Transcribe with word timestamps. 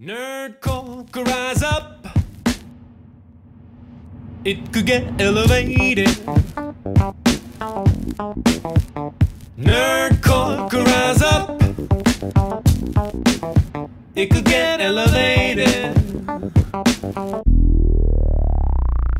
Nerdcore 0.00 1.10
could 1.10 1.26
rise 1.26 1.62
up. 1.62 2.06
It 4.44 4.70
could 4.70 4.84
get 4.84 5.18
elevated. 5.18 6.08
Nerdcore 9.58 10.68
could 10.70 10.86
rise 10.86 11.22
up. 11.22 11.62
It 14.14 14.30
could 14.30 14.44
get 14.44 14.82
elevated. 14.82 15.94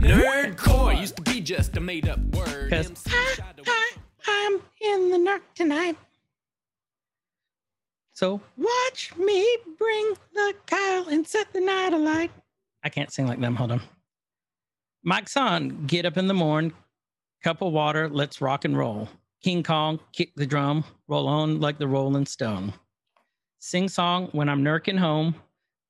Nerdcore 0.02 1.00
used 1.00 1.16
to 1.16 1.22
be 1.22 1.40
just 1.40 1.74
a 1.78 1.80
made 1.80 2.06
up 2.06 2.18
word. 2.34 2.70
MC 2.72 3.10
tried 3.34 3.56
to- 3.56 3.62
Hi, 3.66 3.96
I'm 4.28 4.60
in 4.82 5.10
the 5.10 5.16
narc 5.18 5.40
tonight. 5.54 5.96
So 8.16 8.40
watch 8.56 9.14
me 9.18 9.58
bring 9.76 10.14
the 10.32 10.54
Kyle 10.66 11.06
and 11.08 11.26
set 11.26 11.52
the 11.52 11.60
night 11.60 11.92
alight. 11.92 12.30
I 12.82 12.88
can't 12.88 13.12
sing 13.12 13.26
like 13.26 13.42
them. 13.42 13.54
Hold 13.54 13.72
on. 13.72 13.82
Mike 15.04 15.28
Son, 15.28 15.84
get 15.86 16.06
up 16.06 16.16
in 16.16 16.26
the 16.26 16.32
morn, 16.32 16.72
cup 17.44 17.60
of 17.60 17.74
water, 17.74 18.08
let's 18.08 18.40
rock 18.40 18.64
and 18.64 18.74
roll. 18.74 19.06
King 19.42 19.62
Kong, 19.62 20.00
kick 20.14 20.32
the 20.34 20.46
drum, 20.46 20.82
roll 21.08 21.28
on 21.28 21.60
like 21.60 21.76
the 21.76 21.86
Rolling 21.86 22.24
Stone. 22.24 22.72
Sing 23.58 23.86
song 23.86 24.30
when 24.32 24.48
I'm 24.48 24.64
nurking 24.64 24.98
home, 24.98 25.34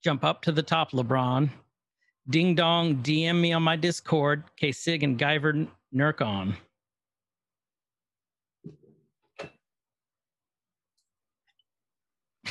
jump 0.03 0.25
up 0.25 0.43
to 0.43 0.53
the 0.53 0.65
top, 0.65 0.91
LeBron. 0.91 1.49
Ding 2.29 2.57
dong, 2.57 3.05
DM 3.05 3.41
me 3.41 3.53
on 3.53 3.63
my 3.63 3.77
Discord, 3.77 4.43
K 4.57 4.73
Sig 4.73 5.05
and 5.05 5.17
Guyver 5.17 5.69
nurk 5.95 6.27
on. 6.27 6.57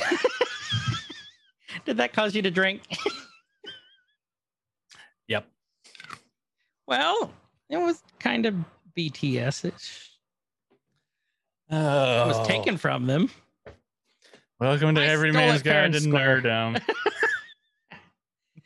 Did 1.84 1.96
that 1.98 2.12
cause 2.12 2.34
you 2.34 2.42
to 2.42 2.50
drink? 2.50 2.82
Yep. 5.28 5.44
Well, 6.86 7.32
it 7.68 7.78
was 7.78 8.00
kind 8.20 8.46
of 8.46 8.54
BTS. 8.96 9.64
It 9.64 9.74
Oh, 11.68 12.28
was 12.28 12.46
taken 12.46 12.76
from 12.76 13.06
them. 13.08 13.28
Welcome 14.60 14.94
to 14.94 15.00
I 15.02 15.06
Every 15.06 15.32
Man's 15.32 15.62
it 15.62 15.64
Guide 15.64 15.96
and 15.96 16.04
to. 16.04 16.10
Nerdum. 16.10 16.80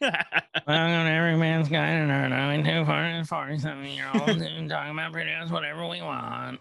Welcome 0.03 0.57
to 0.67 1.11
every 1.11 1.37
man's 1.37 1.69
guide 1.69 1.93
to 2.07 2.13
nerd. 2.13 2.33
I'm 2.33 2.63
two 2.65 2.85
forty, 2.85 3.23
47 3.25 3.85
year 3.87 4.09
olds 4.15 4.43
and 4.43 4.69
talking 4.69 4.93
about 4.93 5.13
pretty 5.13 5.31
much 5.39 5.51
whatever 5.51 5.87
we 5.89 6.01
want. 6.03 6.61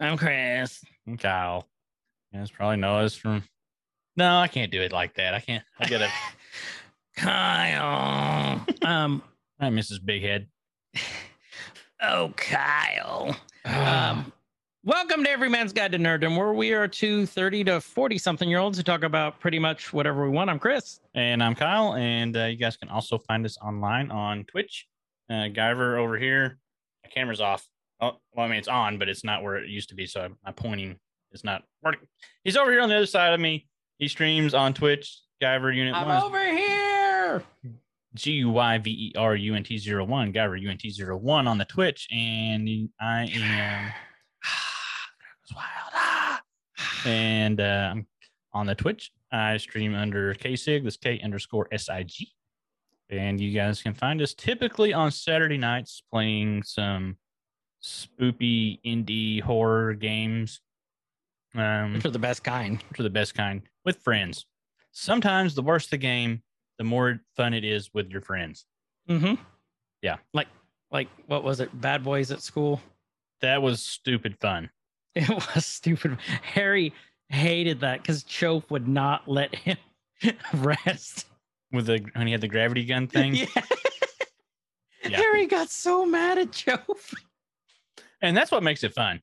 I'm 0.00 0.16
Chris. 0.16 0.82
I'm 1.06 1.16
Kyle. 1.18 1.66
You 2.32 2.38
guys 2.38 2.50
probably 2.50 2.76
know 2.76 2.98
us 2.98 3.14
from. 3.16 3.42
No, 4.16 4.36
I 4.38 4.46
can't 4.46 4.70
do 4.70 4.82
it 4.82 4.92
like 4.92 5.14
that. 5.14 5.34
I 5.34 5.40
can't. 5.40 5.64
I 5.80 5.86
get 5.86 6.00
it. 6.00 6.10
Kyle. 7.16 8.64
um, 8.82 9.22
I'm 9.58 9.76
Mrs. 9.76 10.04
Big 10.04 10.22
Head. 10.22 10.46
oh, 12.00 12.32
Kyle. 12.36 13.36
Um, 13.64 14.32
welcome 14.84 15.24
to 15.24 15.30
Every 15.30 15.48
Man's 15.48 15.72
Guide 15.72 15.90
to 15.92 15.98
Nerddom, 15.98 16.36
where 16.36 16.52
we 16.52 16.72
are 16.72 16.86
two 16.86 17.26
30 17.26 17.64
to 17.64 17.80
40 17.80 18.16
something 18.18 18.48
year 18.48 18.60
olds 18.60 18.78
who 18.78 18.84
talk 18.84 19.02
about 19.02 19.40
pretty 19.40 19.58
much 19.58 19.92
whatever 19.92 20.22
we 20.22 20.30
want. 20.30 20.50
I'm 20.50 20.60
Chris. 20.60 21.00
and 21.14 21.42
I'm 21.42 21.56
Kyle, 21.56 21.94
and 21.94 22.36
uh, 22.36 22.44
you 22.44 22.56
guys 22.56 22.76
can 22.76 22.88
also 22.90 23.18
find 23.18 23.44
us 23.44 23.58
online 23.58 24.12
on 24.12 24.44
Twitch. 24.44 24.86
Uh, 25.28 25.48
Guyver 25.48 25.98
over 25.98 26.16
here. 26.16 26.58
My 27.04 27.10
camera's 27.10 27.40
off. 27.40 27.66
Oh, 28.00 28.18
well, 28.34 28.46
I 28.46 28.48
mean, 28.48 28.58
it's 28.58 28.68
on, 28.68 28.98
but 28.98 29.08
it's 29.08 29.24
not 29.24 29.42
where 29.42 29.56
it 29.56 29.68
used 29.68 29.88
to 29.88 29.94
be. 29.96 30.06
So 30.06 30.28
my 30.44 30.52
pointing 30.52 30.96
is 31.32 31.44
not 31.44 31.62
working. 31.82 32.06
He's 32.44 32.56
over 32.56 32.70
here 32.70 32.80
on 32.80 32.88
the 32.88 32.96
other 32.96 33.06
side 33.06 33.32
of 33.32 33.40
me. 33.40 33.66
He 33.98 34.08
streams 34.08 34.54
on 34.54 34.74
Twitch. 34.74 35.20
Guyver 35.42 35.74
Unit 35.74 35.94
I'm 35.94 36.06
One. 36.06 36.22
over 36.22 36.44
here. 36.44 37.42
G 38.14 38.32
U 38.32 38.50
Y 38.50 38.78
V 38.78 38.90
E 38.90 39.12
R 39.16 39.36
U 39.36 39.54
N 39.54 39.62
T 39.62 39.78
zero 39.78 40.04
one, 40.04 40.32
Guyver 40.32 40.60
U 40.60 40.68
N 40.70 40.76
T 40.76 40.90
zero 40.90 41.16
one 41.16 41.46
on 41.46 41.58
the 41.58 41.64
Twitch, 41.64 42.08
and 42.10 42.68
I 43.00 43.24
am 43.32 43.92
wild. 45.54 46.40
And 47.06 47.60
uh, 47.60 47.88
I'm 47.92 48.06
on 48.52 48.66
the 48.66 48.74
Twitch. 48.74 49.10
I 49.32 49.56
stream 49.56 49.94
under 49.94 50.34
KSIG, 50.34 50.84
this 50.84 50.96
K 50.98 51.20
underscore 51.22 51.68
SIG. 51.74 52.10
And 53.08 53.40
you 53.40 53.52
guys 53.52 53.82
can 53.82 53.94
find 53.94 54.20
us 54.20 54.34
typically 54.34 54.92
on 54.92 55.10
Saturday 55.10 55.56
nights 55.56 56.02
playing 56.12 56.62
some 56.64 57.16
spoopy 57.82 58.80
indie 58.84 59.40
horror 59.40 59.94
games. 59.94 60.60
Um, 61.54 61.94
Which 61.94 62.04
are 62.04 62.10
the 62.10 62.18
best 62.18 62.44
kind. 62.44 62.82
which 62.90 63.00
are 63.00 63.04
the 63.04 63.10
best 63.10 63.34
kind 63.34 63.62
with 63.84 63.98
friends. 63.98 64.46
Sometimes 64.92 65.54
the 65.54 65.62
worse 65.62 65.86
the 65.88 65.96
game, 65.98 66.42
the 66.78 66.84
more 66.84 67.20
fun 67.36 67.54
it 67.54 67.64
is 67.64 67.92
with 67.92 68.10
your 68.10 68.20
friends. 68.20 68.66
Mm-hmm. 69.08 69.34
Yeah. 70.02 70.16
Like, 70.32 70.48
like 70.90 71.08
what 71.26 71.42
was 71.44 71.60
it? 71.60 71.78
Bad 71.80 72.04
Boys 72.04 72.30
at 72.30 72.40
School. 72.40 72.80
That 73.40 73.62
was 73.62 73.82
stupid 73.82 74.36
fun. 74.40 74.70
It 75.16 75.28
was 75.28 75.66
stupid. 75.66 76.18
Harry 76.42 76.92
hated 77.30 77.80
that 77.80 78.00
because 78.00 78.22
Chope 78.22 78.70
would 78.70 78.86
not 78.86 79.26
let 79.26 79.52
him 79.52 79.76
rest. 80.54 81.26
With 81.72 81.86
the 81.86 82.04
when 82.14 82.28
he 82.28 82.32
had 82.32 82.40
the 82.40 82.46
gravity 82.48 82.84
gun 82.84 83.06
thing. 83.08 83.34
Yeah. 83.34 83.46
Yeah. 85.02 85.16
Harry 85.16 85.46
got 85.46 85.68
so 85.68 86.06
mad 86.06 86.38
at 86.38 86.52
Chope. 86.52 87.00
And 88.22 88.36
that's 88.36 88.52
what 88.52 88.62
makes 88.62 88.84
it 88.84 88.94
fun. 88.94 89.20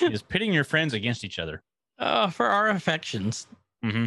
Is 0.00 0.22
pitting 0.22 0.52
your 0.52 0.64
friends 0.64 0.94
against 0.94 1.24
each 1.24 1.38
other. 1.38 1.62
Oh, 1.98 2.28
for 2.28 2.46
our 2.46 2.68
affections. 2.68 3.46
Mm-hmm. 3.84 4.06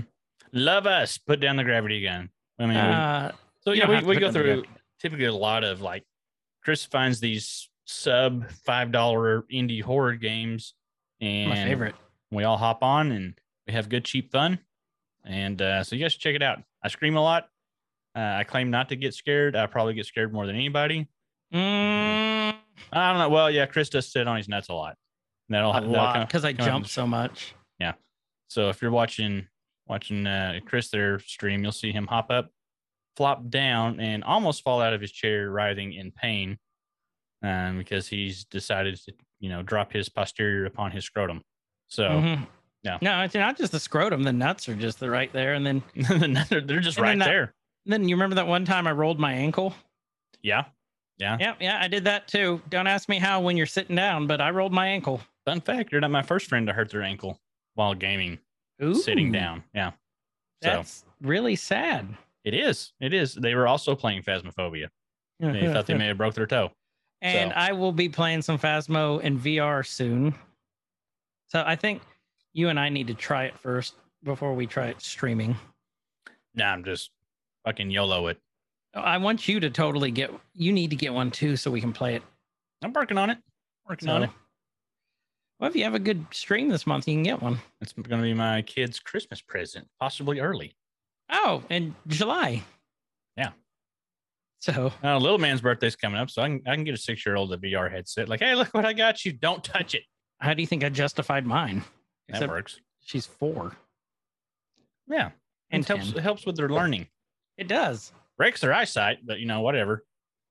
Love 0.54 0.86
us. 0.88 1.18
Put 1.18 1.40
down 1.40 1.56
the 1.58 1.64
gravity 1.64 2.02
gun. 2.04 2.30
I 2.60 2.66
mean, 2.66 2.74
we- 2.76 2.80
Uh, 2.80 3.32
so 3.62 3.72
yeah, 3.74 3.90
we, 3.90 4.06
we 4.06 4.16
go 4.18 4.32
through 4.32 4.64
typically 5.00 5.26
a 5.26 5.34
lot 5.34 5.64
of 5.64 5.82
like 5.82 6.04
Chris 6.64 6.84
finds 6.86 7.20
these 7.20 7.70
sub 7.86 8.50
five 8.66 8.92
dollar 8.92 9.44
indie 9.52 9.82
horror 9.82 10.16
games, 10.16 10.74
and 11.22 11.50
my 11.50 11.56
favorite. 11.56 11.96
we 12.32 12.44
all 12.44 12.58
hop 12.58 12.84
on 12.84 13.12
and 13.12 13.34
we 13.68 13.74
have 13.74 13.90
good 13.90 14.06
cheap 14.06 14.32
fun 14.32 14.60
and 15.26 15.62
uh, 15.62 15.84
so 15.84 15.96
you 15.96 16.04
guys 16.04 16.14
should 16.14 16.22
check 16.22 16.36
it 16.36 16.42
out 16.42 16.60
i 16.84 16.88
scream 16.88 17.18
a 17.18 17.22
lot 17.22 17.50
uh, 18.16 18.20
i 18.38 18.44
claim 18.44 18.70
not 18.72 18.88
to 18.90 18.96
get 18.96 19.14
scared 19.14 19.56
i 19.56 19.66
probably 19.66 19.94
get 19.94 20.06
scared 20.06 20.32
more 20.32 20.46
than 20.48 20.56
anybody 20.56 21.08
Mm, 21.54 22.56
i 22.94 23.10
don't 23.10 23.18
know 23.20 23.30
well 23.30 23.50
yeah 23.52 23.66
chris 23.66 23.90
does 23.90 24.10
sit 24.12 24.28
on 24.28 24.38
his 24.38 24.48
nuts 24.48 24.70
a 24.70 24.74
lot 24.74 24.96
that'll, 25.50 25.72
a 25.72 25.74
that'll 25.82 25.90
lot 25.92 26.28
because 26.28 26.46
I 26.46 26.54
come 26.54 26.62
out 26.62 26.68
in 26.68 26.74
jump 26.74 26.88
so 26.88 27.06
much. 27.08 27.54
Yeah. 27.80 27.94
So 28.48 28.70
if 28.70 28.82
you're 28.82 28.92
watching 28.92 29.48
watching 29.88 30.28
uh, 30.28 30.60
chris 30.66 30.90
their 30.90 31.18
stream 31.20 31.64
you'll 31.64 31.72
see 31.72 31.92
him 31.92 32.06
hop 32.08 32.30
up 32.30 32.52
flop 33.18 33.50
down 33.50 34.00
and 34.00 34.24
almost 34.24 34.62
fall 34.64 34.82
out 34.82 34.94
of 34.94 35.02
his 35.02 35.12
chair 35.12 35.50
writhing 35.50 35.94
in 35.94 36.12
pain 36.12 36.58
um, 37.44 37.78
because 37.80 38.08
he's 38.08 38.46
decided 38.46 38.96
to 38.98 39.14
you 39.40 39.50
know 39.50 39.64
drop 39.64 39.92
his 39.92 40.08
posterior 40.08 40.66
upon 40.66 40.92
his 40.92 41.06
scrotum 41.06 41.42
so 41.88 42.04
Mhm. 42.04 42.48
yeah. 42.84 42.98
No, 43.02 43.22
it's 43.24 43.34
not 43.34 43.58
just 43.58 43.72
the 43.72 43.80
scrotum. 43.80 44.22
The 44.24 44.32
nuts 44.32 44.70
are 44.70 44.76
just 44.76 45.00
the 45.00 45.10
right 45.10 45.34
there. 45.34 45.56
And 45.56 45.66
then, 45.66 45.84
they're, 46.50 46.62
they're 46.62 46.80
just 46.80 47.00
right 47.00 47.18
that- 47.18 47.26
there 47.26 47.54
then 47.86 48.08
you 48.08 48.16
remember 48.16 48.36
that 48.36 48.46
one 48.46 48.66
time 48.66 48.86
I 48.86 48.92
rolled 48.92 49.20
my 49.20 49.34
ankle? 49.34 49.74
yeah 50.44 50.66
yeah 51.18 51.36
Yeah, 51.40 51.56
yeah, 51.60 51.80
I 51.82 51.88
did 51.88 52.04
that 52.06 52.28
too. 52.28 52.62
Don't 52.70 52.86
ask 52.88 53.10
me 53.10 53.18
how 53.18 53.42
when 53.42 53.58
you're 53.58 53.66
sitting 53.66 53.96
down, 53.96 54.28
but 54.28 54.40
I 54.40 54.52
rolled 54.52 54.72
my 54.74 54.88
ankle. 54.88 55.20
Fun 55.46 55.62
fact, 55.62 55.92
you're 55.92 56.02
not 56.02 56.12
my 56.12 56.22
first 56.22 56.48
friend 56.48 56.68
to 56.68 56.74
hurt 56.74 56.92
their 56.92 57.02
ankle 57.04 57.40
while 57.76 57.94
gaming, 57.94 58.40
sitting 58.94 59.32
down. 59.32 59.64
Yeah. 59.74 59.92
So 60.64 60.70
That's 60.70 61.06
really 61.22 61.56
sad. 61.56 62.08
it 62.44 62.54
is. 62.54 62.92
It 63.00 63.14
is. 63.14 63.34
They 63.34 63.56
were 63.56 63.68
also 63.68 63.96
playing 63.96 64.24
Phasmophobia. 64.24 64.90
They 65.40 65.72
thought 65.72 65.86
they 65.88 65.94
may 65.98 66.08
have 66.08 66.18
broke 66.18 66.34
their 66.36 66.46
toe. 66.48 66.72
and 67.22 67.52
so. 67.52 67.56
I 67.58 67.72
will 67.72 67.92
be 67.94 68.10
playing 68.10 68.42
some 68.42 68.60
Phasmo 68.60 69.22
in 69.22 69.40
VR 69.40 69.86
soon. 69.86 70.36
So 71.48 71.64
I 71.66 71.76
think 71.76 72.02
you 72.54 72.70
and 72.70 72.80
I 72.80 72.90
need 72.90 73.08
to 73.08 73.14
try 73.14 73.46
it 73.46 73.58
first 73.58 73.96
before 74.24 74.54
we 74.54 74.68
try 74.68 74.88
it 74.88 75.02
streaming. 75.02 75.56
Nah, 76.56 76.66
I'm 76.74 76.84
just 76.84 77.12
fucking 77.66 77.90
YOLO 77.90 78.28
it. 78.28 78.38
Oh, 78.96 79.02
I 79.02 79.18
want 79.18 79.48
you 79.48 79.60
to 79.62 79.70
totally 79.70 80.12
get. 80.12 80.32
You 80.54 80.74
need 80.74 80.90
to 80.90 80.96
get 80.96 81.14
one 81.14 81.32
too, 81.32 81.56
so 81.56 81.72
we 81.72 81.80
can 81.80 81.94
play 81.94 82.16
it. 82.16 82.24
I'm 82.84 82.92
working 82.92 83.18
on 83.18 83.30
it. 83.30 83.38
Working 83.88 84.08
So, 84.10 84.16
on 84.16 84.24
it. 84.24 84.30
Well, 85.60 85.70
if 85.70 85.76
you 85.76 85.84
have 85.84 85.96
a 85.96 86.00
good 86.00 86.26
stream 86.32 86.70
this 86.70 86.88
month, 86.88 87.08
you 87.08 87.16
can 87.16 87.24
get 87.24 87.42
one. 87.42 87.60
It's 87.82 87.94
going 87.94 88.20
to 88.22 88.24
be 88.24 88.34
my 88.34 88.62
kid's 88.62 89.00
Christmas 89.00 89.42
present, 89.42 89.88
possibly 90.00 90.40
early. 90.40 90.76
Oh, 91.30 91.64
in 91.70 91.96
July. 92.08 92.64
Yeah. 93.38 93.52
So 94.60 94.92
Uh, 95.04 95.18
little 95.18 95.38
man's 95.38 95.62
birthday's 95.62 95.96
coming 95.96 96.20
up, 96.20 96.30
so 96.30 96.42
I 96.42 96.48
can, 96.48 96.62
I 96.68 96.76
can 96.76 96.84
get 96.84 96.94
a 96.94 96.98
six 96.98 97.26
year 97.26 97.36
old 97.36 97.54
a 97.54 97.58
VR 97.58 97.92
headset. 97.92 98.30
Like, 98.30 98.40
hey, 98.40 98.56
look 98.56 98.70
what 98.74 98.86
I 98.86 98.94
got 98.94 99.24
you. 99.26 99.34
Don't 99.34 99.64
touch 99.64 99.96
it. 99.96 100.04
how 100.40 100.54
do 100.54 100.62
you 100.62 100.68
think 100.68 100.84
I 100.84 100.90
justified 100.90 101.46
mine? 101.46 101.84
That 102.28 102.36
Except 102.36 102.52
works. 102.52 102.80
she's 103.04 103.26
four. 103.26 103.76
Yeah. 105.08 105.32
And 105.72 105.84
it 105.84 105.88
helps, 105.88 106.10
it 106.12 106.20
helps 106.22 106.46
with 106.46 106.56
their 106.56 106.70
learning. 106.70 107.08
It 107.58 107.68
does. 107.68 108.12
Breaks 108.38 108.62
their 108.62 108.74
eyesight, 108.74 109.20
but 109.26 109.40
you 109.40 109.46
know, 109.46 109.62
whatever. 109.62 110.04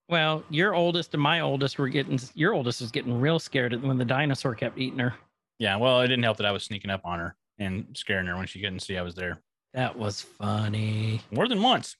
Well, 0.09 0.43
your 0.51 0.75
oldest 0.75 1.13
and 1.15 1.23
my 1.23 1.41
oldest 1.41 1.79
were 1.79 1.89
getting. 1.89 2.19
Your 2.35 2.55
oldest 2.55 2.81
was 2.81 2.91
getting 2.91 3.21
real 3.21 3.39
scared 3.39 3.81
when 3.83 3.99
the 3.99 4.05
dinosaur 4.05 4.55
kept 4.55 4.79
eating 4.79 4.99
her. 4.99 5.15
Yeah, 5.59 5.77
well, 5.77 6.01
it 6.01 6.09
didn't 6.09 6.23
help 6.25 6.37
that 6.39 6.47
I 6.47 6.53
was 6.53 6.63
sneaking 6.65 6.91
up 6.91 7.03
on 7.05 7.19
her 7.19 7.37
and 7.59 7.87
scaring 7.95 8.27
her 8.27 8.37
when 8.37 8.47
she 8.47 8.61
couldn't 8.61 8.81
see 8.81 8.97
I 8.97 9.03
was 9.03 9.15
there. 9.15 9.41
That 9.75 9.97
was 9.99 10.23
funny. 10.23 11.21
more 11.31 11.47
than 11.49 11.61
once. 11.61 11.97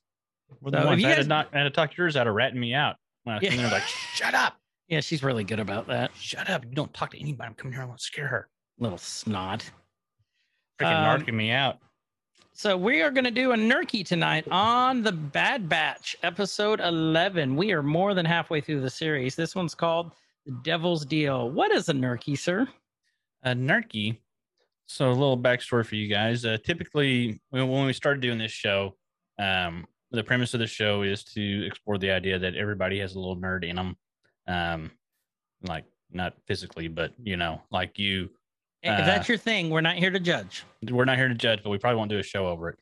More 0.63 0.71
than 0.71 0.83
So, 0.83 0.87
once. 0.87 1.05
I, 1.05 1.09
had 1.09 1.23
to 1.23 1.29
knock, 1.29 1.49
I 1.53 1.59
had 1.59 1.65
to 1.65 1.71
talk 1.71 1.97
yours 1.97 2.17
out 2.17 2.27
of 2.27 2.35
ratting 2.35 2.59
me 2.61 2.73
out. 2.73 2.97
When 3.25 3.35
I 3.37 3.41
was 3.41 3.49
in 3.53 3.57
there, 3.59 3.71
like, 3.71 3.83
shut 3.83 4.33
up, 4.33 4.57
Yeah, 4.89 5.01
she's 5.01 5.23
really 5.23 5.45
good 5.45 5.61
about 5.61 5.87
that. 5.89 6.13
shut 6.17 6.49
up. 6.49 6.65
You 6.65 6.71
don't 6.71 6.93
talk 6.95 7.11
to 7.11 7.21
anybody. 7.21 7.49
I'm 7.49 7.55
coming 7.55 7.75
here. 7.75 7.83
I 7.83 7.85
want 7.85 7.99
to 7.99 8.05
scare 8.05 8.27
her. 8.29 8.49
Little 8.79 8.97
snot. 8.97 9.69
Freaking 10.81 10.95
Um, 10.95 11.21
narking 11.21 11.35
me 11.35 11.51
out. 11.51 11.79
So 12.59 12.77
we 12.77 13.03
are 13.03 13.13
going 13.13 13.23
to 13.23 13.31
do 13.31 13.53
a 13.53 13.57
Nerky 13.57 14.05
tonight 14.05 14.45
on 14.51 15.05
the 15.05 15.13
Bad 15.13 15.69
Batch, 15.69 16.17
episode 16.25 16.81
11. 16.81 17.55
We 17.55 17.71
are 17.71 17.85
more 17.85 18.15
than 18.15 18.27
halfway 18.27 18.61
through 18.61 18.81
the 18.81 18.91
series. 18.91 19.37
This 19.37 19.55
one's 19.55 19.77
called 19.77 20.11
The 20.45 20.51
Devil's 20.65 21.07
Deal. 21.07 21.53
What 21.53 21.71
is 21.71 21.89
a 21.89 21.93
Nerky, 21.93 22.37
sir? 22.37 22.67
A 23.45 23.51
Nerky. 23.51 24.19
So 24.87 25.09
a 25.09 25.13
little 25.13 25.39
backstory 25.39 25.87
for 25.87 25.95
you 25.95 26.09
guys. 26.09 26.45
Uh, 26.45 26.59
typically, 26.65 27.41
when, 27.51 27.87
we 27.87 27.93
started 27.93 28.23
doing 28.23 28.39
this 28.39 28.51
show, 28.51 28.97
um, 29.39 29.87
the 30.11 30.25
premise 30.25 30.53
of 30.53 30.59
the 30.59 30.67
show 30.67 31.03
is 31.03 31.23
to 31.35 31.65
explore 31.65 31.97
the 31.97 32.11
idea 32.11 32.41
that 32.41 32.57
everybody 32.57 32.99
has 32.99 33.15
a 33.15 33.21
little 33.21 33.37
nerd 33.37 33.63
in 33.63 33.77
them. 33.77 33.97
Um, 34.49 34.91
like 35.63 35.85
not 36.11 36.35
physically, 36.49 36.89
but 36.89 37.13
you 37.23 37.37
know, 37.37 37.63
like 37.71 38.01
you. 38.01 38.31
If 38.83 38.91
Uh, 38.93 39.05
that's 39.07 39.29
your 39.29 39.39
thing, 39.39 39.71
we're 39.71 39.81
not 39.81 39.97
here 39.97 40.11
to 40.11 40.21
judge. 40.21 40.65
We're 40.83 41.05
not 41.05 41.17
here 41.17 41.29
to 41.29 41.35
judge, 41.35 41.63
but 41.63 41.71
we 41.71 41.79
probably 41.79 41.97
won't 41.99 42.11
do 42.11 42.19
a 42.19 42.23
show 42.23 42.47
over 42.47 42.71
it. 42.71 42.79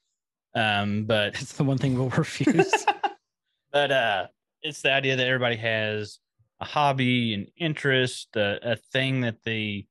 Um, 0.55 1.05
but 1.05 1.35
it's 1.41 1.53
the 1.55 1.65
one 1.65 1.79
thing 1.79 1.97
we'll 1.99 2.09
refuse. 2.17 2.73
but 3.73 3.91
uh 3.91 4.27
it's 4.63 4.81
the 4.83 4.91
idea 4.93 5.17
that 5.17 5.27
everybody 5.27 5.57
has 5.57 6.19
a 6.61 6.65
hobby 6.65 7.35
an 7.35 7.47
interest 7.59 8.35
a, 8.37 8.73
a 8.73 8.77
thing 8.77 9.21
that 9.21 9.37
they 9.45 9.87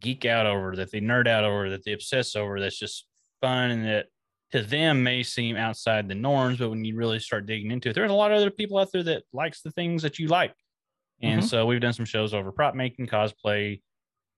geek 0.00 0.24
out 0.24 0.46
over 0.46 0.76
that 0.76 0.92
they 0.92 1.00
nerd 1.00 1.26
out 1.26 1.42
over 1.42 1.70
that 1.70 1.84
they 1.84 1.92
obsess 1.92 2.36
over 2.36 2.60
that's 2.60 2.78
just 2.78 3.06
fun 3.40 3.70
and 3.72 3.84
that 3.84 4.06
to 4.52 4.62
them 4.62 5.02
may 5.02 5.22
seem 5.24 5.56
outside 5.56 6.08
the 6.08 6.14
norms 6.14 6.58
but 6.58 6.70
when 6.70 6.84
you 6.84 6.94
really 6.94 7.18
start 7.18 7.46
digging 7.46 7.72
into 7.72 7.88
it 7.88 7.94
there's 7.94 8.10
a 8.10 8.14
lot 8.14 8.30
of 8.30 8.36
other 8.36 8.50
people 8.50 8.78
out 8.78 8.92
there 8.92 9.02
that 9.02 9.24
likes 9.32 9.62
the 9.62 9.70
things 9.72 10.02
that 10.02 10.18
you 10.20 10.28
like 10.28 10.54
and 11.20 11.42
Mhm. 11.42 11.48
so 11.48 11.66
we've 11.66 11.80
done 11.80 11.92
some 11.92 12.04
shows 12.04 12.32
over 12.32 12.52
prop 12.52 12.76
making 12.76 13.08
cosplay 13.08 13.80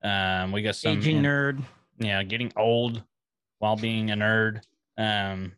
um 0.02 0.52
we 0.52 0.62
got 0.62 0.76
some 0.76 0.98
Aging 0.98 1.18
in- 1.18 1.24
nerd. 1.24 1.62
yeah, 1.98 2.22
getting 2.22 2.52
old 2.56 3.02
while 3.58 3.76
being 3.76 4.10
a 4.10 4.14
nerd. 4.14 4.62
Um, 4.98 5.52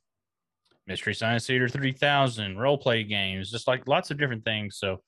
Mystery 0.87 1.15
Science 1.15 1.47
Theater 1.47 1.69
3000, 1.69 2.59
role 2.59 2.77
play 2.77 3.05
games, 3.05 3.50
just 3.50 3.69
like 3.69 3.87
lots 3.87 4.11
of 4.11 4.19
different 4.19 4.44
things. 4.44 4.77
So 4.79 5.00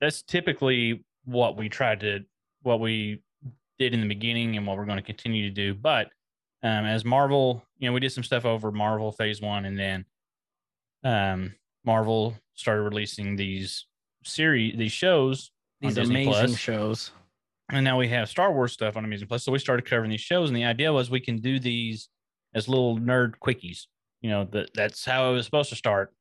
that's 0.00 0.22
typically 0.22 1.02
what 1.24 1.56
we 1.56 1.68
tried 1.70 2.00
to, 2.00 2.20
what 2.62 2.78
we 2.80 3.22
did 3.78 3.94
in 3.94 4.02
the 4.02 4.06
beginning 4.06 4.56
and 4.56 4.66
what 4.66 4.76
we're 4.76 4.84
going 4.84 4.98
to 4.98 5.02
continue 5.02 5.48
to 5.48 5.54
do. 5.54 5.72
But 5.74 6.08
um, 6.62 6.84
as 6.84 7.04
Marvel, 7.04 7.64
you 7.78 7.88
know, 7.88 7.94
we 7.94 8.00
did 8.00 8.12
some 8.12 8.22
stuff 8.22 8.44
over 8.44 8.70
Marvel 8.70 9.12
Phase 9.12 9.40
One, 9.40 9.64
and 9.64 9.78
then 9.78 10.04
um, 11.04 11.54
Marvel 11.84 12.34
started 12.54 12.82
releasing 12.82 13.34
these 13.36 13.86
series, 14.24 14.76
these 14.76 14.92
shows 14.92 15.50
These 15.80 15.96
amazing 15.98 16.32
Plus 16.32 16.56
shows. 16.56 17.10
And 17.70 17.84
now 17.84 17.98
we 17.98 18.08
have 18.08 18.28
Star 18.28 18.52
Wars 18.52 18.72
stuff 18.72 18.96
on 18.96 19.08
Disney 19.08 19.26
Plus. 19.26 19.42
So 19.42 19.52
we 19.52 19.58
started 19.58 19.88
covering 19.88 20.10
these 20.10 20.20
shows, 20.20 20.50
and 20.50 20.56
the 20.56 20.64
idea 20.64 20.92
was 20.92 21.10
we 21.10 21.20
can 21.20 21.38
do 21.38 21.58
these 21.58 22.08
as 22.54 22.68
little 22.68 22.98
nerd 22.98 23.34
quickies. 23.42 23.86
You 24.20 24.30
know, 24.30 24.44
that 24.52 24.70
that's 24.74 25.04
how 25.04 25.30
it 25.30 25.34
was 25.34 25.44
supposed 25.44 25.70
to 25.70 25.76
start. 25.76 26.12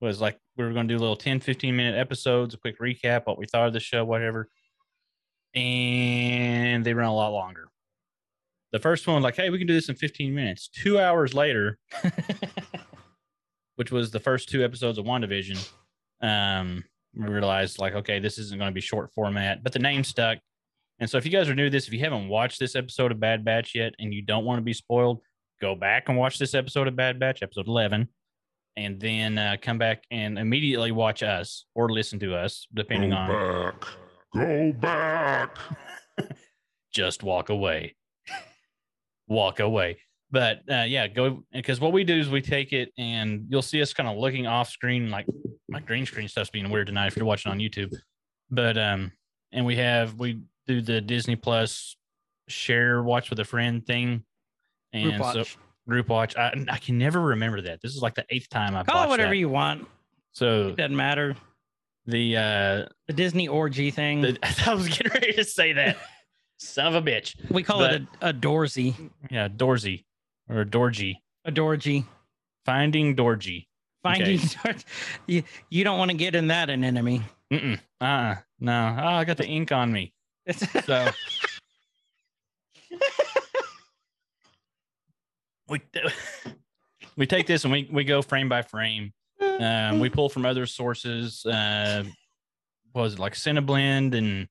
Was 0.00 0.20
like 0.20 0.38
we 0.56 0.64
were 0.64 0.72
going 0.72 0.86
to 0.86 0.94
do 0.94 0.98
little 0.98 1.16
10, 1.16 1.40
15 1.40 1.74
minute 1.74 1.98
episodes, 1.98 2.54
a 2.54 2.58
quick 2.58 2.78
recap, 2.78 3.22
what 3.24 3.38
we 3.38 3.46
thought 3.46 3.66
of 3.66 3.72
the 3.72 3.80
show, 3.80 4.04
whatever. 4.04 4.48
And 5.54 6.84
they 6.84 6.94
run 6.94 7.08
a 7.08 7.14
lot 7.14 7.32
longer. 7.32 7.68
The 8.70 8.78
first 8.78 9.06
one, 9.06 9.22
like, 9.22 9.36
hey, 9.36 9.48
we 9.50 9.58
can 9.58 9.66
do 9.66 9.72
this 9.72 9.88
in 9.88 9.94
15 9.94 10.34
minutes. 10.34 10.68
Two 10.68 11.00
hours 11.00 11.32
later, 11.32 11.78
which 13.76 13.90
was 13.90 14.10
the 14.10 14.20
first 14.20 14.50
two 14.50 14.62
episodes 14.62 14.98
of 14.98 15.06
WandaVision, 15.06 15.70
um, 16.20 16.84
we 17.14 17.26
realized 17.26 17.78
like, 17.78 17.94
okay, 17.94 18.18
this 18.18 18.38
isn't 18.38 18.58
going 18.58 18.70
to 18.70 18.74
be 18.74 18.80
short 18.80 19.12
format, 19.14 19.62
but 19.62 19.72
the 19.72 19.78
name 19.78 20.04
stuck. 20.04 20.38
And 21.00 21.08
so 21.08 21.16
if 21.16 21.24
you 21.24 21.30
guys 21.30 21.48
are 21.48 21.54
new 21.54 21.64
to 21.64 21.70
this, 21.70 21.86
if 21.86 21.92
you 21.92 22.00
haven't 22.00 22.28
watched 22.28 22.58
this 22.58 22.74
episode 22.74 23.12
of 23.12 23.20
Bad 23.20 23.44
Batch 23.44 23.74
yet 23.74 23.94
and 23.98 24.12
you 24.12 24.22
don't 24.22 24.44
want 24.44 24.58
to 24.58 24.62
be 24.62 24.72
spoiled, 24.72 25.20
go 25.60 25.74
back 25.74 26.08
and 26.08 26.18
watch 26.18 26.38
this 26.38 26.54
episode 26.54 26.88
of 26.88 26.96
Bad 26.96 27.20
Batch, 27.20 27.42
episode 27.42 27.68
11, 27.68 28.08
and 28.76 29.00
then 29.00 29.38
uh, 29.38 29.56
come 29.60 29.78
back 29.78 30.04
and 30.10 30.38
immediately 30.38 30.90
watch 30.90 31.22
us 31.22 31.66
or 31.74 31.90
listen 31.90 32.18
to 32.20 32.34
us, 32.34 32.66
depending 32.74 33.10
Go 33.10 33.16
on 33.16 33.28
back. 33.28 33.84
Go 34.34 34.72
back. 34.72 35.58
just 36.92 37.22
walk 37.22 37.48
away. 37.50 37.94
walk 39.28 39.60
away. 39.60 39.98
But 40.30 40.60
uh, 40.70 40.84
yeah, 40.86 41.06
go 41.06 41.44
because 41.52 41.80
what 41.80 41.92
we 41.92 42.04
do 42.04 42.18
is 42.18 42.28
we 42.28 42.42
take 42.42 42.72
it 42.72 42.92
and 42.98 43.46
you'll 43.48 43.62
see 43.62 43.80
us 43.80 43.94
kind 43.94 44.08
of 44.08 44.18
looking 44.18 44.46
off 44.46 44.68
screen, 44.68 45.10
like 45.10 45.26
my 45.68 45.80
green 45.80 46.04
screen 46.04 46.28
stuff's 46.28 46.50
being 46.50 46.68
weird 46.68 46.88
tonight 46.88 47.06
if 47.06 47.16
you're 47.16 47.24
watching 47.24 47.50
on 47.50 47.58
YouTube. 47.58 47.94
But 48.50 48.76
um, 48.76 49.12
and 49.52 49.64
we 49.64 49.76
have 49.76 50.18
we 50.18 50.42
do 50.68 50.80
the 50.80 51.00
Disney 51.00 51.34
Plus 51.36 51.96
share 52.48 53.02
watch 53.02 53.30
with 53.30 53.40
a 53.40 53.44
friend 53.44 53.84
thing, 53.86 54.22
and 54.92 55.04
Group 55.10 55.16
so 55.32 55.38
watch. 55.38 55.56
group 55.88 56.08
watch. 56.08 56.36
I, 56.36 56.52
I 56.68 56.78
can 56.78 56.98
never 56.98 57.20
remember 57.20 57.60
that. 57.62 57.80
This 57.82 57.94
is 57.96 58.02
like 58.02 58.14
the 58.14 58.24
eighth 58.30 58.48
time 58.50 58.76
I've 58.76 58.86
Call 58.86 59.04
it 59.04 59.08
whatever 59.08 59.30
that. 59.30 59.36
you 59.36 59.48
want. 59.48 59.86
So 60.32 60.68
it 60.68 60.76
Doesn't 60.76 60.94
matter. 60.96 61.34
the 62.06 62.36
uh, 62.36 62.86
The 63.08 63.12
Disney 63.14 63.48
orgy 63.48 63.90
thing. 63.90 64.20
the 64.20 64.38
I 64.66 64.74
was 64.74 64.88
getting 64.88 65.12
ready 65.12 65.32
to 65.32 65.44
say 65.44 65.72
that. 65.72 65.96
Son 66.60 66.86
of 66.86 66.94
a 66.94 67.02
bitch. 67.10 67.36
we 67.50 67.62
call 67.62 67.82
it 67.84 68.02
a, 68.20 68.28
a 68.28 68.32
Dorsey. 68.32 68.94
Yeah, 69.30 69.48
Dorsey 69.48 70.04
or 70.48 70.60
a 70.62 70.64
Dorgy. 70.66 71.16
A 71.44 71.52
Dorgy. 71.52 72.04
Finding 72.66 73.14
Dorgy. 73.16 73.66
Finding 74.02 74.40
you, 75.26 75.42
you 75.70 75.84
don't 75.84 75.98
want 75.98 76.10
to 76.10 76.16
get 76.16 76.34
in 76.34 76.48
that 76.48 76.68
an 76.68 76.82
enemy. 76.84 77.22
Mm-mm. 77.52 77.78
Uh-uh. 78.00 78.36
No. 78.60 78.96
Oh, 79.00 79.06
I 79.06 79.24
got 79.24 79.36
the 79.36 79.46
ink 79.46 79.70
on 79.72 79.92
me. 79.92 80.12
So 80.84 81.08
we 85.68 85.80
we 87.16 87.26
take 87.26 87.46
this 87.46 87.64
and 87.64 87.72
we 87.72 87.88
we 87.92 88.04
go 88.04 88.22
frame 88.22 88.48
by 88.48 88.62
frame. 88.62 89.12
Um, 89.40 90.00
we 90.00 90.08
pull 90.08 90.28
from 90.28 90.46
other 90.46 90.66
sources. 90.66 91.44
Uh, 91.44 92.04
what 92.92 93.02
was 93.02 93.14
it 93.14 93.18
like 93.18 93.34
Cineblend 93.34 94.14
and 94.16 94.48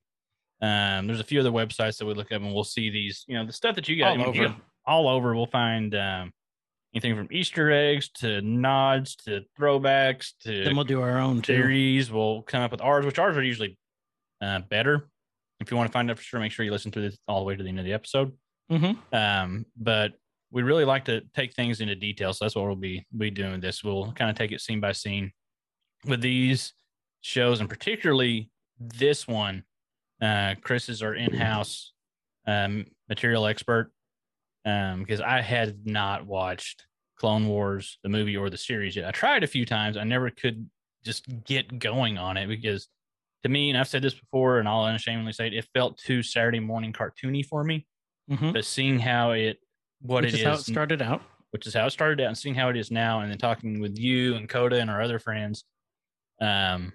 um, 0.61 1.07
there's 1.07 1.19
a 1.19 1.23
few 1.23 1.39
other 1.39 1.51
websites 1.51 1.97
that 1.97 2.05
we 2.05 2.13
look 2.13 2.31
up 2.31 2.41
and 2.41 2.53
we'll 2.53 2.63
see 2.63 2.89
these. 2.89 3.23
You 3.27 3.37
know, 3.37 3.45
the 3.45 3.53
stuff 3.53 3.75
that 3.75 3.87
you 3.87 3.97
got 3.97 4.17
All 4.19 4.29
over. 4.29 4.31
get 4.47 4.51
all 4.85 5.07
over. 5.07 5.35
We'll 5.35 5.45
find 5.45 5.93
um, 5.95 6.31
anything 6.93 7.15
from 7.15 7.27
Easter 7.31 7.71
eggs 7.71 8.09
to 8.19 8.41
nods 8.41 9.15
to 9.25 9.41
throwbacks 9.59 10.31
to 10.43 10.63
then 10.63 10.75
we'll 10.75 10.85
do 10.85 11.01
our 11.01 11.19
own 11.19 11.41
too. 11.41 11.53
series. 11.53 12.11
We'll 12.11 12.41
come 12.43 12.61
up 12.61 12.71
with 12.71 12.81
ours, 12.81 13.05
which 13.05 13.19
ours 13.19 13.37
are 13.37 13.43
usually 13.43 13.77
uh, 14.41 14.59
better. 14.59 15.09
If 15.59 15.71
you 15.71 15.77
want 15.77 15.87
to 15.87 15.93
find 15.93 16.09
out 16.09 16.17
for 16.17 16.23
sure, 16.23 16.39
make 16.39 16.51
sure 16.51 16.65
you 16.65 16.71
listen 16.71 16.91
to 16.91 17.01
this 17.01 17.17
all 17.27 17.39
the 17.39 17.45
way 17.45 17.55
to 17.55 17.63
the 17.63 17.69
end 17.69 17.79
of 17.79 17.85
the 17.85 17.93
episode. 17.93 18.31
hmm 18.69 18.91
Um, 19.11 19.65
but 19.75 20.13
we 20.51 20.63
really 20.63 20.85
like 20.85 21.05
to 21.05 21.21
take 21.35 21.53
things 21.53 21.81
into 21.81 21.95
detail, 21.95 22.33
so 22.33 22.45
that's 22.45 22.55
what 22.55 22.65
we'll 22.65 22.75
be 22.75 23.05
be 23.17 23.29
doing. 23.29 23.53
with 23.53 23.61
This 23.61 23.83
we'll 23.83 24.11
kind 24.13 24.29
of 24.29 24.37
take 24.37 24.51
it 24.51 24.61
scene 24.61 24.79
by 24.79 24.91
scene 24.91 25.31
with 26.05 26.21
these 26.21 26.73
shows, 27.21 27.59
and 27.59 27.69
particularly 27.69 28.49
this 28.79 29.27
one. 29.27 29.63
Uh, 30.21 30.55
Chris 30.61 30.89
is 30.89 31.03
our 31.03 31.13
in-house 31.13 31.93
um, 32.47 32.85
material 33.07 33.45
expert 33.45 33.91
um, 34.65 34.99
because 34.99 35.21
I 35.21 35.41
had 35.41 35.85
not 35.85 36.25
watched 36.25 36.87
Clone 37.17 37.47
Wars, 37.47 37.99
the 38.03 38.09
movie 38.09 38.35
or 38.35 38.49
the 38.49 38.57
series 38.57 38.95
yet. 38.95 39.07
I 39.07 39.11
tried 39.11 39.43
a 39.43 39.47
few 39.47 39.65
times. 39.65 39.95
I 39.95 40.03
never 40.03 40.31
could 40.31 40.69
just 41.03 41.25
get 41.45 41.77
going 41.77 42.17
on 42.17 42.35
it 42.37 42.47
because 42.47 42.87
to 43.47 43.53
me, 43.53 43.69
and 43.69 43.77
I've 43.77 43.87
said 43.87 44.01
this 44.01 44.13
before, 44.13 44.59
and 44.59 44.67
I'll 44.67 44.83
unashamedly 44.83 45.33
say 45.33 45.47
it, 45.47 45.53
it 45.53 45.67
felt 45.73 45.97
too 45.97 46.21
Saturday 46.21 46.59
morning 46.59 46.93
cartoony 46.93 47.45
for 47.45 47.63
me. 47.63 47.85
hmm 48.29 48.51
But 48.51 48.65
seeing 48.65 48.99
how 48.99 49.31
it, 49.31 49.59
what 50.01 50.23
Which 50.23 50.33
it 50.33 50.39
is 50.39 50.45
how 50.45 50.53
it 50.53 50.57
started 50.59 51.01
out. 51.01 51.21
which 51.51 51.65
is 51.65 51.73
how 51.73 51.85
it 51.85 51.91
started 51.91 52.21
out, 52.21 52.27
and 52.27 52.37
seeing 52.37 52.55
how 52.55 52.69
it 52.69 52.77
is 52.77 52.91
now, 52.91 53.21
and 53.21 53.31
then 53.31 53.37
talking 53.37 53.79
with 53.79 53.97
you 53.97 54.35
and 54.35 54.47
Coda 54.47 54.79
and 54.79 54.89
our 54.89 55.01
other 55.01 55.19
friends, 55.19 55.63
um, 56.41 56.93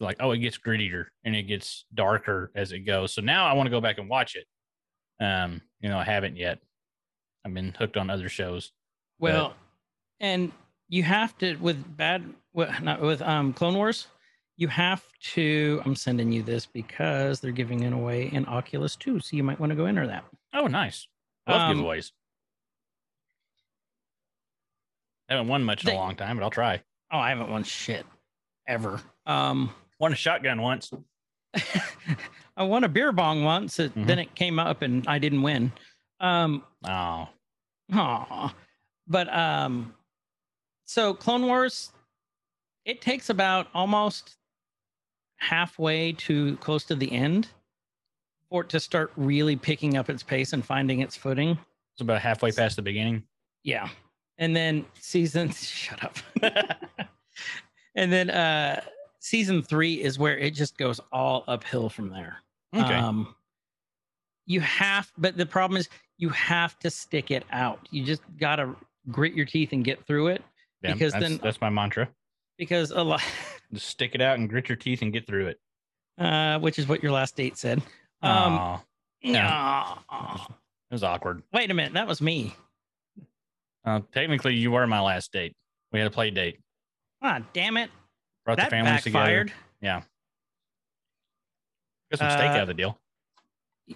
like 0.00 0.16
oh, 0.20 0.32
it 0.32 0.38
gets 0.38 0.58
grittier 0.58 1.06
and 1.24 1.34
it 1.34 1.44
gets 1.44 1.84
darker 1.94 2.52
as 2.54 2.72
it 2.72 2.80
goes. 2.80 3.12
So 3.12 3.22
now 3.22 3.46
I 3.46 3.54
want 3.54 3.66
to 3.66 3.70
go 3.70 3.80
back 3.80 3.98
and 3.98 4.08
watch 4.08 4.36
it. 4.36 4.46
Um, 5.24 5.62
you 5.80 5.88
know, 5.88 5.98
I 5.98 6.04
haven't 6.04 6.36
yet. 6.36 6.58
I've 7.44 7.54
been 7.54 7.74
hooked 7.76 7.96
on 7.96 8.10
other 8.10 8.28
shows. 8.28 8.72
Well, 9.18 9.54
and 10.20 10.52
you 10.88 11.02
have 11.02 11.36
to 11.38 11.56
with 11.56 11.96
bad 11.96 12.24
with, 12.52 12.80
not 12.80 13.00
with 13.00 13.22
um 13.22 13.52
Clone 13.52 13.74
Wars, 13.74 14.06
you 14.58 14.68
have 14.68 15.02
to. 15.34 15.80
I'm 15.86 15.94
sending 15.96 16.30
you 16.32 16.42
this 16.42 16.66
because 16.66 17.40
they're 17.40 17.52
giving 17.52 17.84
it 17.84 17.92
away 17.94 18.26
in 18.26 18.44
Oculus 18.46 18.96
2, 18.96 19.20
so 19.20 19.36
you 19.36 19.42
might 19.44 19.58
want 19.58 19.70
to 19.70 19.76
go 19.76 19.86
enter 19.86 20.06
that. 20.06 20.24
Oh, 20.52 20.66
nice. 20.66 21.06
Love 21.46 21.70
Um, 21.70 21.78
giveaways. 21.78 22.10
I 25.28 25.34
haven't 25.34 25.48
won 25.48 25.62
much 25.64 25.82
in 25.84 25.86
They- 25.90 25.94
a 25.94 25.98
long 25.98 26.16
time, 26.16 26.36
but 26.36 26.42
I'll 26.42 26.50
try. 26.50 26.82
Oh, 27.10 27.18
I 27.18 27.28
haven't 27.30 27.50
won 27.50 27.62
shit 27.64 28.04
ever. 28.66 29.00
Um, 29.26 29.74
Won 30.00 30.12
a 30.12 30.16
shotgun 30.16 30.62
once. 30.62 30.92
I 32.56 32.62
won 32.62 32.84
a 32.84 32.88
beer 32.88 33.10
bong 33.12 33.42
once. 33.44 33.78
It, 33.78 33.94
Mhm. 33.94 34.06
Then 34.06 34.18
it 34.20 34.34
came 34.34 34.58
up 34.58 34.82
and 34.82 35.06
I 35.08 35.18
didn't 35.18 35.42
win. 35.42 35.72
Um, 36.20 36.64
Oh, 36.84 37.28
aw. 37.92 38.54
but 39.06 39.32
um, 39.32 39.94
so 40.84 41.14
Clone 41.14 41.46
Wars, 41.46 41.92
it 42.84 43.00
takes 43.00 43.28
about 43.30 43.68
almost 43.74 44.37
halfway 45.38 46.12
to 46.12 46.56
close 46.58 46.84
to 46.84 46.94
the 46.94 47.10
end 47.10 47.48
for 48.50 48.62
it 48.62 48.68
to 48.70 48.80
start 48.80 49.12
really 49.16 49.56
picking 49.56 49.96
up 49.96 50.08
its 50.10 50.22
pace 50.22 50.52
and 50.52 50.64
finding 50.64 51.00
its 51.00 51.16
footing. 51.16 51.58
It's 51.94 52.00
about 52.00 52.20
halfway 52.20 52.52
past 52.52 52.76
the 52.76 52.82
beginning. 52.82 53.22
Yeah. 53.64 53.88
And 54.38 54.54
then 54.54 54.84
season 54.98 55.50
shut 55.52 56.02
up. 56.04 56.16
and 57.94 58.12
then 58.12 58.30
uh 58.30 58.80
season 59.20 59.62
3 59.62 59.94
is 60.02 60.18
where 60.18 60.38
it 60.38 60.54
just 60.54 60.78
goes 60.78 61.00
all 61.12 61.44
uphill 61.48 61.88
from 61.88 62.08
there. 62.10 62.36
Okay. 62.74 62.94
Um 62.94 63.34
you 64.46 64.60
have 64.60 65.12
but 65.18 65.36
the 65.36 65.46
problem 65.46 65.76
is 65.78 65.88
you 66.16 66.28
have 66.30 66.78
to 66.80 66.90
stick 66.90 67.30
it 67.30 67.44
out. 67.52 67.86
You 67.90 68.04
just 68.04 68.22
got 68.40 68.56
to 68.56 68.74
grit 69.10 69.34
your 69.34 69.46
teeth 69.46 69.72
and 69.72 69.84
get 69.84 70.04
through 70.06 70.28
it 70.28 70.42
Yeah, 70.82 70.92
because 70.92 71.12
that's, 71.12 71.22
then 71.22 71.40
that's 71.42 71.60
my 71.60 71.70
mantra. 71.70 72.08
because 72.56 72.90
a 72.90 73.02
lot 73.02 73.22
Just 73.72 73.86
stick 73.88 74.14
it 74.14 74.20
out 74.20 74.38
and 74.38 74.48
grit 74.48 74.68
your 74.68 74.76
teeth 74.76 75.02
and 75.02 75.12
get 75.12 75.26
through 75.26 75.48
it. 75.48 75.60
uh 76.18 76.58
which 76.60 76.78
is 76.78 76.88
what 76.88 77.02
your 77.02 77.12
last 77.12 77.36
date 77.36 77.56
said. 77.58 77.82
Um 78.22 78.80
yeah. 79.20 79.94
it 80.10 80.94
was 80.94 81.02
awkward. 81.02 81.42
wait 81.52 81.70
a 81.70 81.74
minute, 81.74 81.92
that 81.94 82.06
was 82.06 82.20
me. 82.20 82.54
Uh, 83.84 84.00
technically, 84.12 84.54
you 84.54 84.70
were 84.70 84.86
my 84.86 85.00
last 85.00 85.32
date. 85.32 85.54
We 85.92 85.98
had 85.98 86.06
a 86.08 86.10
play 86.10 86.30
date. 86.30 86.58
Ah, 87.22 87.40
damn 87.54 87.76
it. 87.78 87.90
Brought 88.44 88.58
That 88.58 88.66
the 88.66 88.70
families 88.76 89.02
together. 89.02 89.24
backfired. 89.24 89.52
Got 92.10 92.18
some 92.18 92.30
steak 92.30 92.50
Uh, 92.50 92.54
out 92.54 92.60
of 92.62 92.68
the 92.68 92.74
deal. 92.74 92.98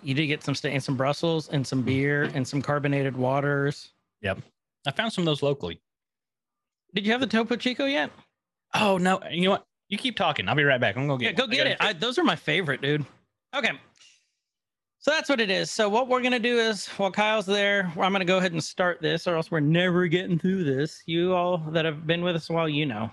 You 0.03 0.15
did 0.15 0.27
get 0.27 0.43
some 0.43 0.55
steak 0.55 0.73
and 0.73 0.83
some 0.83 0.97
Brussels 0.97 1.49
and 1.51 1.67
some 1.67 1.83
beer 1.83 2.25
and 2.35 2.47
some 2.47 2.63
carbonated 2.63 3.17
waters. 3.17 3.93
Yep. 4.23 4.39
I 4.87 4.91
found 4.93 5.13
some 5.13 5.23
of 5.23 5.27
those 5.27 5.43
locally. 5.43 5.81
Did 6.95 7.05
you 7.07 7.13
have 7.13 7.21
the 7.21 7.27
Topo 7.27 7.57
Chico 7.57 7.85
yet? 7.85 8.11
Oh 8.75 8.99
no! 8.99 9.21
You 9.31 9.43
know 9.45 9.51
what? 9.53 9.65
You 9.89 9.99
keep 9.99 10.17
talking. 10.17 10.49
I'll 10.49 10.55
be 10.55 10.65
right 10.65 10.81
back. 10.81 10.97
I'm 10.97 11.07
gonna 11.07 11.19
go 11.19 11.25
Yeah, 11.25 11.33
get. 11.33 11.37
go 11.37 11.47
get 11.47 11.67
it. 11.67 11.77
I, 11.81 11.93
those 11.93 12.19
are 12.19 12.25
my 12.25 12.37
favorite, 12.37 12.81
dude. 12.81 13.05
Okay. 13.55 13.73
So 14.99 15.11
that's 15.11 15.29
what 15.29 15.41
it 15.41 15.51
is. 15.51 15.71
So 15.71 15.89
what 15.89 16.09
we're 16.09 16.23
gonna 16.23 16.39
do 16.39 16.59
is 16.59 16.87
while 16.89 17.11
Kyle's 17.11 17.45
there, 17.45 17.93
I'm 17.99 18.13
gonna 18.13 18.25
go 18.25 18.39
ahead 18.39 18.53
and 18.53 18.63
start 18.63 19.03
this, 19.03 19.27
or 19.27 19.35
else 19.37 19.51
we're 19.51 19.61
never 19.61 20.07
getting 20.07 20.39
through 20.39 20.65
this. 20.65 21.03
You 21.07 21.35
all 21.35 21.59
that 21.59 21.85
have 21.85 22.07
been 22.07 22.23
with 22.23 22.37
us 22.37 22.49
a 22.51 22.53
while, 22.53 22.69
you 22.69 22.87
know. 22.87 23.11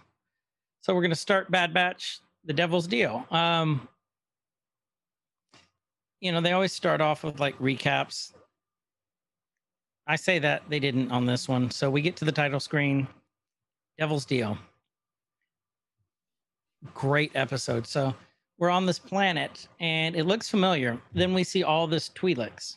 So 0.81 0.95
we're 0.95 1.01
gonna 1.01 1.15
start 1.15 1.51
Bad 1.51 1.73
Batch, 1.73 2.19
The 2.45 2.53
Devil's 2.53 2.87
Deal. 2.87 3.25
Um, 3.31 3.87
you 6.21 6.31
know, 6.31 6.41
they 6.41 6.51
always 6.53 6.71
start 6.73 7.01
off 7.01 7.23
with 7.23 7.39
like 7.39 7.57
recaps. 7.59 8.33
I 10.07 10.15
say 10.15 10.39
that 10.39 10.63
they 10.69 10.79
didn't 10.79 11.11
on 11.11 11.25
this 11.25 11.47
one. 11.49 11.69
So 11.71 11.89
we 11.89 12.01
get 12.01 12.15
to 12.17 12.25
the 12.25 12.31
title 12.31 12.59
screen, 12.59 13.07
Devil's 13.97 14.25
Deal. 14.25 14.57
Great 16.93 17.31
episode. 17.35 17.85
So 17.87 18.13
we're 18.57 18.69
on 18.69 18.85
this 18.85 18.99
planet 18.99 19.67
and 19.79 20.15
it 20.15 20.25
looks 20.25 20.49
familiar. 20.49 20.99
Then 21.13 21.33
we 21.33 21.43
see 21.43 21.63
all 21.63 21.87
this 21.87 22.09
Twi'leks. 22.09 22.75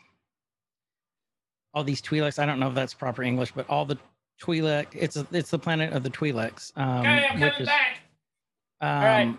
All 1.75 1.85
these 1.85 2.03
Twi'leks. 2.03 2.39
I 2.39 2.47
don't 2.47 2.59
know 2.61 2.69
if 2.69 2.75
that's 2.75 2.95
proper 2.95 3.23
English, 3.23 3.53
but 3.53 3.69
all 3.69 3.85
the 3.85 3.99
Twi'lek. 4.41 4.89
It's 4.93 5.17
it's 5.33 5.51
the 5.51 5.59
planet 5.59 5.93
of 5.93 6.03
the 6.03 6.11
Twi'leks. 6.11 6.77
Um, 6.77 7.41
which 7.41 7.61
is, 7.61 7.69
Um, 8.81 9.03
right. 9.03 9.39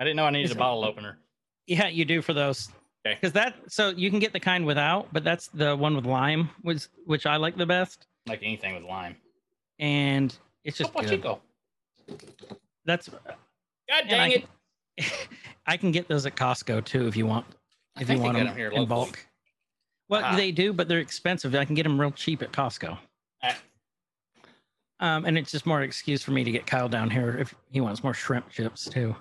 I 0.00 0.04
didn't 0.04 0.16
know 0.16 0.26
I 0.26 0.30
needed 0.30 0.52
a 0.52 0.54
bottle 0.54 0.84
opener. 0.84 1.18
Yeah, 1.66 1.88
you 1.88 2.04
do 2.04 2.22
for 2.22 2.32
those. 2.34 2.70
Okay. 3.06 3.14
Because 3.14 3.32
that 3.34 3.54
so 3.68 3.90
you 3.90 4.10
can 4.10 4.18
get 4.18 4.32
the 4.32 4.40
kind 4.40 4.66
without, 4.66 5.12
but 5.12 5.22
that's 5.24 5.48
the 5.48 5.76
one 5.76 5.94
with 5.94 6.04
lime, 6.06 6.50
which 6.62 6.88
which 7.06 7.26
I 7.26 7.36
like 7.36 7.56
the 7.56 7.66
best. 7.66 8.06
Like 8.26 8.42
anything 8.42 8.74
with 8.74 8.84
lime. 8.84 9.16
And 9.78 10.36
it's 10.64 10.76
just 10.76 10.92
Topo 10.92 11.02
good. 11.02 11.10
Chico. 11.10 11.40
That's 12.88 13.08
God 13.08 14.04
dang 14.08 14.20
I 14.20 14.44
it! 14.96 15.28
I 15.66 15.76
can 15.76 15.92
get 15.92 16.08
those 16.08 16.24
at 16.24 16.34
Costco 16.36 16.84
too 16.86 17.06
if 17.06 17.16
you 17.16 17.26
want. 17.26 17.44
If 18.00 18.08
you 18.08 18.18
want 18.18 18.34
them, 18.38 18.44
them 18.46 18.52
'em 18.52 18.56
here 18.56 18.70
in 18.70 18.86
bulk. 18.86 19.18
Well, 20.08 20.22
Ah. 20.24 20.34
they 20.36 20.50
do, 20.50 20.72
but 20.72 20.88
they're 20.88 21.00
expensive. 21.00 21.54
I 21.54 21.66
can 21.66 21.74
get 21.74 21.82
them 21.82 22.00
real 22.00 22.10
cheap 22.10 22.40
at 22.40 22.50
Costco. 22.50 22.98
Ah. 23.42 23.56
Um, 25.00 25.26
and 25.26 25.36
it's 25.36 25.52
just 25.52 25.66
more 25.66 25.82
excuse 25.82 26.22
for 26.22 26.30
me 26.30 26.44
to 26.44 26.50
get 26.50 26.66
Kyle 26.66 26.88
down 26.88 27.10
here 27.10 27.36
if 27.38 27.54
he 27.70 27.82
wants 27.82 28.02
more 28.02 28.14
shrimp 28.14 28.48
chips 28.48 28.88
too. 28.88 29.14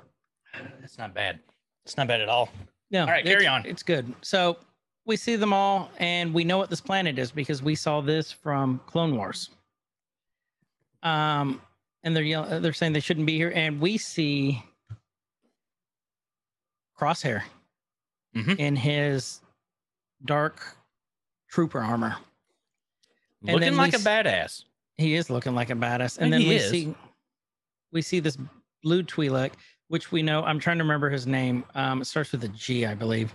That's 0.80 0.98
not 0.98 1.14
bad. 1.14 1.40
It's 1.86 1.98
not 1.98 2.08
bad 2.08 2.22
at 2.22 2.30
all. 2.30 2.50
No, 2.90 3.02
All 3.02 3.08
right, 3.08 3.26
carry 3.26 3.48
on. 3.48 3.66
It's 3.66 3.84
good. 3.84 4.14
So 4.22 4.58
we 5.06 5.18
see 5.18 5.36
them 5.36 5.52
all, 5.52 5.92
and 5.98 6.34
we 6.34 6.46
know 6.46 6.58
what 6.58 6.70
this 6.70 6.80
planet 6.80 7.20
is 7.20 7.32
because 7.32 7.62
we 7.62 7.76
saw 7.76 8.00
this 8.00 8.32
from 8.32 8.80
Clone 8.88 9.18
Wars. 9.18 9.50
Um, 11.04 11.62
and 12.08 12.16
they're 12.16 12.24
yelling, 12.24 12.62
they're 12.62 12.72
saying 12.72 12.94
they 12.94 13.02
shouldn't 13.02 13.26
be 13.28 13.36
here, 13.36 13.52
and 13.54 13.82
we 13.82 13.98
see 13.98 14.64
Crosshair 16.98 17.44
Mhm. 18.34 18.58
in 18.60 18.76
his 18.78 19.42
dark 20.24 20.78
trooper 21.50 21.80
armor. 21.80 22.16
And 23.46 23.60
Looking 23.60 23.76
like 23.76 23.94
a 23.94 23.98
badass. 23.98 24.64
He 24.96 25.14
is 25.16 25.30
looking 25.30 25.54
like 25.54 25.70
a 25.70 25.76
badass, 25.76 26.18
and 26.18 26.34
And 26.34 26.34
then 26.42 26.50
we 26.50 26.56
is. 26.56 26.72
see 26.72 26.96
we 27.92 28.02
see 28.02 28.20
this 28.20 28.38
blue 28.84 29.04
Twi'lek, 29.04 29.54
which 29.90 30.12
we 30.12 30.22
know. 30.22 30.44
I'm 30.44 30.60
trying 30.60 30.78
to 30.78 30.84
remember 30.84 31.10
his 31.10 31.26
name. 31.28 31.64
Um, 31.76 32.02
it 32.02 32.06
starts 32.06 32.32
with 32.32 32.44
a 32.44 32.50
G, 32.50 32.86
I 32.86 32.96
believe. 32.96 33.34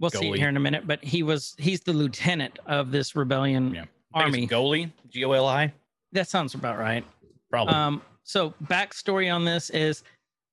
We'll 0.00 0.10
see 0.10 0.28
it 0.30 0.36
here 0.38 0.48
in 0.48 0.56
a 0.56 0.60
minute. 0.60 0.86
But 0.86 1.02
he 1.04 1.22
was 1.24 1.54
he's 1.58 1.80
the 1.80 1.92
lieutenant 1.92 2.58
of 2.66 2.90
this 2.92 3.16
rebellion 3.16 3.74
Yeah. 3.74 3.84
Army. 4.14 4.46
Goalie. 4.46 4.92
G 5.08 5.24
O 5.24 5.32
L 5.32 5.46
I. 5.46 5.72
That 6.12 6.28
sounds 6.28 6.54
about 6.54 6.78
right. 6.78 7.04
Um, 7.68 8.02
so 8.24 8.52
backstory 8.64 9.32
on 9.32 9.44
this 9.44 9.70
is 9.70 10.02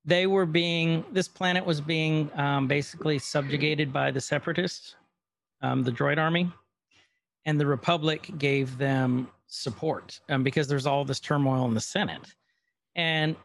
they 0.06 0.28
were 0.28 0.46
being 0.46 1.04
this 1.12 1.28
planet 1.28 1.66
was 1.66 1.82
being 1.82 2.30
um, 2.36 2.68
basically 2.68 3.20
subjugated 3.20 3.92
by 3.92 4.12
the 4.12 4.22
separatists, 4.22 4.96
um, 5.62 5.84
the 5.84 5.92
droid 5.92 6.18
army, 6.18 6.52
and 7.46 7.60
the 7.60 7.66
Republic 7.66 8.32
gave 8.38 8.78
them 8.78 9.28
support 9.48 10.20
um, 10.30 10.44
because 10.44 10.68
there's 10.68 10.86
all 10.86 11.06
this 11.06 11.20
turmoil 11.20 11.66
in 11.66 11.74
the 11.74 11.82
Senate, 11.82 12.36
and 12.96 13.36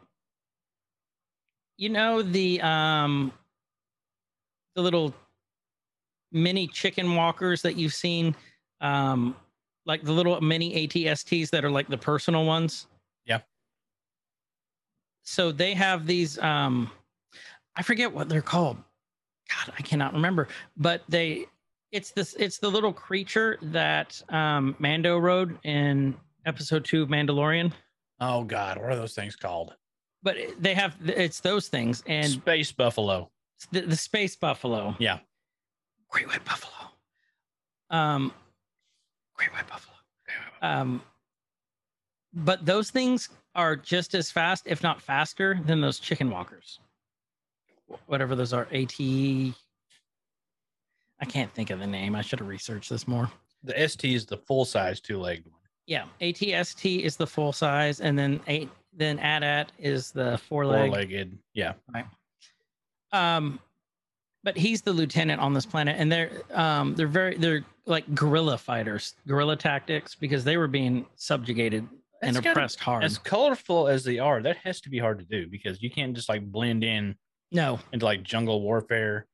you 1.77 1.89
know 1.89 2.21
the 2.21 2.61
um, 2.61 3.31
the 4.75 4.81
little 4.81 5.13
mini 6.31 6.67
chicken 6.67 7.15
walkers 7.15 7.61
that 7.61 7.77
you've 7.77 7.93
seen, 7.93 8.35
um, 8.81 9.35
like 9.85 10.03
the 10.03 10.11
little 10.11 10.39
mini 10.41 10.87
ATSTs 10.87 11.49
that 11.49 11.65
are 11.65 11.71
like 11.71 11.87
the 11.87 11.97
personal 11.97 12.45
ones 12.45 12.85
so 15.29 15.51
they 15.51 15.73
have 15.75 16.07
these 16.07 16.39
um 16.39 16.89
i 17.75 17.83
forget 17.83 18.11
what 18.11 18.27
they're 18.29 18.41
called. 18.41 18.77
God 19.49 19.73
i 19.77 19.81
cannot 19.81 20.13
remember. 20.13 20.47
But 20.75 21.03
they 21.07 21.45
it's 21.91 22.11
this 22.11 22.33
it's 22.39 22.57
the 22.57 22.69
little 22.69 22.91
creature 22.93 23.57
that 23.61 24.21
um 24.29 24.75
mando 24.79 25.17
rode 25.17 25.57
in 25.63 26.15
episode 26.45 26.83
two 26.83 27.03
of 27.03 27.09
mandalorian. 27.09 27.71
Oh 28.19 28.43
God, 28.43 28.77
what 28.77 28.89
are 28.89 28.95
those 28.95 29.13
things 29.13 29.35
called? 29.35 29.75
but 30.21 30.35
they 30.59 30.73
have 30.73 30.97
it's 31.05 31.39
those 31.39 31.69
things 31.69 32.03
and 32.07 32.29
Space 32.29 32.71
Buffalo. 32.73 33.29
the, 33.71 33.81
the 33.81 33.95
space 33.95 34.35
buffalo. 34.35 34.95
Yeah. 34.99 35.19
great 36.09 36.27
white 36.27 36.43
buffalo. 36.43 36.91
Um 37.89 38.33
great 39.35 39.53
white 39.53 39.67
buffalo. 39.67 39.95
Um 40.61 41.01
but 42.33 42.65
those 42.65 42.91
things 42.91 43.29
are 43.55 43.75
just 43.75 44.13
as 44.15 44.29
fast 44.31 44.63
if 44.65 44.83
not 44.83 45.01
faster 45.01 45.59
than 45.65 45.81
those 45.81 45.99
chicken 45.99 46.29
walkers 46.29 46.79
whatever 48.05 48.35
those 48.35 48.53
are 48.53 48.67
at 48.71 48.99
i 48.99 49.53
can't 51.27 51.51
think 51.53 51.69
of 51.69 51.79
the 51.79 51.87
name 51.87 52.15
i 52.15 52.21
should 52.21 52.39
have 52.39 52.47
researched 52.47 52.89
this 52.89 53.07
more 53.07 53.29
The 53.63 53.87
ST 53.87 54.13
is 54.15 54.25
the 54.25 54.37
full 54.37 54.65
size 54.65 54.99
two 55.01 55.19
legged 55.19 55.45
one. 55.47 55.55
yeah 55.87 56.05
atst 56.21 57.01
is 57.03 57.17
the 57.17 57.27
full 57.27 57.51
size 57.51 57.99
and 58.01 58.17
then 58.17 58.39
eight 58.47 58.69
then 58.91 59.19
AT-AT 59.19 59.71
is 59.77 60.11
the 60.11 60.37
four-legged. 60.49 60.89
Four 60.91 60.97
legged, 60.99 61.37
Yeah. 61.53 61.73
um 63.11 63.59
but 64.43 64.57
he's 64.57 64.81
the 64.81 64.91
lieutenant 64.91 65.39
on 65.41 65.53
this 65.53 65.65
planet 65.65 65.95
and 65.99 66.11
they're 66.11 66.31
um 66.53 66.95
they're 66.95 67.07
very 67.07 67.37
they're 67.37 67.63
like 67.85 68.13
guerrilla 68.15 68.57
fighters 68.57 69.15
guerrilla 69.27 69.55
tactics 69.55 70.15
because 70.15 70.43
they 70.43 70.57
were 70.57 70.67
being 70.67 71.05
subjugated 71.15 71.87
and 72.21 72.35
gotta- 72.35 72.51
oppressed 72.51 72.79
hard 72.79 73.03
As 73.03 73.17
colorful 73.17 73.87
as 73.87 74.03
they 74.03 74.19
are, 74.19 74.41
that 74.41 74.57
has 74.57 74.81
to 74.81 74.89
be 74.89 74.99
hard 74.99 75.19
to 75.19 75.25
do 75.25 75.47
because 75.47 75.81
you 75.81 75.89
can't 75.89 76.13
just 76.15 76.29
like 76.29 76.43
blend 76.51 76.83
in 76.83 77.15
no 77.51 77.79
into 77.93 78.05
like 78.05 78.23
jungle 78.23 78.61
warfare. 78.61 79.25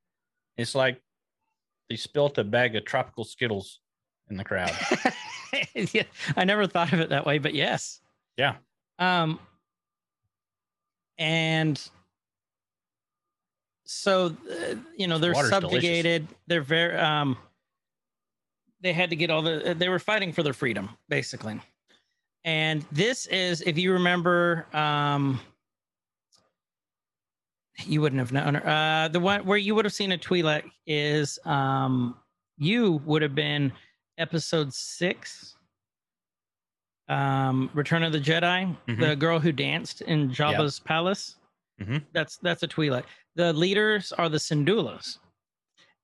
It's 0.57 0.75
like 0.75 1.01
they 1.89 1.95
spilt 1.97 2.37
a 2.37 2.43
bag 2.43 2.75
of 2.75 2.85
tropical 2.85 3.23
Skittles 3.23 3.79
in 4.29 4.37
the 4.37 4.43
crowd. 4.43 4.71
yeah, 5.93 6.03
i 6.35 6.43
never 6.43 6.65
thought 6.67 6.91
of 6.91 6.99
it 6.99 7.09
that 7.09 7.25
way 7.25 7.37
but 7.37 7.53
yes 7.53 8.01
Yeah. 8.37 8.55
um 8.99 9.39
and 11.17 11.81
so 13.85 14.35
uh, 14.51 14.75
you 14.97 15.07
know 15.07 15.17
they're 15.17 15.31
water's 15.33 15.49
delicious. 15.51 15.71
subjugated 15.71 16.27
they're 16.47 16.61
very 16.61 16.97
um 16.97 17.37
they 18.81 18.91
had 18.93 19.09
to 19.11 19.15
get 19.15 19.29
all 19.29 19.41
the 19.41 19.75
they 19.77 19.87
were 19.89 19.99
fighting 19.99 20.33
for 20.33 20.43
their 20.43 20.53
freedom 20.53 20.89
basically 21.07 21.59
And 22.45 22.85
this 22.91 23.25
is, 23.25 23.61
if 23.61 23.75
you 23.77 23.91
remember, 23.91 24.67
um, 24.73 25.39
you 27.85 27.99
wouldn't 28.01 28.19
have 28.19 28.31
known 28.31 28.53
her. 28.55 28.67
Uh, 28.67 29.07
the 29.09 29.19
one 29.19 29.43
where 29.45 29.57
you 29.57 29.75
would 29.75 29.83
have 29.83 29.93
seen 29.93 30.11
a 30.13 30.17
Twi'lek 30.17 30.63
is 30.87 31.39
um, 31.45 32.15
you 32.57 33.01
would 33.05 33.21
have 33.23 33.35
been 33.35 33.73
episode 34.17 34.71
six, 34.73 35.55
um, 37.09 37.69
Return 37.73 38.03
of 38.03 38.11
the 38.13 38.19
Jedi, 38.19 38.75
the 38.99 39.15
girl 39.15 39.39
who 39.39 39.51
danced 39.51 40.01
in 40.01 40.29
Jabba's 40.29 40.79
palace. 40.79 41.35
Mhm. 41.81 42.03
That's 42.13 42.37
that's 42.37 42.63
a 42.63 42.67
Twi'lek. 42.67 43.03
The 43.35 43.51
leaders 43.53 44.13
are 44.13 44.29
the 44.29 44.37
Syndulas, 44.37 45.17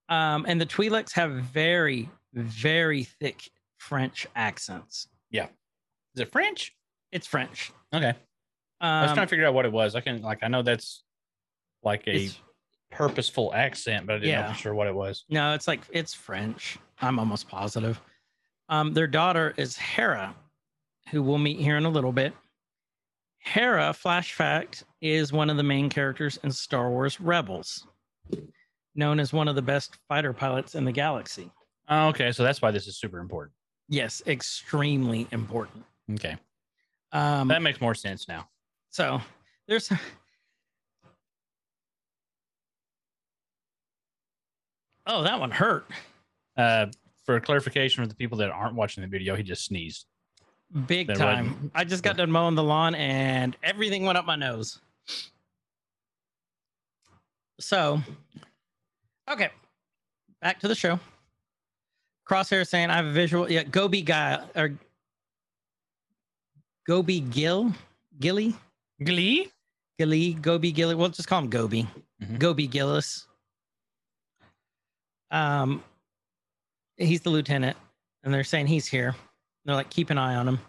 um, 0.09 0.45
and 0.49 0.59
the 0.59 0.65
Twi'leks 0.65 1.13
have 1.13 1.31
very 1.31 2.09
very 2.33 3.03
thick 3.05 3.49
French 3.77 4.27
accents. 4.35 5.07
Is 6.15 6.21
it 6.21 6.31
French? 6.31 6.75
It's 7.11 7.27
French. 7.27 7.71
Okay. 7.93 8.13
I 8.79 9.01
was 9.01 9.11
Um, 9.11 9.15
trying 9.15 9.27
to 9.27 9.29
figure 9.29 9.45
out 9.45 9.53
what 9.53 9.65
it 9.65 9.71
was. 9.71 9.95
I 9.95 10.01
can 10.01 10.21
like 10.21 10.39
I 10.43 10.47
know 10.47 10.61
that's 10.63 11.03
like 11.83 12.07
a 12.07 12.29
purposeful 12.91 13.53
accent, 13.53 14.05
but 14.07 14.15
I 14.15 14.19
didn't 14.19 14.41
know 14.41 14.53
for 14.53 14.59
sure 14.59 14.73
what 14.75 14.87
it 14.87 14.95
was. 14.95 15.25
No, 15.29 15.53
it's 15.53 15.67
like 15.67 15.81
it's 15.91 16.13
French. 16.13 16.77
I'm 17.01 17.19
almost 17.19 17.47
positive. 17.47 17.99
Um, 18.69 18.93
their 18.93 19.07
daughter 19.07 19.53
is 19.57 19.77
Hera, 19.77 20.35
who 21.11 21.21
we'll 21.21 21.37
meet 21.37 21.59
here 21.59 21.77
in 21.77 21.85
a 21.85 21.89
little 21.89 22.11
bit. 22.11 22.33
Hera, 23.39 23.91
flash 23.93 24.33
fact, 24.33 24.83
is 25.01 25.33
one 25.33 25.49
of 25.49 25.57
the 25.57 25.63
main 25.63 25.89
characters 25.89 26.37
in 26.43 26.51
Star 26.51 26.89
Wars 26.89 27.19
Rebels, 27.19 27.87
known 28.95 29.19
as 29.19 29.33
one 29.33 29.47
of 29.47 29.55
the 29.55 29.61
best 29.61 29.97
fighter 30.07 30.31
pilots 30.31 30.75
in 30.75 30.85
the 30.85 30.91
galaxy. 30.91 31.51
Oh, 31.89 32.07
okay, 32.09 32.31
so 32.31 32.43
that's 32.43 32.61
why 32.61 32.69
this 32.71 32.87
is 32.87 32.97
super 32.97 33.17
important. 33.19 33.53
Yes, 33.89 34.21
extremely 34.27 35.27
important. 35.31 35.83
Okay, 36.13 36.35
Um, 37.11 37.47
that 37.47 37.61
makes 37.61 37.79
more 37.81 37.95
sense 37.95 38.27
now. 38.27 38.47
so 38.89 39.21
there's 39.67 39.91
Oh, 45.07 45.23
that 45.23 45.39
one 45.39 45.51
hurt. 45.51 45.85
Uh, 46.55 46.87
for 47.25 47.39
clarification 47.39 48.03
for 48.03 48.07
the 48.07 48.15
people 48.15 48.37
that 48.39 48.49
aren't 48.49 48.75
watching 48.75 49.01
the 49.01 49.07
video, 49.07 49.35
he 49.35 49.43
just 49.43 49.65
sneezed. 49.65 50.05
Big 50.87 51.07
That 51.07 51.17
time. 51.17 51.47
wasn't- 51.51 51.71
I 51.75 51.83
just 51.83 52.03
got 52.03 52.17
done 52.17 52.31
mowing 52.31 52.55
the 52.55 52.63
lawn 52.63 52.95
and 52.95 53.57
everything 53.63 54.05
went 54.05 54.17
up 54.17 54.25
my 54.25 54.35
nose. 54.35 54.79
So, 57.59 58.01
okay, 59.29 59.49
back 60.41 60.59
to 60.61 60.67
the 60.67 60.75
show. 60.75 60.99
Crosshair 62.27 62.65
saying, 62.67 62.89
I 62.89 62.95
have 62.95 63.05
a 63.05 63.11
visual. 63.11 63.51
Yeah, 63.51 63.63
go 63.63 63.87
be 63.87 64.01
Guy 64.01 64.43
or 64.55 64.77
Gobi 66.87 67.19
Gill, 67.21 67.73
Gilly, 68.19 68.55
Glee. 69.03 69.51
Gilly, 69.99 70.33
Gobi 70.33 70.71
Gilly. 70.71 70.95
We'll 70.95 71.09
just 71.09 71.27
call 71.27 71.39
him 71.39 71.49
Gobi. 71.49 71.87
Mhm. 72.21 72.39
Gobi 72.39 72.67
Gillis. 72.67 73.27
Um, 75.29 75.83
he's 76.97 77.21
the 77.21 77.29
lieutenant, 77.29 77.77
and 78.23 78.33
they're 78.33 78.43
saying 78.43 78.67
he's 78.67 78.87
here. 78.87 79.15
They're 79.65 79.75
like, 79.75 79.89
keep 79.89 80.09
an 80.09 80.17
eye 80.17 80.35
on 80.35 80.47
him. 80.47 80.59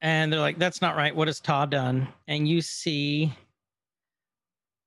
And 0.00 0.32
they're 0.32 0.40
like, 0.40 0.58
that's 0.58 0.80
not 0.80 0.96
right. 0.96 1.14
What 1.14 1.28
has 1.28 1.40
Taa 1.40 1.66
done? 1.66 2.06
And 2.28 2.46
you 2.46 2.60
see 2.60 3.32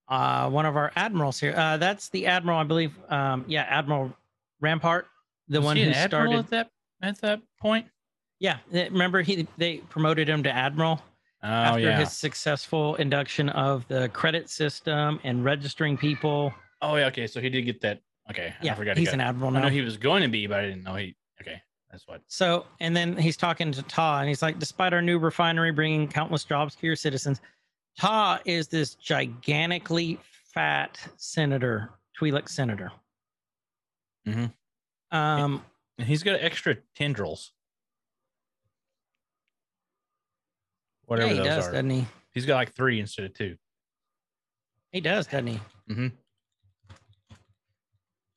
uh, 0.07 0.49
one 0.49 0.65
of 0.65 0.77
our 0.77 0.91
admirals 0.95 1.39
here. 1.39 1.53
Uh, 1.55 1.77
that's 1.77 2.09
the 2.09 2.27
admiral, 2.27 2.59
I 2.59 2.63
believe. 2.63 2.93
Um, 3.09 3.43
yeah, 3.47 3.63
Admiral 3.63 4.15
Rampart, 4.61 5.07
the 5.49 5.59
Was 5.59 5.65
one 5.65 5.77
who 5.77 5.89
admiral 5.89 6.31
started. 6.31 6.37
at 6.39 6.49
that 6.49 6.71
at 7.01 7.21
that 7.21 7.41
point. 7.59 7.87
Yeah, 8.39 8.57
remember 8.71 9.21
he 9.21 9.47
they 9.57 9.77
promoted 9.77 10.29
him 10.29 10.43
to 10.43 10.51
admiral 10.51 11.01
Oh 11.43 11.47
after 11.47 11.81
yeah. 11.81 11.99
his 11.99 12.11
successful 12.11 12.95
induction 12.95 13.49
of 13.49 13.87
the 13.87 14.09
credit 14.09 14.49
system 14.49 15.19
and 15.23 15.43
registering 15.43 15.97
people. 15.97 16.53
Oh 16.81 16.95
yeah. 16.95 17.07
Okay, 17.07 17.27
so 17.27 17.39
he 17.41 17.49
did 17.49 17.63
get 17.63 17.81
that. 17.81 18.01
Okay, 18.29 18.53
I 18.59 18.63
Yeah, 18.65 18.75
forgot. 18.75 18.97
he's 18.97 19.09
he 19.09 19.13
an 19.13 19.21
admiral 19.21 19.55
I 19.55 19.61
know 19.61 19.69
he 19.69 19.81
was 19.81 19.97
going 19.97 20.21
to 20.23 20.27
be, 20.29 20.47
but 20.47 20.59
I 20.59 20.63
didn't 20.67 20.83
know 20.83 20.95
he. 20.95 21.15
Okay, 21.41 21.61
that's 21.91 22.07
what. 22.07 22.21
So, 22.27 22.65
and 22.79 22.95
then 22.95 23.15
he's 23.17 23.37
talking 23.37 23.71
to 23.71 23.81
Taa, 23.83 24.19
and 24.19 24.27
he's 24.27 24.41
like, 24.41 24.59
despite 24.59 24.93
our 24.93 25.01
new 25.01 25.17
refinery 25.19 25.71
bringing 25.71 26.07
countless 26.07 26.43
jobs 26.43 26.75
to 26.75 26.85
your 26.87 26.95
citizens, 26.95 27.39
Taa 27.99 28.39
is 28.45 28.67
this 28.67 28.95
gigantically 28.95 30.19
fat 30.53 30.99
senator, 31.17 31.91
Twi'lek 32.19 32.49
senator. 32.49 32.91
Mhm. 34.27 34.51
Um, 35.11 35.63
And 35.97 36.07
he's 36.07 36.21
got 36.23 36.39
extra 36.41 36.75
tendrils. 36.95 37.53
Whatever 41.07 41.27
yeah, 41.29 41.33
he 41.33 41.39
those 41.39 41.47
does, 41.47 41.67
are. 41.67 41.71
doesn't 41.71 41.89
he? 41.89 42.05
He's 42.33 42.45
got 42.45 42.55
like 42.55 42.73
three 42.73 42.99
instead 42.99 43.25
of 43.25 43.33
two. 43.33 43.55
He 44.91 45.01
does, 45.01 45.25
doesn't 45.25 45.47
he? 45.47 45.59
Mm-hmm. 45.89 46.07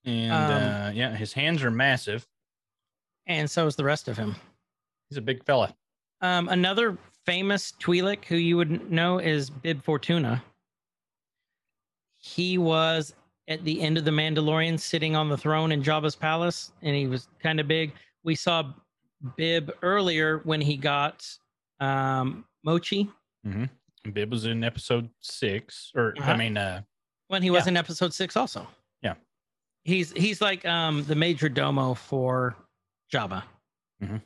And 0.05 0.33
Um, 0.33 0.51
uh, 0.51 0.91
yeah, 0.95 1.15
his 1.15 1.33
hands 1.33 1.63
are 1.63 1.71
massive. 1.71 2.27
And 3.27 3.51
so 3.51 3.67
is 3.67 3.77
the 3.77 3.85
rest 3.85 4.09
of 4.09 4.17
him. 4.17 4.35
He's 5.09 5.19
a 5.19 5.23
big 5.23 5.45
fella. 5.45 5.75
Um, 6.23 6.49
another 6.49 6.97
famous 7.27 7.73
Twi'lek 7.81 8.25
who 8.25 8.37
you 8.37 8.57
would 8.57 8.91
know 8.91 9.19
is 9.19 9.51
Bib 9.51 9.83
Fortuna. 9.85 10.43
He 12.17 12.59
was 12.59 13.15
at 13.49 13.65
the 13.65 13.81
end 13.81 13.99
of 13.99 14.05
the 14.05 14.11
Mandalorian 14.11 14.79
sitting 14.79 15.17
on 15.17 15.29
the 15.29 15.37
throne 15.37 15.73
in 15.73 15.83
Jabba's 15.83 16.17
palace, 16.17 16.73
and 16.83 16.95
he 16.95 17.07
was 17.07 17.29
kind 17.43 17.61
of 17.61 17.69
big. 17.69 17.93
We 18.23 18.35
saw 18.35 18.73
Bib 19.37 19.73
earlier 19.83 20.39
when 20.45 20.61
he 20.61 20.77
got 20.77 21.27
um, 21.81 22.45
Mochi 22.65 23.09
Mm-hmm. 23.47 24.11
Bib 24.13 24.31
was 24.31 24.45
in 24.47 24.63
episode 24.65 25.09
six, 25.21 25.91
or 25.95 26.15
Uh-huh. 26.19 26.31
I 26.33 26.37
mean, 26.37 26.57
uh, 26.57 26.83
when 27.29 27.43
he 27.43 27.51
was 27.51 27.67
in 27.67 27.77
episode 27.77 28.13
six 28.15 28.37
also. 28.37 28.67
Yeah. 29.03 29.15
He's 29.85 30.13
he's 30.13 30.41
like 30.41 30.65
um 30.67 31.05
the 31.05 31.15
major 31.15 31.49
domo 31.49 31.95
for 31.95 32.55
Jabba. 33.13 33.43
Mhm. 34.03 34.21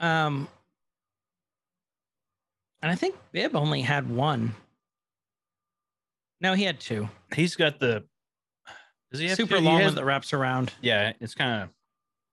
Um 0.00 0.48
and 2.82 2.90
I 2.90 2.94
think 2.96 3.14
Bib 3.30 3.54
only 3.54 3.80
had 3.82 4.08
one. 4.10 4.54
No, 6.40 6.54
he 6.54 6.64
had 6.64 6.80
two. 6.80 7.08
he's 7.34 7.54
got 7.54 7.78
the. 7.78 8.04
Does 9.12 9.20
he 9.20 9.28
have 9.28 9.36
Super 9.36 9.58
two? 9.58 9.62
Long 9.62 9.76
has- 9.78 9.84
one 9.86 9.94
that 9.94 10.04
wraps 10.04 10.32
around. 10.32 10.72
Yeah, 10.80 11.12
it's 11.20 11.34
kind 11.34 11.62
of. 11.62 11.68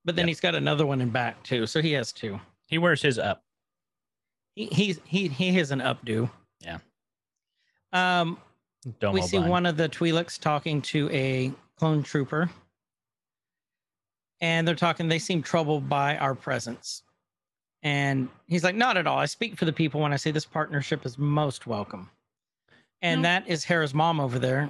But 0.06 0.16
then 0.16 0.26
Yeah. 0.26 0.30
he's 0.30 0.40
got 0.40 0.56
another 0.56 0.86
one 0.88 1.02
in 1.02 1.10
back 1.12 1.44
too. 1.44 1.68
So 1.68 1.82
he 1.82 1.92
has 1.92 2.12
two. 2.12 2.40
He 2.68 2.78
wears 2.80 3.02
his 3.04 3.20
up. 3.20 3.44
He 4.60 4.66
he's 4.66 5.00
he 5.06 5.30
he 5.30 5.54
has 5.54 5.72
an 5.72 5.80
updo. 5.80 6.30
Yeah. 6.60 6.80
Um 7.94 8.38
Domo 9.00 9.14
we 9.14 9.22
see 9.22 9.38
bun. 9.40 9.48
one 9.50 9.66
of 9.66 9.78
the 9.78 9.88
Twi'leks 9.88 10.38
talking 10.38 10.82
to 10.84 11.10
a 11.12 11.54
clone 11.78 12.04
trooper. 12.04 12.50
And 14.42 14.68
they're 14.68 14.76
talking, 14.76 15.08
they 15.10 15.20
seem 15.20 15.42
troubled 15.44 15.88
by 15.90 16.16
our 16.18 16.34
presence. 16.36 17.04
And 17.84 18.28
he's 18.48 18.64
like, 18.66 18.76
Not 18.76 18.98
at 18.98 19.08
all. 19.08 19.18
I 19.18 19.26
speak 19.28 19.58
for 19.58 19.64
the 19.66 19.72
people 19.74 20.02
when 20.02 20.12
I 20.12 20.18
say 20.18 20.32
this 20.32 20.46
partnership 20.46 21.06
is 21.06 21.18
most 21.18 21.66
welcome. 21.68 22.10
And 23.02 23.22
No. 23.22 23.30
that 23.30 23.48
is 23.48 23.64
Hera's 23.64 23.94
mom 23.94 24.20
over 24.20 24.40
there. 24.40 24.70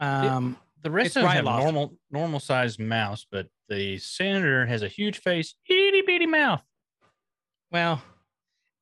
Um, 0.00 0.56
The 0.82 0.90
rest 0.90 1.06
it's 1.08 1.16
of 1.16 1.22
them 1.22 1.30
have 1.30 1.44
normal 1.44 1.96
normal 2.10 2.40
sized 2.40 2.80
mouse, 2.80 3.24
but 3.30 3.46
the 3.68 3.98
senator 3.98 4.66
has 4.66 4.82
a 4.82 4.88
huge 4.88 5.18
face, 5.18 5.54
itty 5.68 6.02
bitty 6.02 6.26
mouth. 6.26 6.62
well, 7.70 8.02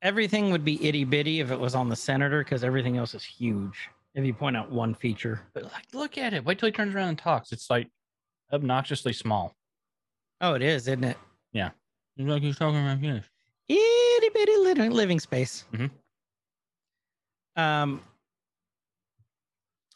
everything 0.02 0.50
would 0.50 0.64
be 0.64 0.84
itty 0.86 1.04
bitty 1.04 1.40
if 1.40 1.50
it 1.50 1.58
was 1.58 1.74
on 1.74 1.88
the 1.88 1.96
senator 1.96 2.42
because 2.44 2.62
everything 2.64 2.96
else 2.98 3.14
is 3.14 3.24
huge. 3.24 3.88
If 4.14 4.24
you 4.26 4.34
point 4.34 4.56
out 4.56 4.70
one 4.70 4.94
feature. 4.94 5.40
But 5.54 5.64
like, 5.64 5.86
look 5.94 6.18
at 6.18 6.34
it. 6.34 6.44
Wait 6.44 6.58
till 6.58 6.66
he 6.66 6.72
turns 6.72 6.94
around 6.94 7.08
and 7.08 7.18
talks. 7.18 7.50
It's 7.52 7.70
like 7.70 7.88
obnoxiously 8.52 9.14
small. 9.14 9.54
Oh, 10.42 10.54
it 10.54 10.60
is, 10.62 10.86
isn't 10.88 11.04
it? 11.04 11.16
Yeah. 11.52 11.70
It's 12.18 12.28
like 12.28 12.42
he's 12.42 12.58
talking 12.58 12.78
about 12.82 13.00
this. 13.00 13.24
itty 13.68 14.28
bitty 14.34 14.56
living, 14.58 14.90
living 14.90 15.18
space. 15.20 15.64
Mhm. 15.72 15.90
Um, 17.56 18.02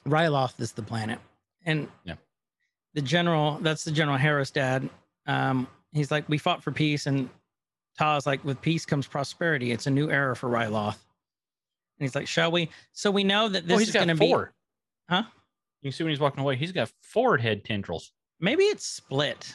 Ryloth 0.06 0.58
is 0.60 0.72
the 0.72 0.82
planet, 0.82 1.18
and 1.64 1.88
Yeah. 2.04 2.14
the 2.94 3.02
general. 3.02 3.58
That's 3.58 3.82
the 3.84 3.90
General 3.90 4.16
Hera's 4.16 4.50
dad. 4.50 4.88
Um, 5.26 5.66
he's 5.92 6.10
like, 6.10 6.28
we 6.28 6.38
fought 6.38 6.62
for 6.62 6.70
peace, 6.70 7.06
and 7.06 7.28
Taa's 7.98 8.26
like, 8.26 8.44
with 8.44 8.60
peace 8.60 8.84
comes 8.84 9.06
prosperity. 9.06 9.72
It's 9.72 9.86
a 9.86 9.90
new 9.90 10.10
era 10.10 10.36
for 10.36 10.48
Ryloth. 10.48 10.98
And 11.98 12.04
he's 12.06 12.14
like, 12.14 12.26
shall 12.26 12.52
we? 12.52 12.68
So 12.92 13.10
we 13.10 13.24
know 13.24 13.48
that 13.48 13.66
this 13.66 13.76
oh, 13.78 13.80
is 13.80 13.92
going 13.92 14.08
to 14.08 14.14
be. 14.14 14.28
four. 14.28 14.52
Huh? 15.08 15.22
You 15.80 15.90
can 15.90 15.96
see 15.96 16.04
when 16.04 16.10
he's 16.10 16.20
walking 16.20 16.40
away, 16.40 16.56
he's 16.56 16.72
got 16.72 16.90
forward 17.02 17.40
head 17.40 17.64
tendrils. 17.64 18.12
Maybe 18.40 18.64
it's 18.64 18.84
split. 18.84 19.54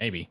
Maybe. 0.00 0.28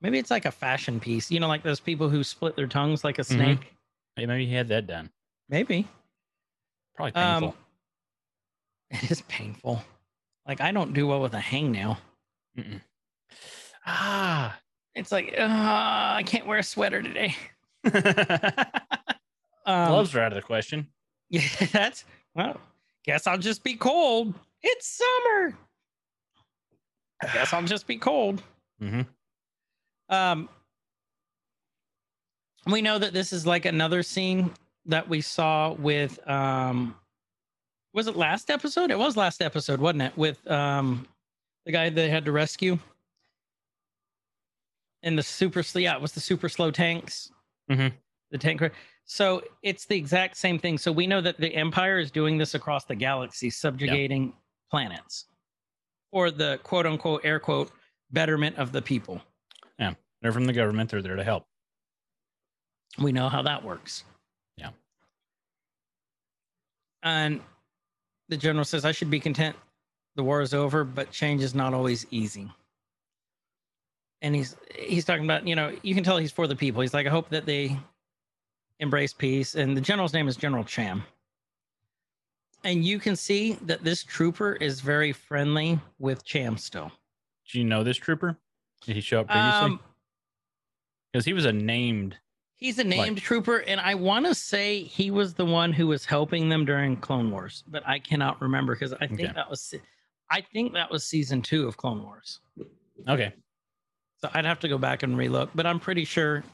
Maybe 0.00 0.18
it's 0.18 0.30
like 0.30 0.46
a 0.46 0.50
fashion 0.50 0.98
piece. 0.98 1.30
You 1.30 1.38
know, 1.40 1.48
like 1.48 1.62
those 1.62 1.80
people 1.80 2.08
who 2.08 2.24
split 2.24 2.56
their 2.56 2.66
tongues 2.66 3.04
like 3.04 3.18
a 3.18 3.22
Mhm. 3.22 3.26
snake. 3.26 3.74
Hey, 4.16 4.26
maybe 4.26 4.46
he 4.46 4.54
had 4.54 4.68
that 4.68 4.86
done. 4.86 5.10
Maybe. 5.48 5.86
Probably 6.96 7.12
painful. 7.12 7.48
Um, 7.48 7.54
it 8.90 9.10
is 9.10 9.22
painful. 9.22 9.84
Like 10.46 10.60
I 10.60 10.72
don't 10.72 10.94
do 10.94 11.06
well 11.06 11.20
with 11.20 11.34
a 11.34 11.40
hangnail. 11.40 11.98
Mm-mm. 12.58 12.80
Ah, 13.86 14.58
It's 15.00 15.10
like, 15.10 15.34
uh, 15.36 15.46
I 15.48 16.22
can't 16.26 16.46
wear 16.46 16.58
a 16.58 16.62
sweater 16.62 17.02
today. 17.02 17.34
Um, 19.66 19.88
Gloves 19.88 20.14
are 20.16 20.20
out 20.20 20.32
of 20.32 20.36
the 20.36 20.42
question. 20.42 20.86
Yeah, 21.32 21.42
that's 21.70 22.04
well. 22.34 22.60
Guess 23.04 23.28
I'll 23.28 23.38
just 23.38 23.62
be 23.62 23.74
cold. 23.76 24.34
It's 24.62 24.88
summer. 24.88 25.56
I 27.22 27.26
Guess 27.32 27.52
I'll 27.52 27.62
just 27.62 27.86
be 27.86 27.96
cold. 27.96 28.42
Mhm. 28.82 29.06
Um, 30.08 30.48
we 32.66 32.82
know 32.82 32.98
that 32.98 33.12
this 33.12 33.32
is 33.32 33.46
like 33.46 33.64
another 33.64 34.02
scene 34.02 34.50
that 34.86 35.08
we 35.08 35.20
saw 35.20 35.72
with 35.74 36.18
um, 36.28 36.96
was 37.92 38.08
it 38.08 38.16
last 38.16 38.50
episode? 38.50 38.90
It 38.90 38.98
was 38.98 39.16
last 39.16 39.40
episode, 39.40 39.78
wasn't 39.80 40.02
it? 40.02 40.16
With 40.16 40.50
um, 40.50 41.06
the 41.64 41.70
guy 41.70 41.90
they 41.90 42.08
had 42.10 42.24
to 42.24 42.32
rescue. 42.32 42.76
And 45.02 45.16
the 45.16 45.22
super 45.22 45.62
slow, 45.62 45.80
yeah, 45.80 45.94
it 45.94 46.00
was 46.00 46.12
the 46.12 46.20
super 46.20 46.48
slow 46.48 46.70
tanks. 46.70 47.30
Mhm. 47.70 47.92
The 48.30 48.38
tank. 48.38 48.62
So 49.04 49.42
it's 49.62 49.86
the 49.86 49.96
exact 49.96 50.36
same 50.36 50.58
thing. 50.58 50.78
So 50.78 50.92
we 50.92 51.06
know 51.06 51.20
that 51.20 51.38
the 51.38 51.54
Empire 51.54 51.98
is 51.98 52.10
doing 52.10 52.38
this 52.38 52.54
across 52.54 52.84
the 52.84 52.94
galaxy, 52.94 53.50
subjugating 53.50 54.34
planets 54.70 55.26
for 56.12 56.30
the 56.30 56.60
quote 56.62 56.86
unquote 56.86 57.24
air 57.24 57.40
quote 57.40 57.72
betterment 58.12 58.56
of 58.56 58.72
the 58.72 58.82
people. 58.82 59.20
Yeah, 59.78 59.94
they're 60.20 60.32
from 60.32 60.44
the 60.44 60.52
government. 60.52 60.90
They're 60.90 61.02
there 61.02 61.16
to 61.16 61.24
help. 61.24 61.46
We 62.98 63.12
know 63.12 63.28
how 63.28 63.42
that 63.42 63.64
works. 63.64 64.04
Yeah. 64.56 64.70
And 67.02 67.40
the 68.28 68.36
general 68.36 68.64
says, 68.64 68.84
I 68.84 68.92
should 68.92 69.10
be 69.10 69.20
content. 69.20 69.56
The 70.16 70.22
war 70.22 70.40
is 70.42 70.52
over, 70.54 70.84
but 70.84 71.10
change 71.10 71.42
is 71.42 71.54
not 71.54 71.72
always 71.72 72.06
easy. 72.10 72.50
And 74.22 74.34
he's 74.34 74.56
he's 74.74 75.04
talking 75.04 75.24
about, 75.24 75.46
you 75.46 75.54
know, 75.56 75.74
you 75.82 75.94
can 75.94 76.04
tell 76.04 76.18
he's 76.18 76.32
for 76.32 76.46
the 76.46 76.56
people. 76.56 76.82
He's 76.82 76.92
like, 76.94 77.06
I 77.06 77.10
hope 77.10 77.30
that 77.30 77.46
they 77.46 77.78
embrace 78.78 79.12
peace. 79.12 79.54
And 79.54 79.76
the 79.76 79.80
general's 79.80 80.12
name 80.12 80.28
is 80.28 80.36
General 80.36 80.64
Cham. 80.64 81.02
And 82.64 82.84
you 82.84 82.98
can 82.98 83.16
see 83.16 83.54
that 83.62 83.82
this 83.84 84.04
trooper 84.04 84.52
is 84.54 84.80
very 84.80 85.12
friendly 85.12 85.80
with 85.98 86.24
Cham 86.24 86.58
still. 86.58 86.92
Do 87.50 87.58
you 87.58 87.64
know 87.64 87.82
this 87.82 87.96
trooper? 87.96 88.36
Did 88.84 88.96
he 88.96 89.00
show 89.00 89.20
up 89.20 89.28
previously? 89.28 89.66
Um, 89.70 89.80
Because 91.12 91.24
he 91.24 91.32
was 91.32 91.46
a 91.46 91.52
named. 91.52 92.16
He's 92.56 92.78
a 92.78 92.84
named 92.84 93.16
trooper, 93.22 93.58
and 93.60 93.80
I 93.80 93.94
want 93.94 94.26
to 94.26 94.34
say 94.34 94.82
he 94.82 95.10
was 95.10 95.32
the 95.32 95.46
one 95.46 95.72
who 95.72 95.86
was 95.86 96.04
helping 96.04 96.50
them 96.50 96.66
during 96.66 96.98
Clone 96.98 97.30
Wars, 97.30 97.64
but 97.66 97.82
I 97.88 97.98
cannot 97.98 98.38
remember 98.42 98.74
because 98.74 98.92
I 98.92 99.06
think 99.06 99.20
Okay. 99.22 99.32
that 99.34 99.48
was, 99.48 99.74
I 100.30 100.42
think 100.42 100.74
that 100.74 100.90
was 100.90 101.02
season 101.04 101.40
two 101.40 101.66
of 101.66 101.78
Clone 101.78 102.02
Wars. 102.02 102.40
Okay. 103.08 103.32
So 104.22 104.30
I'd 104.34 104.44
have 104.44 104.60
to 104.60 104.68
go 104.68 104.76
back 104.78 105.02
and 105.02 105.16
relook, 105.16 105.50
but 105.54 105.66
I'm 105.66 105.80
pretty 105.80 106.04
sure, 106.04 106.44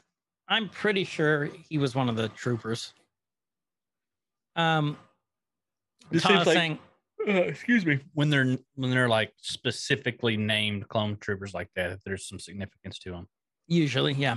I'm 0.49 0.69
pretty 0.69 1.05
sure 1.05 1.47
he 1.69 1.79
was 1.79 1.95
one 1.95 2.09
of 2.09 2.17
the 2.17 2.29
troopers. 2.29 2.93
Um, 4.55 4.97
This 6.11 6.23
Todd 6.23 6.33
seems 6.33 6.47
like- 6.47 6.55
saying, 6.57 6.79
Uh, 7.27 7.33
excuse 7.33 7.85
me. 7.85 7.99
When 8.15 8.31
they're 8.31 8.57
when 8.77 8.91
they're 8.91 9.09
like 9.09 9.33
specifically 9.41 10.37
named 10.37 10.87
clone 10.89 11.17
troopers 11.17 11.55
like 11.55 11.69
that, 11.75 11.99
there's 12.05 12.29
some 12.29 12.39
significance 12.39 12.99
to 13.01 13.11
them. 13.11 13.27
usually, 13.67 14.13
yeah. 14.13 14.37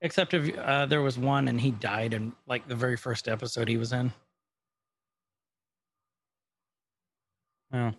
Except 0.00 0.32
if 0.34 0.56
uh, 0.56 0.86
there 0.86 1.02
was 1.02 1.18
one 1.18 1.48
and 1.48 1.60
he 1.60 1.72
died 1.72 2.14
in 2.14 2.32
like 2.46 2.68
the 2.68 2.76
very 2.76 2.96
first 2.96 3.26
episode 3.26 3.66
he 3.66 3.76
was 3.76 3.92
in. 3.92 4.12
Well, 7.72 7.94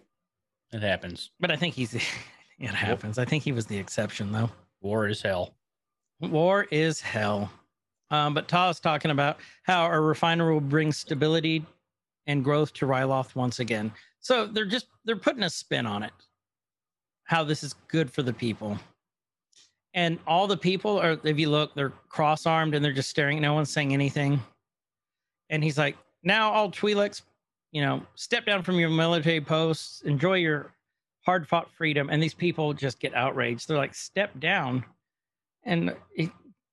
it 0.71 0.81
happens. 0.81 1.31
But 1.41 1.51
I 1.51 1.57
think 1.57 1.75
he's, 1.75 1.91
it 2.59 2.69
happens. 2.69 3.17
I 3.17 3.25
think 3.25 3.43
he 3.43 3.51
was 3.51 3.65
the 3.65 3.77
exception 3.77 4.31
though. 4.31 4.51
War 4.81 5.07
is 5.07 5.21
hell. 5.21 5.55
War 6.19 6.67
is 6.71 7.01
hell. 7.01 7.51
Um, 8.11 8.33
but 8.33 8.47
Taa's 8.47 8.79
talking 8.79 9.11
about 9.11 9.37
how 9.63 9.85
a 9.85 9.99
refiner 9.99 10.51
will 10.51 10.59
bring 10.61 10.91
stability 10.91 11.65
and 12.27 12.43
growth 12.43 12.73
to 12.73 12.85
Ryloth 12.85 13.35
once 13.35 13.59
again. 13.59 13.91
So 14.19 14.45
they're 14.45 14.65
just 14.65 14.87
they're 15.05 15.15
putting 15.15 15.43
a 15.43 15.49
spin 15.49 15.85
on 15.85 16.03
it. 16.03 16.13
How 17.23 17.43
this 17.43 17.63
is 17.63 17.75
good 17.87 18.11
for 18.11 18.23
the 18.23 18.33
people. 18.33 18.77
And 19.93 20.19
all 20.27 20.47
the 20.47 20.57
people 20.57 20.99
are, 20.99 21.17
if 21.23 21.39
you 21.39 21.49
look, 21.49 21.73
they're 21.73 21.93
cross-armed 22.09 22.75
and 22.75 22.83
they're 22.83 22.93
just 22.93 23.09
staring. 23.09 23.41
No 23.41 23.53
one's 23.53 23.71
saying 23.71 23.93
anything. 23.93 24.39
And 25.49 25.63
he's 25.63 25.77
like, 25.77 25.95
now 26.23 26.51
all 26.51 26.71
Twi'leks, 26.71 27.23
you 27.71 27.81
know, 27.81 28.03
step 28.15 28.45
down 28.45 28.61
from 28.61 28.79
your 28.79 28.89
military 28.89 29.41
posts, 29.41 30.01
enjoy 30.01 30.35
your 30.35 30.73
hard-fought 31.29 31.69
freedom. 31.71 32.09
And 32.09 32.23
these 32.23 32.33
people 32.33 32.73
just 32.73 32.99
get 32.99 33.13
outraged. 33.13 33.67
They're 33.67 33.77
like, 33.77 33.93
step 33.93 34.39
down. 34.39 34.83
And 35.63 35.95
he, 36.15 36.25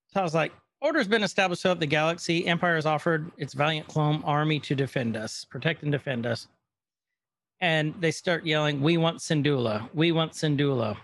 so 0.07 0.21
I 0.21 0.23
was 0.23 0.35
like, 0.35 0.51
order's 0.81 1.07
been 1.07 1.23
established 1.23 1.61
throughout 1.61 1.79
the 1.79 1.85
galaxy. 1.85 2.47
Empire 2.47 2.77
has 2.77 2.87
offered 2.87 3.31
its 3.37 3.53
valiant 3.53 3.87
clone 3.87 4.23
army 4.25 4.59
to 4.61 4.75
defend 4.75 5.15
us, 5.15 5.45
protect 5.45 5.83
and 5.83 5.93
defend 5.93 6.25
us. 6.25 6.49
And 7.61 7.95
they 8.01 8.11
start 8.11 8.47
yelling, 8.47 8.81
"We 8.81 8.97
want 8.97 9.19
Syndulla! 9.19 9.89
We 9.93 10.13
want 10.13 10.33
Syndulla!" 10.33 10.97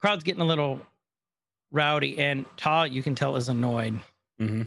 Crowd's 0.00 0.24
getting 0.24 0.42
a 0.42 0.46
little 0.46 0.80
rowdy, 1.70 2.18
and 2.18 2.44
Taa, 2.56 2.84
you 2.84 3.02
can 3.02 3.14
tell, 3.14 3.36
is 3.36 3.48
annoyed. 3.48 4.00
Mm-hmm. 4.40 4.62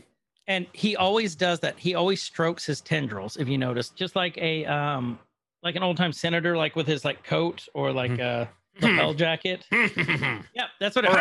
And 0.47 0.65
he 0.71 0.95
always 0.95 1.35
does 1.35 1.59
that. 1.59 1.77
He 1.77 1.95
always 1.95 2.21
strokes 2.21 2.65
his 2.65 2.79
tendrils, 2.81 3.37
if 3.37 3.47
you 3.47 3.57
notice, 3.57 3.89
just 3.89 4.15
like 4.15 4.37
a 4.37 4.65
um, 4.65 5.19
like 5.63 5.75
an 5.75 5.83
old 5.83 5.97
time 5.97 6.13
senator, 6.13 6.57
like 6.57 6.75
with 6.75 6.87
his 6.87 7.03
like 7.03 7.23
coat 7.23 7.67
or 7.73 7.91
like 7.91 8.19
a 8.19 8.49
lapel 8.81 9.13
jacket. 9.13 9.65
Yep, 9.71 10.69
that's 10.79 10.95
what 10.95 11.05
it 11.05 11.11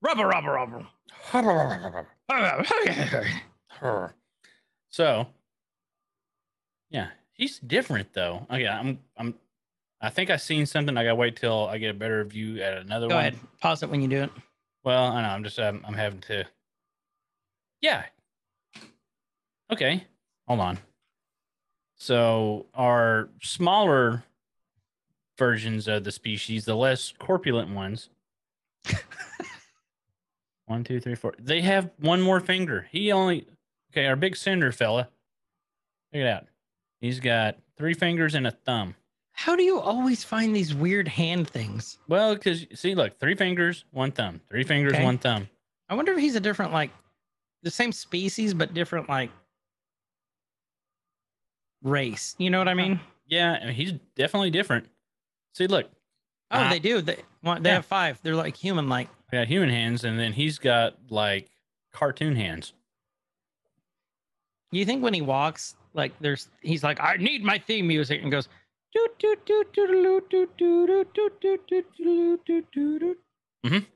Rubber, 0.00 0.26
rubber, 0.26 0.52
rubber. 0.52 0.86
so, 4.90 5.26
yeah, 6.90 7.08
he's 7.32 7.58
different 7.60 8.12
though. 8.12 8.46
Okay, 8.50 8.66
I'm, 8.66 8.98
I'm, 9.16 9.34
I 10.00 10.10
think 10.10 10.30
I 10.30 10.36
seen 10.36 10.66
something. 10.66 10.96
I 10.96 11.04
gotta 11.04 11.14
wait 11.14 11.36
till 11.36 11.68
I 11.68 11.78
get 11.78 11.90
a 11.90 11.94
better 11.94 12.24
view 12.24 12.60
at 12.60 12.78
another 12.78 13.08
Go 13.08 13.14
one. 13.14 13.24
Go 13.24 13.28
ahead. 13.28 13.38
Pause 13.60 13.84
it 13.84 13.90
when 13.90 14.02
you 14.02 14.08
do 14.08 14.22
it. 14.24 14.30
Well, 14.84 15.04
I 15.04 15.22
know. 15.22 15.28
I'm 15.28 15.44
just, 15.44 15.60
um, 15.60 15.84
I'm 15.86 15.94
having 15.94 16.20
to. 16.22 16.44
Yeah. 17.80 18.04
Okay. 19.72 20.04
Hold 20.48 20.60
on. 20.60 20.78
So 22.02 22.66
our 22.74 23.28
smaller 23.42 24.24
versions 25.38 25.86
of 25.86 26.02
the 26.02 26.10
species, 26.10 26.64
the 26.64 26.74
less 26.74 27.14
corpulent 27.16 27.70
ones. 27.70 28.08
one, 30.66 30.82
two, 30.82 30.98
three, 30.98 31.14
four. 31.14 31.34
They 31.38 31.60
have 31.60 31.90
one 32.00 32.20
more 32.20 32.40
finger. 32.40 32.88
He 32.90 33.12
only. 33.12 33.46
Okay, 33.92 34.06
our 34.06 34.16
big 34.16 34.34
cinder 34.34 34.72
fella. 34.72 35.10
Check 36.12 36.22
it 36.22 36.26
out. 36.26 36.46
He's 37.00 37.20
got 37.20 37.58
three 37.76 37.94
fingers 37.94 38.34
and 38.34 38.48
a 38.48 38.50
thumb. 38.50 38.96
How 39.30 39.54
do 39.54 39.62
you 39.62 39.78
always 39.78 40.24
find 40.24 40.56
these 40.56 40.74
weird 40.74 41.06
hand 41.06 41.48
things? 41.48 41.98
Well, 42.08 42.34
because 42.34 42.66
see, 42.74 42.96
look, 42.96 43.20
three 43.20 43.36
fingers, 43.36 43.84
one 43.92 44.10
thumb. 44.10 44.40
Three 44.50 44.64
fingers, 44.64 44.94
Okay. 44.94 45.04
one 45.04 45.18
thumb. 45.18 45.48
I 45.88 45.94
wonder 45.94 46.10
if 46.14 46.18
he's 46.18 46.34
a 46.34 46.40
different, 46.40 46.72
like, 46.72 46.90
the 47.62 47.70
same 47.70 47.92
species, 47.92 48.54
but 48.54 48.74
different, 48.74 49.08
like, 49.08 49.30
race. 51.82 52.34
You 52.38 52.50
know 52.50 52.58
what 52.58 52.68
I 52.68 52.74
mean? 52.74 53.00
Yeah, 53.26 53.58
I 53.60 53.66
mean, 53.66 53.74
he's 53.74 53.92
definitely 54.16 54.50
different. 54.50 54.86
See, 55.54 55.66
look. 55.66 55.86
Oh, 56.50 56.58
I, 56.58 56.70
they 56.70 56.78
do. 56.78 57.00
They 57.00 57.18
want. 57.42 57.62
They 57.62 57.70
yeah. 57.70 57.76
have 57.76 57.86
five. 57.86 58.20
They're 58.22 58.36
like 58.36 58.56
human-like. 58.56 59.08
I 59.32 59.36
got 59.36 59.48
human 59.48 59.70
hands, 59.70 60.04
and 60.04 60.18
then 60.18 60.32
he's 60.32 60.58
got 60.58 60.96
like 61.08 61.48
cartoon 61.92 62.36
hands. 62.36 62.74
You 64.70 64.84
think 64.84 65.02
when 65.02 65.14
he 65.14 65.22
walks, 65.22 65.76
like 65.94 66.12
there's, 66.20 66.48
he's 66.62 66.82
like, 66.82 66.98
I 67.00 67.16
need 67.16 67.44
my 67.44 67.58
theme 67.58 67.86
music, 67.86 68.22
and 68.22 68.30
goes. 68.30 68.48
do 68.94 69.06
do 69.18 69.36
do 69.44 69.64
do 69.72 69.86
do 69.86 70.22
do 70.30 70.46
do 70.58 71.06
do 71.14 71.30
do 71.40 71.58
do 71.68 71.84
do 71.96 72.40
do 72.46 72.62
do 72.72 72.98
do. 72.98 73.16
Mhm. 73.64 73.86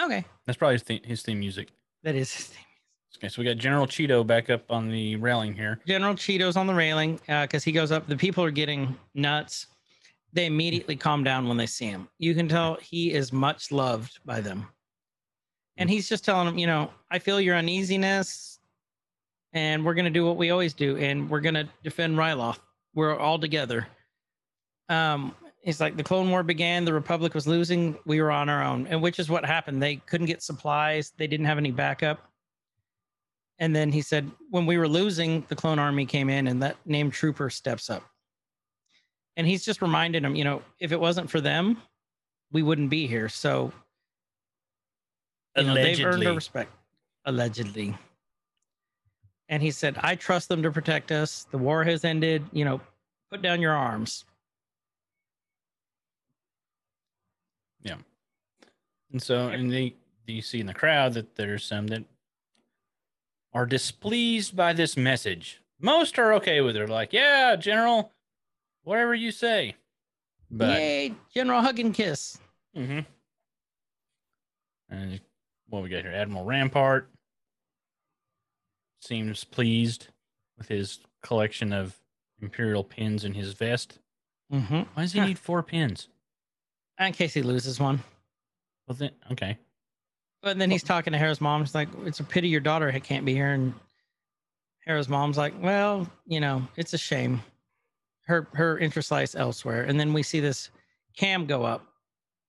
Okay. 0.00 0.24
That's 0.46 0.56
probably 0.56 0.74
his 0.74 0.82
theme, 0.82 1.02
his 1.04 1.22
theme 1.22 1.40
music. 1.40 1.68
That 2.02 2.14
is 2.14 2.32
his 2.32 2.46
theme 2.46 2.64
Okay, 3.16 3.28
so 3.28 3.40
we 3.40 3.46
got 3.46 3.56
General 3.56 3.86
Cheeto 3.86 4.24
back 4.24 4.48
up 4.48 4.70
on 4.70 4.90
the 4.90 5.16
railing 5.16 5.54
here. 5.54 5.80
General 5.86 6.14
Cheeto's 6.14 6.56
on 6.56 6.66
the 6.66 6.74
railing 6.74 7.18
because 7.26 7.64
he 7.64 7.72
goes 7.72 7.90
up. 7.90 8.06
The 8.06 8.16
people 8.16 8.44
are 8.44 8.50
getting 8.50 8.96
nuts. 9.14 9.66
They 10.32 10.46
immediately 10.46 10.94
calm 10.94 11.24
down 11.24 11.48
when 11.48 11.56
they 11.56 11.66
see 11.66 11.86
him. 11.86 12.08
You 12.18 12.34
can 12.34 12.48
tell 12.48 12.76
he 12.80 13.12
is 13.12 13.32
much 13.32 13.72
loved 13.72 14.20
by 14.24 14.40
them. 14.40 14.68
And 15.78 15.88
he's 15.88 16.08
just 16.08 16.24
telling 16.24 16.46
them, 16.46 16.58
you 16.58 16.66
know, 16.66 16.90
I 17.10 17.18
feel 17.18 17.40
your 17.40 17.56
uneasiness 17.56 18.58
and 19.52 19.84
we're 19.84 19.94
going 19.94 20.04
to 20.04 20.10
do 20.10 20.26
what 20.26 20.36
we 20.36 20.50
always 20.50 20.74
do 20.74 20.96
and 20.98 21.28
we're 21.30 21.40
going 21.40 21.54
to 21.54 21.68
defend 21.82 22.18
Ryloth. 22.18 22.58
We're 22.94 23.16
all 23.16 23.38
together. 23.38 23.88
Um, 24.88 25.34
he's 25.62 25.80
like, 25.80 25.96
the 25.96 26.02
Clone 26.02 26.30
War 26.30 26.42
began, 26.42 26.84
the 26.84 26.92
Republic 26.92 27.34
was 27.34 27.46
losing, 27.46 27.96
we 28.06 28.20
were 28.20 28.30
on 28.30 28.48
our 28.48 28.62
own, 28.62 28.86
and 28.88 29.00
which 29.00 29.18
is 29.18 29.28
what 29.28 29.44
happened. 29.44 29.82
They 29.82 29.96
couldn't 29.96 30.26
get 30.26 30.42
supplies, 30.42 31.12
they 31.16 31.26
didn't 31.26 31.46
have 31.46 31.58
any 31.58 31.70
backup. 31.70 32.27
And 33.58 33.74
then 33.74 33.90
he 33.90 34.02
said, 34.02 34.30
when 34.50 34.66
we 34.66 34.78
were 34.78 34.88
losing, 34.88 35.44
the 35.48 35.56
clone 35.56 35.78
army 35.78 36.06
came 36.06 36.30
in 36.30 36.46
and 36.46 36.62
that 36.62 36.76
named 36.86 37.12
trooper 37.12 37.50
steps 37.50 37.90
up. 37.90 38.04
And 39.36 39.46
he's 39.46 39.64
just 39.64 39.82
reminding 39.82 40.24
him, 40.24 40.34
you 40.34 40.44
know, 40.44 40.62
if 40.80 40.92
it 40.92 41.00
wasn't 41.00 41.28
for 41.30 41.40
them, 41.40 41.80
we 42.52 42.62
wouldn't 42.62 42.90
be 42.90 43.06
here. 43.06 43.28
So 43.28 43.72
you 45.56 45.64
know, 45.64 45.74
they've 45.74 46.04
earned 46.04 46.26
our 46.26 46.34
respect. 46.34 46.72
Allegedly. 47.24 47.96
And 49.48 49.62
he 49.62 49.70
said, 49.70 49.96
I 50.02 50.14
trust 50.14 50.48
them 50.48 50.62
to 50.62 50.70
protect 50.70 51.10
us. 51.10 51.46
The 51.50 51.58
war 51.58 51.82
has 51.84 52.04
ended. 52.04 52.44
You 52.52 52.64
know, 52.64 52.80
put 53.30 53.42
down 53.42 53.60
your 53.60 53.72
arms. 53.72 54.24
Yeah. 57.82 57.96
And 59.12 59.22
so, 59.22 59.48
and 59.48 59.70
they, 59.72 59.94
you 60.26 60.42
see 60.42 60.60
in 60.60 60.66
the 60.66 60.74
crowd 60.74 61.14
that 61.14 61.34
there's 61.34 61.64
some 61.64 61.86
that 61.88 62.04
are 63.52 63.66
displeased 63.66 64.54
by 64.56 64.72
this 64.72 64.96
message. 64.96 65.60
Most 65.80 66.18
are 66.18 66.32
okay 66.34 66.60
with 66.60 66.70
it. 66.76 66.78
They're 66.78 66.86
like, 66.88 67.12
yeah, 67.12 67.56
General, 67.56 68.12
whatever 68.82 69.14
you 69.14 69.30
say. 69.30 69.76
But, 70.50 70.78
Yay, 70.80 71.14
General 71.34 71.60
Hug 71.62 71.78
and 71.78 71.94
Kiss. 71.94 72.38
hmm 72.74 73.00
and 74.90 75.20
what 75.68 75.82
we 75.82 75.90
got 75.90 76.02
here? 76.02 76.12
Admiral 76.12 76.44
Rampart 76.46 77.10
seems 79.02 79.44
pleased 79.44 80.08
with 80.56 80.68
his 80.68 81.00
collection 81.22 81.74
of 81.74 81.98
Imperial 82.40 82.82
pins 82.82 83.22
in 83.24 83.34
his 83.34 83.52
vest. 83.52 83.98
Mm-hmm. 84.50 84.74
Why 84.94 85.02
does 85.02 85.12
he 85.12 85.18
Huh. 85.20 85.26
need 85.26 85.38
four 85.38 85.62
pins? 85.62 86.08
In 86.98 87.12
case 87.12 87.34
he 87.34 87.42
loses 87.42 87.78
one. 87.78 88.02
Well, 88.86 88.96
then, 88.96 89.10
okay. 89.30 89.58
But 90.42 90.58
then 90.58 90.70
he's 90.70 90.82
talking 90.84 91.12
to 91.12 91.18
Hera's 91.18 91.40
mom. 91.40 91.62
He's 91.62 91.74
like, 91.74 91.88
it's 92.04 92.20
a 92.20 92.24
pity 92.24 92.48
your 92.48 92.60
daughter 92.60 92.90
can't 93.00 93.24
be 93.24 93.34
here. 93.34 93.52
And 93.52 93.74
Hera's 94.86 95.08
mom's 95.08 95.36
like, 95.36 95.52
well, 95.60 96.08
you 96.26 96.40
know, 96.40 96.66
it's 96.76 96.94
a 96.94 96.98
shame. 96.98 97.42
Her 98.22 98.46
her 98.52 98.78
interest 98.78 99.10
lies 99.10 99.34
elsewhere. 99.34 99.82
And 99.84 99.98
then 99.98 100.12
we 100.12 100.22
see 100.22 100.40
this 100.40 100.70
cam 101.16 101.46
go 101.46 101.64
up, 101.64 101.84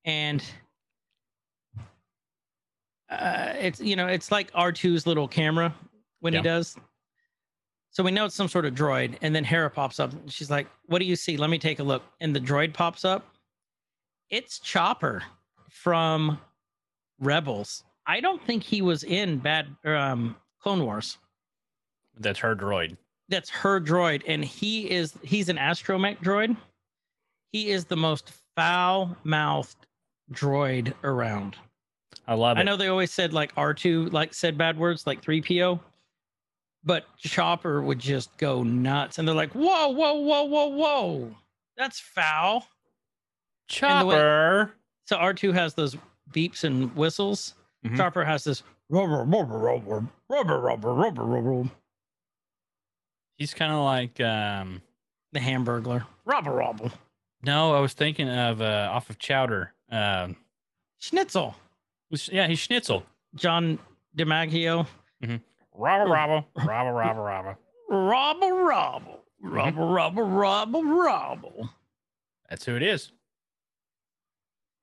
and 0.05 0.43
uh, 3.09 3.53
it's 3.57 3.79
you 3.79 3.95
know, 3.95 4.07
it's 4.07 4.31
like 4.31 4.51
R2's 4.51 5.07
little 5.07 5.27
camera 5.27 5.73
when 6.19 6.33
Yeah. 6.33 6.39
he 6.39 6.43
does. 6.43 6.75
So 7.91 8.03
we 8.03 8.11
know 8.11 8.25
it's 8.25 8.35
some 8.35 8.47
sort 8.47 8.65
of 8.65 8.75
droid. 8.75 9.17
And 9.21 9.33
then 9.33 9.43
Hera 9.43 9.69
pops 9.69 9.99
up. 9.99 10.11
And 10.13 10.31
she's 10.31 10.51
like, 10.51 10.67
what 10.85 10.99
do 10.99 11.05
you 11.05 11.15
see? 11.15 11.37
Let 11.37 11.49
me 11.49 11.57
take 11.57 11.79
a 11.79 11.83
look. 11.83 12.03
And 12.21 12.35
the 12.35 12.39
droid 12.39 12.71
pops 12.73 13.03
up. 13.03 13.25
It's 14.29 14.59
Chopper 14.59 15.23
from 15.69 16.39
Rebels. 17.19 17.83
I 18.07 18.19
don't 18.21 18.43
think 18.45 18.63
he 18.63 18.81
was 18.81 19.03
in 19.03 19.37
Bad 19.37 19.67
um, 19.85 20.35
Clone 20.61 20.83
Wars. 20.83 21.17
That's 22.19 22.39
her 22.39 22.55
droid. 22.55 22.97
That's 23.29 23.49
her 23.49 23.79
droid, 23.79 24.23
and 24.27 24.43
he 24.43 24.89
is 24.89 25.13
he's 25.23 25.49
an 25.49 25.57
astromech 25.57 26.17
droid. 26.23 26.57
He 27.51 27.69
is 27.69 27.85
the 27.85 27.95
most 27.95 28.31
foul-mouthed 28.55 29.85
droid 30.33 30.93
around. 31.03 31.55
I 32.27 32.33
love 32.33 32.57
it. 32.57 32.61
I 32.61 32.63
know 32.63 32.75
they 32.77 32.87
always 32.87 33.11
said 33.11 33.33
like 33.33 33.53
R2 33.55 34.11
like 34.11 34.33
said 34.33 34.57
bad 34.57 34.77
words 34.77 35.05
like 35.07 35.21
3PO, 35.21 35.79
but 36.83 37.05
Chopper 37.17 37.81
would 37.81 37.99
just 37.99 38.35
go 38.37 38.63
nuts, 38.63 39.19
and 39.19 39.27
they're 39.27 39.35
like, 39.35 39.53
"Whoa, 39.53 39.89
whoa, 39.89 40.15
whoa, 40.15 40.43
whoa, 40.43 40.67
whoa, 40.67 41.35
that's 41.77 41.99
foul." 41.99 42.67
and 43.83 44.01
the 44.01 44.05
way- 44.07 44.15
Chopper. 44.15 44.73
So 45.05 45.17
R2 45.17 45.53
has 45.53 45.73
those 45.75 45.95
beeps 46.33 46.63
and 46.63 46.95
whistles. 46.95 47.55
Mhm. 47.85 47.97
Chopper 47.97 48.23
has 48.25 48.43
this 48.43 48.63
rubber, 48.89 49.23
rubber, 49.23 49.57
rubber, 49.57 50.07
rubber, 50.29 50.59
rubber, 50.59 50.93
rubber, 50.93 51.23
rubber. 51.23 51.69
He's 53.37 53.53
kind 53.53 53.71
of 53.71 53.79
like 53.83 54.19
um 54.19 54.81
The 55.31 55.39
Hamburglar. 55.39 56.05
Rubber, 56.25 56.51
rubber. 56.53 56.91
no, 57.43 57.73
I 57.75 57.79
was 57.79 57.93
thinking 57.93 58.29
of 58.29 58.61
uh 58.61 58.89
off 58.91 59.09
of 59.09 59.17
Chowder. 59.19 59.73
Um 59.91 60.35
Schnitzel. 60.99 61.55
was- 62.11 62.27
yeah, 62.29 62.47
he's 62.47 62.59
Schnitzel. 62.59 63.03
John 63.35 63.79
DiMaggio. 64.17 64.87
Robber, 65.73 66.11
robber, 66.11 66.45
robber, 66.55 66.91
robber, 66.93 67.21
robber. 67.21 67.57
Rubber, 67.89 68.53
rubber, 68.53 69.17
rubber, 69.41 69.83
rubber, 69.85 70.23
rubber, 70.23 70.79
rubber. 70.81 71.69
That's 72.49 72.65
who 72.65 72.75
it 72.75 72.83
is. 72.83 73.11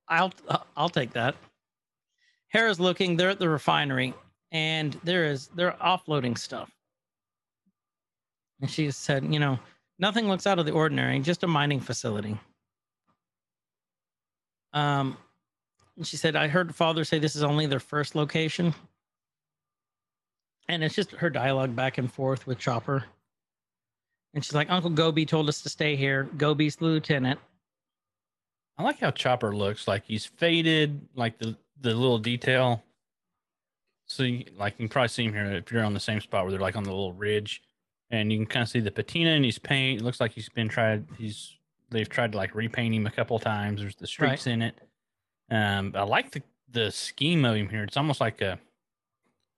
I'll 0.09 0.33
I'll 0.77 0.89
take 0.89 1.13
that. 1.13 1.35
Hera's 2.49 2.81
looking. 2.81 3.17
They're 3.17 3.31
at 3.31 3.39
the 3.39 3.49
refinery, 3.49 4.15
and 4.53 4.99
there 5.05 5.25
is 5.25 5.49
they're 5.49 5.77
offloading 5.83 6.39
stuff. 6.39 6.71
And 8.61 8.71
she 8.71 8.91
said, 8.91 9.33
you 9.33 9.39
know, 9.39 9.59
nothing 9.99 10.29
looks 10.29 10.47
out 10.47 10.59
of 10.59 10.67
the 10.67 10.73
ordinary, 10.73 11.19
just 11.21 11.43
a 11.43 11.47
mining 11.47 11.81
facility. 11.81 12.39
Um, 14.73 15.17
and 15.97 16.07
she 16.07 16.17
said, 16.17 16.37
I 16.37 16.49
heard 16.49 16.75
father 16.75 17.05
say 17.05 17.19
this 17.19 17.37
is 17.37 17.43
only 17.43 17.67
their 17.67 17.81
first 17.81 18.15
location. 18.15 18.75
And 20.69 20.83
it's 20.83 20.95
just 20.95 21.13
her 21.13 21.31
dialogue 21.31 21.77
back 21.77 21.99
and 21.99 22.13
forth 22.13 22.47
with 22.47 22.59
Chopper. 22.59 23.05
And 24.35 24.45
she's 24.45 24.55
like, 24.55 24.71
Uncle 24.71 24.91
Gobi 24.91 25.25
told 25.25 25.49
us 25.49 25.63
to 25.63 25.69
stay 25.69 25.97
here. 25.97 26.25
Gobi's 26.37 26.77
the 26.77 26.87
lieutenant. 26.87 27.41
I 28.79 28.83
like 28.83 28.99
how 29.01 29.11
Chopper 29.11 29.55
looks. 29.55 29.89
Like 29.89 30.05
he's 30.07 30.27
faded, 30.27 31.09
like 31.15 31.39
the 31.39 31.57
the 31.81 31.95
little 31.95 32.19
detail. 32.19 32.83
So, 34.07 34.23
you, 34.23 34.45
like 34.57 34.75
you 34.75 34.85
can 34.85 34.89
probably 34.89 35.09
see 35.09 35.25
him 35.25 35.33
here 35.33 35.47
if 35.47 35.73
you're 35.73 35.85
on 35.85 35.95
the 35.95 36.01
same 36.01 36.21
spot 36.21 36.45
where 36.45 36.53
they're 36.53 36.61
like 36.61 36.77
on 36.77 36.85
the 36.85 36.91
little 36.91 37.13
ridge, 37.13 37.63
and 38.11 38.31
you 38.31 38.39
can 38.39 38.47
kind 38.47 38.63
of 38.63 38.69
see 38.69 38.81
the 38.81 38.91
patina 38.91 39.31
in 39.31 39.43
his 39.45 39.59
paint. 39.59 40.01
It 40.01 40.05
looks 40.05 40.21
like 40.21 40.33
he's 40.33 40.49
been 40.49 40.69
tried. 40.69 41.07
He's 41.19 41.57
they've 41.91 42.09
tried 42.09 42.33
to 42.33 42.39
like 42.39 42.55
repaint 42.55 42.95
him 42.95 43.07
a 43.07 43.11
couple 43.11 43.37
of 43.37 43.43
times. 43.43 43.81
There's 43.81 43.97
the 43.97 44.07
streaks 44.07 44.47
in 44.47 44.63
it. 44.63 44.79
Um, 45.51 45.93
I 45.95 46.03
like 46.03 46.33
the 46.33 46.43
the 46.71 46.91
scheme 46.91 47.45
of 47.45 47.57
him 47.57 47.69
here. 47.69 47.83
It's 47.83 47.97
almost 47.97 48.21
like 48.21 48.41
a 48.43 48.59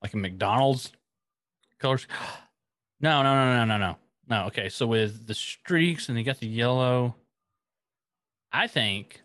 like 0.02 0.14
a 0.14 0.16
McDonald's 0.16 0.92
colors. 1.78 2.06
No, 3.00 3.22
no, 3.22 3.32
no, 3.32 3.64
no, 3.64 3.64
no, 3.64 3.78
no, 3.78 3.96
no. 4.28 4.46
Okay, 4.46 4.68
so 4.68 4.84
with 4.84 5.28
the 5.28 5.34
streaks 5.34 6.08
and 6.08 6.18
you 6.18 6.24
got 6.24 6.40
the 6.40 6.48
yellow. 6.48 7.14
I 8.52 8.66
think 8.66 9.20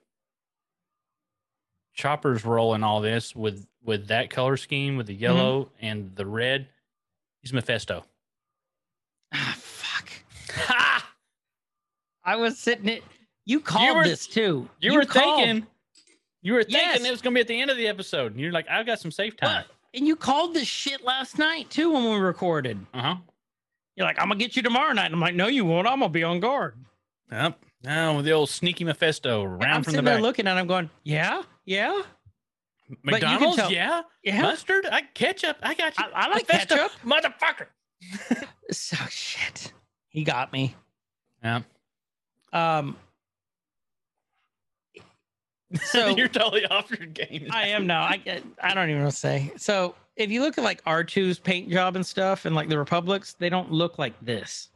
Chopper's 1.94 2.44
role 2.46 2.74
in 2.74 2.84
all 2.84 3.02
this 3.02 3.36
with 3.36 3.66
with 3.84 4.08
that 4.08 4.30
color 4.30 4.58
scheme 4.58 4.98
with 4.98 5.08
the 5.08 5.14
yellow 5.14 5.70
and 5.82 6.16
the 6.16 6.26
red, 6.26 6.68
he's 7.42 7.52
Mephisto. 7.54 8.06
Ah, 9.34 9.56
fuck. 9.58 10.10
Ha! 10.56 11.12
I 12.26 12.36
was 12.38 12.58
sitting 12.58 12.88
it. 12.88 13.04
You 13.46 13.60
called 13.60 13.98
were- 13.98 14.04
this 14.04 14.26
too. 14.28 14.70
You, 14.80 14.94
were 14.94 15.04
called- 15.06 15.44
thinking, 15.44 15.68
you 16.42 16.54
were 16.54 16.64
thinking 16.64 16.80
Yes. 16.82 17.04
it 17.06 17.12
was 17.12 17.22
gonna 17.22 17.34
be 17.34 17.42
at 17.42 17.48
the 17.48 17.60
end 17.60 17.70
of 17.72 17.78
the 17.78 17.88
episode. 17.88 18.32
And 18.32 18.40
you're 18.42 18.52
like, 18.54 18.68
I've 18.70 18.86
got 18.86 19.00
some 19.00 19.12
safe 19.12 19.36
time. 19.36 19.64
What? 19.64 19.68
And 19.94 20.08
you 20.08 20.16
called 20.16 20.54
this 20.54 20.68
shit 20.68 21.04
last 21.04 21.38
night 21.38 21.70
too 21.70 21.92
when 21.92 22.04
we 22.06 22.16
recorded. 22.18 22.80
Uh 22.94 23.02
huh. 23.02 23.16
You're 23.96 24.08
like, 24.08 24.18
I'm 24.20 24.28
gonna 24.30 24.40
get 24.40 24.56
you 24.56 24.64
tomorrow 24.64 24.94
night. 24.94 25.08
And 25.08 25.16
I'm 25.16 25.20
like, 25.22 25.36
no, 25.36 25.48
you 25.48 25.66
won't. 25.66 25.86
I'm 25.88 26.00
gonna 26.00 26.10
be 26.10 26.24
on 26.24 26.40
guard. 26.40 26.76
Yep. 27.32 27.60
Now 27.84 28.16
with 28.16 28.26
the 28.26 28.32
old 28.32 28.50
sneaky 28.50 28.84
Mephisto 28.86 29.44
And 29.44 29.52
round 29.62 29.64
I'm 29.64 29.84
from 29.84 29.92
the 29.94 29.98
sitting 29.98 30.06
there 30.06 30.16
back. 30.16 30.22
looking 30.24 30.48
at. 30.48 30.58
him 30.58 30.68
going, 30.68 30.90
yeah, 31.04 31.42
yeah, 31.66 32.02
but 33.04 33.14
you 33.16 33.20
can 33.20 33.30
McDonald's, 33.30 33.58
tell- 33.58 33.72
yeah. 33.72 34.02
yeah. 34.24 34.42
Mustard, 34.42 34.86
I 34.92 35.02
ketchup, 35.14 35.58
I 35.62 35.74
got 35.74 35.98
you. 35.98 36.06
I, 36.14 36.26
I 36.26 36.30
like 36.30 36.48
Mephisto, 36.48 36.76
ketchup. 36.76 36.92
motherfucker. 37.06 38.48
So 38.72 38.96
shit. 39.10 39.72
He 40.10 40.24
got 40.24 40.52
me. 40.54 40.76
Yeah. 41.44 41.62
Um. 42.54 42.96
So 45.86 46.08
you're 46.16 46.28
totally 46.28 46.66
off 46.68 46.90
your 46.92 47.08
game. 47.08 47.48
I 47.52 47.68
am 47.68 47.86
now. 47.88 48.04
I 48.04 48.42
I 48.62 48.74
don't 48.74 48.90
even 48.90 49.00
know 49.02 49.06
what 49.08 49.12
to 49.12 49.18
say. 49.18 49.52
So 49.58 49.96
if 50.16 50.32
you 50.32 50.42
look 50.42 50.58
at 50.58 50.64
like 50.64 50.84
R2's 50.86 51.40
paint 51.40 51.70
job 51.70 51.96
and 51.96 52.06
stuff 52.06 52.46
and 52.46 52.56
like 52.56 52.70
the 52.70 52.78
Republics, 52.78 53.36
they 53.38 53.50
don't 53.50 53.72
look 53.72 54.00
like 54.00 54.14
this. 54.24 54.70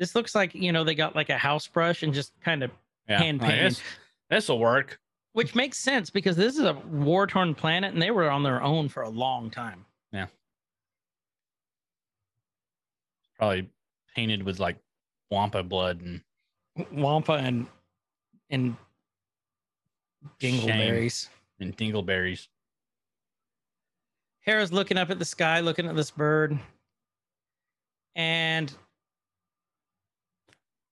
This 0.00 0.14
looks 0.16 0.34
like, 0.34 0.54
you 0.54 0.72
know, 0.72 0.82
they 0.82 0.94
got 0.96 1.14
like 1.14 1.28
a 1.28 1.36
house 1.38 1.68
brush 1.68 2.02
and 2.02 2.12
just 2.12 2.32
kind 2.40 2.62
of 2.64 2.72
Yeah, 3.08 3.18
hand 3.22 3.40
painted. 3.40 3.66
this- 3.72 3.82
This'll 4.30 4.58
work. 4.58 4.98
which 5.32 5.54
makes 5.54 5.76
sense 5.78 6.08
because 6.10 6.36
this 6.36 6.54
is 6.56 6.64
a 6.64 6.72
war 6.72 7.26
torn 7.26 7.54
planet 7.54 7.92
and 7.92 8.00
they 8.02 8.10
were 8.10 8.28
on 8.30 8.42
their 8.42 8.62
own 8.62 8.88
for 8.88 9.02
a 9.02 9.08
long 9.08 9.50
time. 9.50 9.84
Yeah. 10.12 10.26
Probably 13.38 13.68
painted 14.16 14.42
with 14.42 14.58
like 14.58 14.76
wampa 15.30 15.62
blood 15.62 16.00
and 16.00 16.22
Wampa 16.92 17.32
and 17.34 17.66
and 18.48 18.76
dingleberries. 20.40 21.28
and 21.60 21.76
dingleberries. 21.76 22.48
Hera's 24.40 24.72
looking 24.72 24.96
up 24.96 25.10
at 25.10 25.18
the 25.18 25.24
sky, 25.24 25.60
looking 25.60 25.86
at 25.86 25.94
this 25.96 26.10
bird. 26.10 26.58
And 28.16 28.72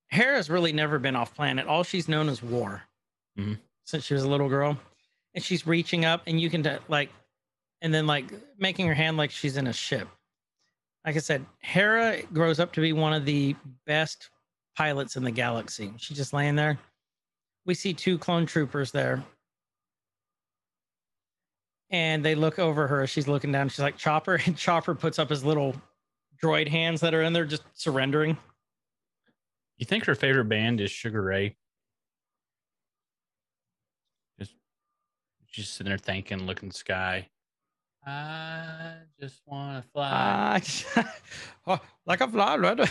Hera's 0.09 0.49
really 0.51 0.73
never 0.73 0.99
been 0.99 1.16
off 1.16 1.35
planet. 1.35 1.66
All 1.66 1.83
she's 1.85 2.09
known 2.09 2.29
is 2.29 2.42
war 2.42 2.83
Mhm. 3.38 3.59
since 3.85 4.05
she 4.05 4.14
was 4.14 4.23
a 4.23 4.29
little 4.29 4.49
girl. 4.49 4.79
And 5.35 5.44
she's 5.44 5.66
reaching 5.66 6.05
up, 6.05 6.23
and 6.27 6.40
you 6.40 6.49
can, 6.51 6.62
t- 6.62 6.77
like, 6.88 7.11
and 7.83 7.92
then, 7.92 8.07
like, 8.07 8.25
making 8.59 8.87
her 8.88 8.94
hand 8.94 9.16
like 9.16 9.31
she's 9.31 9.57
in 9.57 9.66
a 9.66 9.73
ship. 9.73 10.09
Like 11.05 11.16
I 11.16 11.21
said, 11.21 11.44
Hera 11.61 12.23
grows 12.33 12.59
up 12.59 12.73
to 12.73 12.81
be 12.81 12.92
one 12.92 13.12
of 13.12 13.25
the 13.25 13.55
best 13.87 14.31
pilots 14.75 15.16
in 15.16 15.23
the 15.25 15.31
galaxy. 15.31 15.92
She's 15.99 16.16
just 16.16 16.33
laying 16.33 16.57
there. 16.57 16.79
We 17.66 17.75
see 17.75 17.92
two 17.94 18.18
clone 18.18 18.47
troopers 18.47 18.90
there. 18.90 19.23
And 21.90 22.25
they 22.25 22.35
look 22.35 22.59
over 22.59 22.87
her. 22.87 23.07
She's 23.07 23.29
looking 23.29 23.53
down. 23.53 23.68
She's 23.68 23.79
like, 23.81 23.97
Chopper. 23.97 24.40
And 24.47 24.57
Chopper 24.57 24.94
puts 24.94 25.18
up 25.18 25.31
his 25.31 25.44
little 25.44 25.75
droid 26.42 26.68
hands 26.68 27.01
that 27.01 27.14
are 27.14 27.23
in 27.23 27.33
there 27.33 27.47
just 27.47 27.62
surrendering. 27.75 28.37
You 29.78 29.86
think 29.86 30.04
her 30.06 30.14
favorite 30.16 30.48
band 30.48 30.80
is 30.80 30.90
Sugar 30.90 31.22
Ray? 31.22 31.56
Just 34.40 34.54
she's 35.46 35.68
sitting 35.68 35.90
there 35.90 35.98
thinking, 35.98 36.46
looking 36.46 36.68
the 36.70 36.74
sky. 36.74 37.28
I 38.04 38.94
just 39.20 39.40
want 39.46 39.84
to 39.84 39.90
fly. 39.90 40.10
Ah, 40.12 40.60
oh, 41.66 41.78
like 42.06 42.20
a 42.20 42.28
fly, 42.28 42.56
right? 42.56 42.78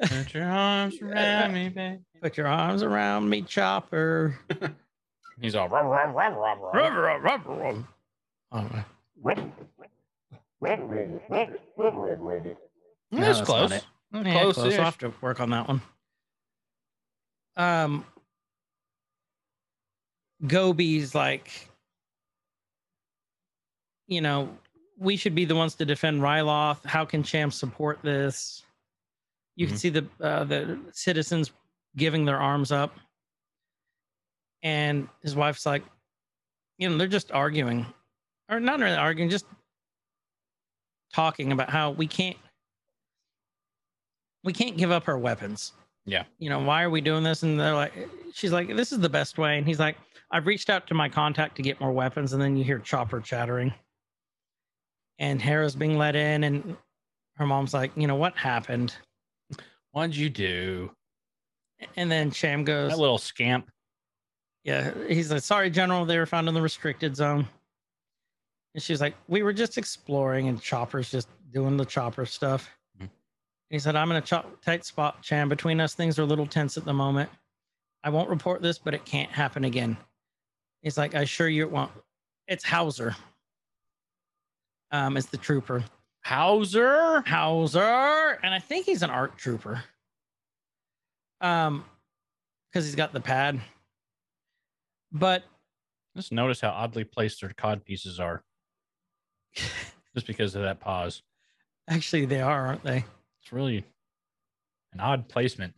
Put 0.00 0.34
your 0.34 0.44
arms 0.44 1.00
around 1.00 1.52
me, 1.52 1.68
baby. 1.68 2.00
Put 2.22 2.36
your 2.36 2.46
arms 2.46 2.82
around 2.82 3.28
me, 3.28 3.42
Chopper. 3.42 4.38
He's 5.40 5.54
all. 5.54 5.68
"Rah, 5.68 5.82
rah, 5.82 6.04
rah, 6.04 6.28
rah, 6.28 6.54
rah." 6.54 6.72
Oh, 8.52 8.84
No, 13.10 13.20
That's 13.20 13.38
that's 13.38 13.46
close. 13.46 13.70
That's 13.70 13.84
yeah, 14.12 14.32
close. 14.32 14.54
close. 14.54 14.74
I'll 14.78 14.84
have 14.84 14.98
to 14.98 15.12
work 15.20 15.40
on 15.40 15.50
that 15.50 15.68
one. 15.68 15.80
Um, 17.56 18.04
Gobi's 20.46 21.14
like, 21.14 21.68
you 24.06 24.20
know, 24.20 24.56
we 24.98 25.16
should 25.16 25.34
be 25.34 25.44
the 25.44 25.54
ones 25.54 25.74
to 25.76 25.84
defend 25.84 26.20
Ryloth. 26.20 26.84
How 26.84 27.04
can 27.04 27.22
Cham 27.22 27.50
support 27.50 28.00
this? 28.02 28.62
You 29.56 29.66
can 29.66 29.76
Mhm. 29.76 29.78
see 29.78 29.88
the 29.88 30.06
uh, 30.20 30.44
the 30.44 30.78
citizens 30.92 31.52
giving 31.96 32.24
their 32.26 32.38
arms 32.38 32.72
up, 32.72 32.98
and 34.62 35.08
his 35.22 35.34
wife's 35.34 35.64
like, 35.64 35.82
you 36.76 36.88
know, 36.90 36.98
they're 36.98 37.06
just 37.08 37.32
arguing, 37.32 37.86
or 38.50 38.60
not 38.60 38.80
really 38.80 38.96
arguing, 38.96 39.30
just 39.30 39.46
talking 41.14 41.52
about 41.52 41.70
how 41.70 41.92
we 41.92 42.06
can't 42.06 42.36
we 44.46 44.52
can't 44.52 44.76
give 44.76 44.90
up 44.92 45.08
our 45.08 45.18
weapons. 45.18 45.72
Yeah. 46.06 46.22
You 46.38 46.48
know, 46.48 46.60
why 46.60 46.84
are 46.84 46.90
we 46.90 47.00
doing 47.00 47.24
this? 47.24 47.42
And 47.42 47.58
they're 47.58 47.74
like, 47.74 47.92
she's 48.32 48.52
like, 48.52 48.74
this 48.74 48.92
is 48.92 49.00
the 49.00 49.08
best 49.08 49.38
way. 49.38 49.58
And 49.58 49.66
he's 49.66 49.80
like, 49.80 49.96
I've 50.30 50.46
reached 50.46 50.70
out 50.70 50.86
to 50.86 50.94
my 50.94 51.08
contact 51.08 51.56
to 51.56 51.62
get 51.62 51.80
more 51.80 51.92
weapons. 51.92 52.32
And 52.32 52.40
then 52.40 52.56
you 52.56 52.62
hear 52.62 52.78
Chopper 52.78 53.20
chattering. 53.20 53.74
And 55.18 55.42
Hera's 55.42 55.74
being 55.74 55.98
let 55.98 56.14
in. 56.14 56.44
And 56.44 56.76
her 57.34 57.46
mom's 57.46 57.74
like, 57.74 57.90
you 57.96 58.06
know, 58.06 58.14
what 58.14 58.36
happened? 58.36 58.94
What'd 59.90 60.14
you 60.16 60.30
do? 60.30 60.92
And 61.96 62.10
then 62.10 62.30
Cham 62.30 62.62
goes, 62.64 62.92
That 62.92 62.98
little 62.98 63.18
scamp. 63.18 63.68
yeah, 64.62 64.92
he's 65.08 65.30
like, 65.32 65.42
sorry, 65.42 65.70
General, 65.70 66.04
they 66.06 66.18
were 66.18 66.26
found 66.26 66.48
in 66.48 66.54
the 66.54 66.62
restricted 66.62 67.16
zone. 67.16 67.46
And 68.74 68.82
she's 68.82 69.00
like, 69.00 69.14
we 69.26 69.42
were 69.42 69.52
just 69.52 69.76
exploring, 69.76 70.48
and 70.48 70.60
Chopper's 70.60 71.10
just 71.10 71.28
doing 71.52 71.76
the 71.76 71.84
Chopper 71.84 72.26
stuff. 72.26 72.70
He 73.70 73.78
said, 73.78 73.96
I'm 73.96 74.10
in 74.10 74.16
a 74.16 74.20
cho- 74.20 74.46
tight 74.64 74.84
spot, 74.84 75.22
Cham. 75.22 75.48
Between 75.48 75.80
us, 75.80 75.94
things 75.94 76.18
are 76.18 76.22
a 76.22 76.26
little 76.26 76.46
tense 76.46 76.76
at 76.76 76.84
the 76.84 76.92
moment. 76.92 77.28
I 78.04 78.10
won't 78.10 78.28
report 78.30 78.62
this, 78.62 78.78
but 78.78 78.94
it 78.94 79.04
can't 79.04 79.30
happen 79.30 79.64
again. 79.64 79.96
He's 80.82 80.96
like, 80.96 81.14
I 81.14 81.22
assure 81.22 81.48
you 81.48 81.62
it 81.64 81.70
won't. 81.70 81.90
It's 82.46 82.62
Hauser. 82.64 83.16
Um, 84.92 85.16
it's 85.16 85.26
the 85.26 85.36
trooper. 85.36 85.82
Hauser. 86.24 87.22
Hauser, 87.26 88.38
and 88.42 88.54
I 88.54 88.60
think 88.60 88.86
he's 88.86 89.02
an 89.02 89.10
art 89.10 89.36
trooper. 89.36 89.82
Um, 91.40 91.84
because 92.70 92.84
he's 92.84 92.94
got 92.94 93.12
the 93.12 93.20
pad. 93.20 93.60
But 95.10 95.44
Just 96.14 96.30
notice 96.32 96.60
how 96.60 96.70
oddly 96.70 97.04
placed 97.04 97.40
their 97.40 97.50
cod 97.50 97.84
pieces 97.84 98.20
are. 98.20 98.44
Just 100.14 100.26
because 100.26 100.54
of 100.54 100.62
that 100.62 100.78
pause. 100.80 101.22
actually, 101.88 102.26
they 102.26 102.40
are, 102.40 102.66
aren't 102.66 102.84
they? 102.84 103.04
It's 103.46 103.52
really 103.52 103.84
an 104.92 104.98
odd 104.98 105.28
placement. 105.28 105.72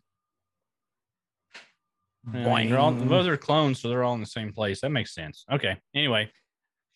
Boing. 2.26 2.70
they're 2.70 2.78
all, 2.78 2.92
mm. 2.94 3.06
those 3.10 3.26
are 3.26 3.36
clones, 3.36 3.80
so 3.80 3.90
they're 3.90 4.04
all 4.04 4.14
in 4.14 4.20
the 4.20 4.26
same 4.26 4.54
place. 4.54 4.80
That 4.80 4.88
makes 4.88 5.14
sense. 5.14 5.44
Okay. 5.52 5.76
Anyway, 5.94 6.30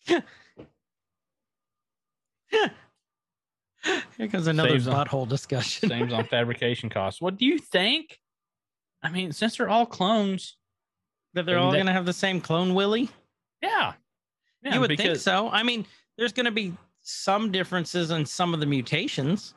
Here 0.07 0.23
comes 4.31 4.47
another 4.47 4.69
Saves 4.69 4.87
on- 4.87 5.05
butthole 5.05 5.29
discussion. 5.29 5.89
same's 5.89 6.11
on 6.11 6.25
fabrication 6.29 6.89
costs. 6.89 7.21
What 7.21 7.37
do 7.37 7.45
you 7.45 7.59
think? 7.59 8.17
I 9.03 9.11
mean, 9.11 9.31
since 9.31 9.57
they're 9.57 9.69
all 9.69 9.85
clones, 9.85 10.57
that 11.35 11.45
they're 11.45 11.59
all 11.59 11.71
going 11.71 11.85
to 11.85 11.91
have 11.91 12.07
the 12.07 12.13
same 12.13 12.41
clone 12.41 12.73
Willy? 12.73 13.11
yeah. 13.61 13.93
Yeah, 14.63 14.73
you 14.73 14.79
would 14.79 14.97
think 14.97 15.17
so. 15.17 15.49
I 15.49 15.61
mean, 15.61 15.85
there's 16.17 16.33
going 16.33 16.45
to 16.45 16.51
be 16.51 16.73
some 17.01 17.51
differences 17.51 18.09
in 18.09 18.25
some 18.25 18.55
of 18.55 18.59
the 18.59 18.65
mutations. 18.65 19.53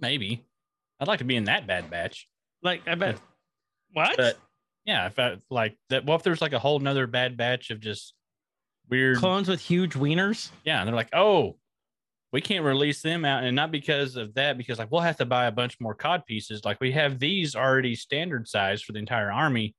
Maybe. 0.00 0.44
I'd 1.00 1.08
like 1.08 1.18
to 1.18 1.24
be 1.24 1.36
in 1.36 1.44
that 1.44 1.66
bad 1.66 1.90
batch. 1.90 2.28
Like, 2.62 2.82
I 2.86 2.94
bet. 2.94 3.18
What? 3.92 4.16
But 4.16 4.38
yeah, 4.84 5.06
if 5.06 5.18
I 5.18 5.36
like 5.50 5.76
that, 5.90 6.04
Well, 6.04 6.16
if 6.16 6.22
there's 6.22 6.42
like 6.42 6.52
a 6.52 6.58
whole 6.58 6.78
nother 6.78 7.06
bad 7.06 7.36
batch 7.36 7.70
of 7.70 7.80
just 7.80 8.14
weird 8.88 9.18
Clones 9.18 9.48
with 9.48 9.60
huge 9.60 9.94
wieners? 9.94 10.50
Yeah, 10.64 10.80
and 10.80 10.88
they're 10.88 10.94
like, 10.94 11.14
oh, 11.14 11.56
we 12.32 12.40
can't 12.40 12.64
release 12.64 13.00
them 13.00 13.24
out, 13.24 13.44
and 13.44 13.54
not 13.54 13.70
because 13.70 14.16
of 14.16 14.34
that, 14.34 14.58
because 14.58 14.78
like 14.78 14.90
we'll 14.90 15.00
have 15.00 15.18
to 15.18 15.24
buy 15.24 15.46
a 15.46 15.52
bunch 15.52 15.78
more 15.80 15.94
cod 15.94 16.26
pieces. 16.26 16.64
Like 16.64 16.80
we 16.80 16.90
have 16.92 17.18
these 17.18 17.54
already 17.54 17.94
standard 17.94 18.48
size 18.48 18.82
for 18.82 18.92
the 18.92 18.98
entire 18.98 19.30
army. 19.30 19.74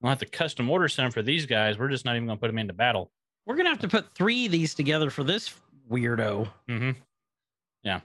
We'll 0.00 0.10
have 0.10 0.18
to 0.18 0.26
custom 0.26 0.68
order 0.70 0.88
some 0.88 1.10
for 1.10 1.22
these 1.22 1.46
guys. 1.46 1.78
We're 1.78 1.88
just 1.88 2.04
not 2.04 2.16
even 2.16 2.26
gonna 2.26 2.40
put 2.40 2.48
them 2.48 2.58
into 2.58 2.72
battle. 2.72 3.10
We're 3.46 3.56
going 3.56 3.66
to 3.66 3.70
have 3.70 3.80
to 3.80 3.88
put 3.88 4.14
three 4.14 4.46
of 4.46 4.52
these 4.52 4.74
together 4.74 5.10
for 5.10 5.24
this 5.24 5.52
weirdo. 5.90 6.48
Mm-hmm. 6.68 6.90
Yeah, 7.82 8.00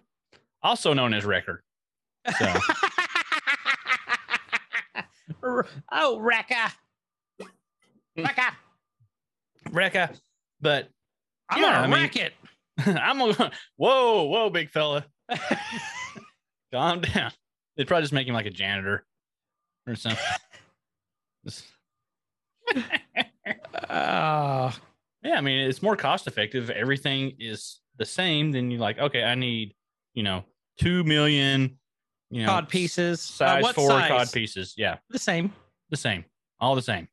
also 0.65 0.93
known 0.93 1.13
as 1.13 1.23
record. 1.25 1.61
So 2.39 2.45
oh, 5.91 6.19
Rekka. 6.19 6.71
Rekka. 8.17 8.53
Rekka, 9.69 10.15
but 10.61 10.89
I'm 11.49 11.61
Yeah, 11.61 11.63
going 11.69 11.73
to 11.73 11.79
I 11.79 11.87
mean- 11.87 12.01
wreck 12.01 12.15
it. 12.17 12.33
I'm 12.99 13.19
gonna 13.19 13.51
whoa, 13.77 14.23
whoa, 14.23 14.49
big 14.49 14.69
fella, 14.69 15.05
calm 16.73 16.99
down. 16.99 17.31
They'd 17.77 17.87
probably 17.87 18.03
just 18.03 18.11
make 18.11 18.27
him 18.27 18.33
like 18.33 18.47
a 18.47 18.49
janitor 18.49 19.05
or 19.87 19.95
something. 19.95 20.19
Uh, 23.89 24.71
Yeah, 25.23 25.37
I 25.37 25.41
mean, 25.41 25.69
it's 25.69 25.81
more 25.81 25.95
cost 25.95 26.27
effective. 26.27 26.69
Everything 26.69 27.33
is 27.39 27.79
the 27.97 28.05
same. 28.05 28.51
Then 28.51 28.69
you're 28.71 28.81
like, 28.81 28.99
okay, 28.99 29.23
I 29.23 29.35
need, 29.35 29.73
you 30.13 30.23
know, 30.23 30.43
two 30.77 31.03
million, 31.03 31.77
you 32.29 32.43
know, 32.43 32.49
cod 32.49 32.69
pieces. 32.69 33.19
Uh, 33.19 33.45
size 33.47 33.63
what 33.63 33.75
four 33.75 33.89
size? 33.89 34.09
cod 34.09 34.31
pieces. 34.31 34.73
Yeah, 34.77 34.97
The 35.09 35.19
same. 35.19 35.53
the 35.89 35.97
same, 35.97 36.25
all 36.59 36.75
the 36.75 36.81
same, 36.81 37.07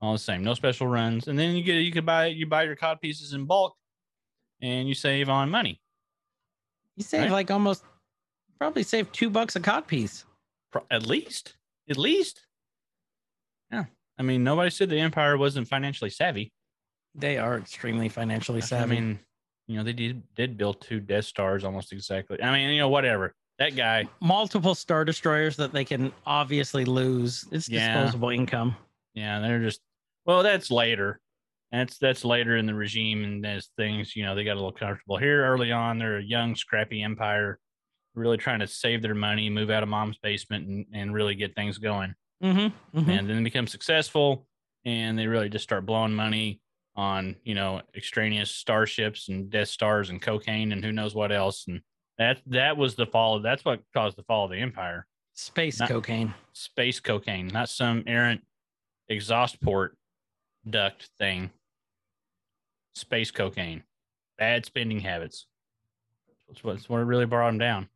all 0.00 0.12
the 0.12 0.18
same. 0.18 0.42
No 0.44 0.54
special 0.54 0.86
runs. 0.86 1.28
And 1.28 1.38
then 1.38 1.54
you 1.56 1.62
get 1.62 1.76
you 1.76 1.92
could 1.92 2.06
buy 2.06 2.26
you 2.26 2.46
buy 2.46 2.64
your 2.64 2.76
cod 2.76 3.00
pieces 3.00 3.32
in 3.32 3.44
bulk, 3.46 3.74
and 4.60 4.88
you 4.88 4.94
save 4.94 5.28
on 5.28 5.50
money. 5.50 5.80
You 6.96 7.04
save 7.04 7.22
Right. 7.22 7.30
like 7.32 7.50
almost, 7.50 7.84
probably 8.58 8.82
save 8.82 9.10
two 9.12 9.30
bucks 9.30 9.56
a 9.56 9.60
cod 9.60 9.86
piece. 9.86 10.24
At 10.90 11.06
least, 11.06 11.56
at 11.88 11.96
least. 11.96 12.46
Yeah, 13.72 13.84
I 14.18 14.22
mean, 14.22 14.44
nobody 14.44 14.70
said 14.70 14.88
the 14.90 14.98
Empire 15.00 15.36
wasn't 15.38 15.66
financially 15.68 16.10
savvy. 16.10 16.52
They 17.14 17.38
are 17.38 17.56
extremely 17.58 18.08
financially 18.08 18.62
I 18.62 18.64
savvy. 18.64 18.94
mean, 19.00 19.18
you 19.70 19.76
know, 19.76 19.84
they 19.84 19.92
did 19.92 20.22
did 20.34 20.56
build 20.56 20.80
two 20.80 20.98
Death 20.98 21.26
Stars 21.26 21.62
almost 21.62 21.92
exactly. 21.92 22.42
I 22.42 22.50
mean, 22.50 22.70
you 22.70 22.80
know, 22.80 22.88
whatever. 22.88 23.36
That 23.60 23.76
guy. 23.76 24.08
multiple 24.20 24.74
star 24.74 25.04
destroyers 25.04 25.56
that 25.58 25.72
they 25.72 25.84
can 25.84 26.12
obviously 26.26 26.84
lose. 26.84 27.44
It's 27.52 27.68
Yeah. 27.68 28.02
disposable 28.02 28.30
income. 28.30 28.74
Yeah, 29.14 29.38
they're 29.38 29.62
just 29.62 29.80
well, 30.26 30.42
that's 30.42 30.72
later. 30.72 31.20
That's 31.70 31.98
that's 31.98 32.24
later 32.24 32.56
in 32.56 32.66
the 32.66 32.74
regime 32.74 33.22
and 33.22 33.46
as 33.46 33.68
things, 33.76 34.16
you 34.16 34.24
know, 34.24 34.34
they 34.34 34.42
got 34.42 34.54
a 34.54 34.60
little 34.60 34.72
comfortable. 34.72 35.18
Here 35.18 35.46
early 35.46 35.70
on, 35.70 35.98
they're 35.98 36.18
a 36.18 36.22
young, 36.22 36.56
scrappy 36.56 37.00
empire, 37.04 37.60
really 38.16 38.38
trying 38.38 38.58
to 38.58 38.66
save 38.66 39.02
their 39.02 39.14
money, 39.14 39.48
move 39.50 39.70
out 39.70 39.84
of 39.84 39.88
mom's 39.88 40.18
basement 40.18 40.66
and, 40.66 40.86
and 40.92 41.14
really 41.14 41.36
get 41.36 41.54
things 41.54 41.78
going. 41.78 42.12
Mm-hmm. 42.42 43.08
And 43.08 43.30
then 43.30 43.36
they 43.36 43.42
become 43.44 43.68
successful 43.68 44.48
and 44.84 45.16
they 45.16 45.28
really 45.28 45.48
just 45.48 45.62
start 45.62 45.86
blowing 45.86 46.12
money 46.14 46.60
on, 47.00 47.34
you 47.44 47.54
know, 47.54 47.80
extraneous 47.96 48.50
starships 48.50 49.30
and 49.30 49.48
Death 49.48 49.68
Stars 49.68 50.10
and 50.10 50.20
cocaine 50.20 50.70
and 50.70 50.84
who 50.84 50.92
knows 50.92 51.14
what 51.14 51.32
else. 51.32 51.64
And 51.66 51.80
that 52.18 52.42
that 52.48 52.76
was 52.76 52.94
the 52.94 53.06
fall 53.06 53.36
of 53.36 53.42
that's 53.42 53.64
what 53.64 53.80
caused 53.94 54.18
the 54.18 54.22
fall 54.24 54.44
of 54.44 54.50
the 54.50 54.58
empire. 54.58 55.06
Space 55.32 55.80
Not- 55.80 55.88
cocaine. 55.88 56.34
space 56.52 57.00
cocaine, 57.00 57.46
not 57.46 57.70
some 57.70 58.04
errant 58.06 58.42
exhaust 59.08 59.62
port 59.62 59.96
duct 60.68 61.08
thing. 61.18 61.48
Space 62.94 63.30
cocaine, 63.30 63.82
bad 64.36 64.66
spending 64.66 65.00
habits. 65.00 65.46
That's 66.48 66.62
what, 66.62 66.74
that's 66.76 66.88
what 66.90 66.98
really 66.98 67.24
brought 67.24 67.46
them 67.46 67.58
down. 67.58 67.88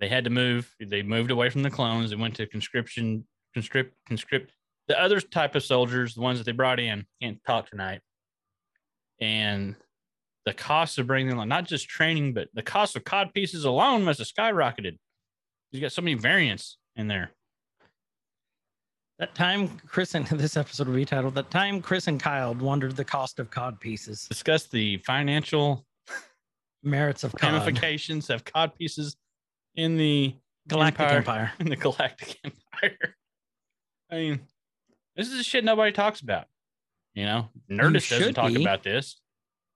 They 0.00 0.08
had 0.08 0.24
to 0.24 0.30
move. 0.30 0.74
They 0.78 1.02
moved 1.02 1.30
away 1.30 1.48
from 1.48 1.62
the 1.62 1.70
clones. 1.70 2.10
They 2.10 2.16
went 2.16 2.36
to 2.36 2.46
conscription, 2.46 3.24
conscript, 3.54 3.94
conscript, 4.06 4.52
the 4.88 5.00
other 5.00 5.20
type 5.20 5.54
of 5.54 5.62
soldiers, 5.62 6.14
the 6.14 6.20
ones 6.20 6.38
that 6.38 6.44
they 6.44 6.52
brought 6.52 6.80
in, 6.80 7.06
can't 7.22 7.38
talk 7.46 7.70
tonight. 7.70 8.00
And 9.20 9.76
the 10.44 10.54
cost 10.54 10.98
of 10.98 11.06
bringing 11.06 11.36
them, 11.36 11.48
not 11.48 11.66
just 11.66 11.88
training, 11.88 12.32
but 12.32 12.48
the 12.54 12.62
cost 12.62 12.96
of 12.96 13.04
cod 13.04 13.34
pieces 13.34 13.64
alone 13.64 14.02
must 14.02 14.18
have 14.18 14.28
skyrocketed. 14.28 14.96
You 15.70 15.80
got 15.80 15.92
so 15.92 16.02
many 16.02 16.14
variants 16.14 16.78
in 16.96 17.06
there. 17.06 17.32
That 19.18 19.34
time 19.34 19.68
Chris 19.86 20.14
and 20.14 20.26
this 20.28 20.56
episode 20.56 20.88
will 20.88 20.94
be 20.94 21.04
titled 21.04 21.34
That 21.34 21.50
Time 21.50 21.82
Chris 21.82 22.06
and 22.06 22.20
Kyle 22.20 22.54
Wondered 22.54 22.96
the 22.96 23.04
Cost 23.04 23.38
of 23.40 23.50
Cod 23.50 23.78
Pieces. 23.78 24.26
Discuss 24.28 24.66
the 24.66 24.98
financial 24.98 25.84
Merits 26.82 27.24
of 27.24 27.32
cod. 27.32 27.52
ramifications 27.52 28.30
of 28.30 28.44
cod 28.44 28.74
pieces 28.76 29.16
in 29.74 29.96
the 29.96 30.34
Galactic 30.68 31.00
Empire. 31.00 31.16
Empire. 31.18 31.52
in 31.58 31.68
the 31.68 31.76
Galactic 31.76 32.38
Empire. 32.44 33.16
I 34.10 34.14
mean, 34.14 34.40
this 35.18 35.28
is 35.28 35.36
the 35.36 35.44
shit 35.44 35.64
nobody 35.64 35.92
talks 35.92 36.20
about. 36.22 36.46
You 37.14 37.26
know, 37.26 37.48
Nerdist 37.70 38.08
doesn't 38.10 38.34
talk 38.34 38.54
be. 38.54 38.62
about 38.62 38.82
this. 38.82 39.20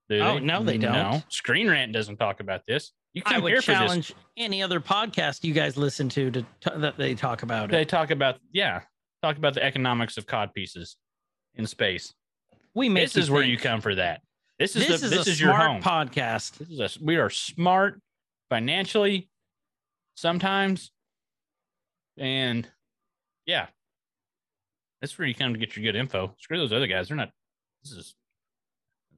do 0.08 0.20
Oh, 0.20 0.34
they? 0.34 0.40
no, 0.40 0.62
they 0.64 0.78
don't. 0.78 1.22
Screen 1.30 1.68
Rant 1.68 1.92
doesn't 1.92 2.16
talk 2.16 2.40
about 2.40 2.64
this. 2.66 2.92
You 3.14 3.22
I 3.26 3.38
would 3.40 3.50
here 3.52 3.60
for 3.60 3.72
this. 3.72 3.78
challenge 3.78 4.14
any 4.38 4.62
other 4.62 4.80
podcast 4.80 5.44
you 5.44 5.52
guys 5.52 5.76
listen 5.76 6.08
to 6.10 6.30
to 6.30 6.42
t- 6.42 6.70
that 6.76 6.96
they 6.96 7.14
talk 7.14 7.42
about 7.42 7.70
They 7.70 7.82
it. 7.82 7.88
talk 7.90 8.10
about 8.10 8.38
yeah, 8.52 8.80
talk 9.22 9.36
about 9.36 9.52
the 9.52 9.62
economics 9.62 10.16
of 10.16 10.26
cod 10.26 10.54
pieces 10.54 10.96
in 11.56 11.66
space. 11.66 12.14
We 12.74 12.88
make 12.88 13.04
This 13.04 13.16
is 13.24 13.30
where 13.30 13.42
you 13.42 13.58
come 13.58 13.82
for 13.82 13.94
that. 13.96 14.22
This 14.58 14.76
is 14.76 14.86
This 14.86 15.00
the, 15.00 15.06
is 15.08 15.10
this 15.12 15.26
is 15.26 15.40
your 15.40 15.52
home. 15.52 15.82
podcast. 15.82 16.56
This 16.58 16.70
is 16.70 16.80
a, 16.80 17.04
we 17.04 17.16
are 17.16 17.28
smart 17.28 18.00
financially 18.48 19.28
sometimes 20.14 20.90
and 22.18 22.68
yeah 23.46 23.66
that's 25.02 25.18
where 25.18 25.28
you 25.28 25.34
come 25.34 25.52
to 25.52 25.58
get 25.58 25.76
your 25.76 25.84
good 25.84 25.98
info 25.98 26.34
screw 26.40 26.56
those 26.56 26.72
other 26.72 26.86
guys 26.86 27.08
they're 27.08 27.16
not 27.16 27.28
this 27.84 27.92
is 27.92 28.14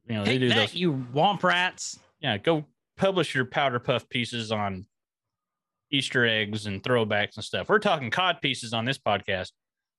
you 0.08 0.16
know 0.16 0.24
they 0.24 0.38
do 0.38 0.48
that, 0.48 0.56
those 0.56 0.74
you 0.74 0.92
womp 1.14 1.44
rats. 1.44 2.00
yeah 2.20 2.36
go 2.36 2.64
publish 2.96 3.34
your 3.36 3.44
powder 3.44 3.78
puff 3.78 4.08
pieces 4.08 4.50
on 4.50 4.84
easter 5.92 6.26
eggs 6.26 6.66
and 6.66 6.82
throwbacks 6.82 7.36
and 7.36 7.44
stuff 7.44 7.68
we're 7.68 7.78
talking 7.78 8.10
cod 8.10 8.40
pieces 8.40 8.72
on 8.72 8.84
this 8.84 8.98
podcast 8.98 9.52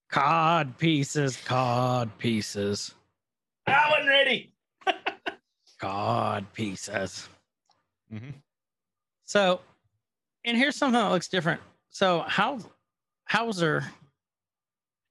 Cod 0.07 0.77
pieces, 0.77 1.35
cod 1.37 2.15
pieces, 2.19 2.93
i 3.65 3.89
wasn't 3.89 4.07
ready 4.07 4.53
cod 5.79 6.45
pieces. 6.53 7.27
Mhm. 8.13 8.33
So, 9.25 9.61
and 10.45 10.55
here's 10.55 10.75
something 10.75 10.99
that 11.01 11.09
looks 11.09 11.27
different. 11.27 11.59
So, 11.89 12.23
how 12.27 12.59
Hauser 13.27 13.83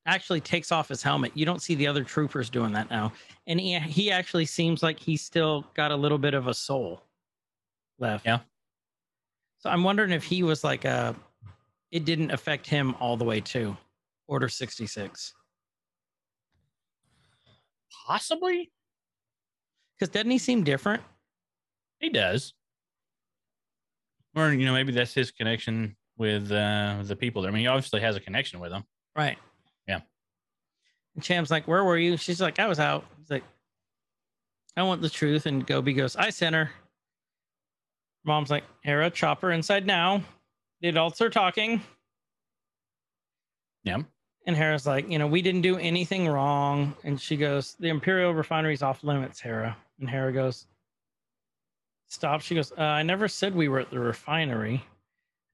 actually 0.07 0.40
takes 0.40 0.70
off 0.72 0.88
his 0.88 1.02
helmet. 1.02 1.32
You 1.34 1.46
don't 1.46 1.62
see 1.62 1.74
the 1.74 1.86
other 1.86 2.05
troopers 2.05 2.50
doing 2.50 2.72
that 2.72 2.90
now, 2.90 3.12
and 3.46 3.61
he 3.61 3.78
he 3.78 4.11
actually 4.11 4.46
seems 4.46 4.82
like 4.82 4.98
he's 4.98 5.22
still 5.22 5.66
got 5.74 5.90
a 5.90 5.96
little 5.96 6.18
bit 6.18 6.34
of 6.34 6.46
a 6.46 6.55
soul 6.55 7.02
left. 7.98 8.26
Yeah. 8.26 8.40
So 9.59 9.70
I'm 9.70 9.82
wondering 9.82 10.11
if 10.12 10.24
he 10.24 10.42
was 10.42 10.62
like 10.62 10.84
a, 10.84 11.16
it 11.90 12.05
didn't 12.05 12.32
affect 12.32 12.66
him 12.66 12.94
all 13.00 13.16
the 13.16 13.24
way 13.24 13.40
to 13.40 13.74
Order 14.26 14.48
66 14.48 15.32
possibly 18.07 18.70
because 19.94 20.12
doesn't 20.12 20.30
he 20.30 20.38
seem 20.38 20.64
different? 20.64 21.02
He 22.00 22.11
does. 22.11 22.52
Or 24.34 24.52
you 24.52 24.66
know, 24.66 24.72
maybe 24.72 24.92
that's 24.92 25.14
his 25.14 25.30
connection 25.30 25.96
with 26.16 26.50
uh 26.50 27.02
the 27.05 27.16
people 27.16 27.42
there. 27.42 27.50
I 27.50 27.55
mean, 27.55 27.62
he 27.62 27.66
obviously 27.66 28.00
has 28.00 28.16
a 28.16 28.20
connection 28.20 28.61
with 28.61 28.70
them. 28.70 28.84
Right. 29.16 29.38
And 31.14 31.22
Cham's 31.24 31.50
like, 31.50 31.66
Where 31.68 31.84
were 31.84 31.98
you? 31.98 32.16
She's 32.16 32.40
like, 32.40 32.58
I 32.58 32.66
was 32.66 32.78
out. 32.78 33.04
He's 33.18 33.30
like, 33.30 33.44
I 34.76 34.82
want 34.82 35.02
the 35.02 35.10
truth. 35.10 35.46
And 35.46 35.66
Gobi 35.66 35.92
goes, 35.92 36.16
I 36.16 36.30
sent 36.30 36.54
her. 36.54 36.70
Mom's 38.24 38.50
like, 38.50 38.64
Hera, 38.82 39.10
chopper 39.10 39.52
inside 39.52 39.86
now. 39.86 40.22
The 40.80 40.88
adults 40.88 41.20
are 41.20 41.30
talking. 41.30 41.82
Yeah. 43.84 43.98
And 44.46 44.56
Hera's 44.56 44.86
like, 44.86 45.08
you 45.10 45.18
know, 45.18 45.26
we 45.26 45.42
didn't 45.42 45.62
do 45.62 45.78
anything 45.78 46.28
wrong. 46.28 46.94
And 47.04 47.20
she 47.20 47.36
goes, 47.36 47.76
the 47.78 47.88
Imperial 47.88 48.34
refinery's 48.34 48.82
off 48.82 49.04
limits, 49.04 49.40
Hera. 49.40 49.76
And 50.00 50.08
Hera 50.08 50.32
goes, 50.32 50.66
stop. 52.08 52.40
She 52.42 52.54
goes, 52.54 52.72
uh, 52.72 52.82
I 52.82 53.02
never 53.02 53.28
said 53.28 53.54
we 53.54 53.68
were 53.68 53.80
at 53.80 53.90
the 53.90 53.98
refinery. 53.98 54.84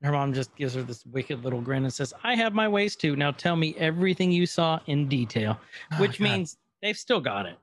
And 0.03 0.07
her 0.07 0.13
mom 0.13 0.33
just 0.33 0.55
gives 0.57 0.75
her 0.75 0.83
this 0.83 1.05
wicked 1.07 1.45
little 1.45 1.61
grin 1.61 1.85
and 1.85 1.93
says, 1.93 2.15
I 2.25 2.35
have 2.35 2.55
my 2.55 2.67
ways 2.69 2.97
too. 2.97 3.17
Now 3.17 3.33
tell 3.33 3.55
me 3.57 3.75
everything 3.77 4.33
you 4.33 4.47
saw 4.47 4.81
in 4.87 5.09
detail, 5.09 5.61
oh, 5.93 5.97
which 6.01 6.21
Oh, 6.21 6.25
means 6.25 6.57
they've 6.81 6.97
still 6.97 7.21
got 7.21 7.47
it. 7.47 7.59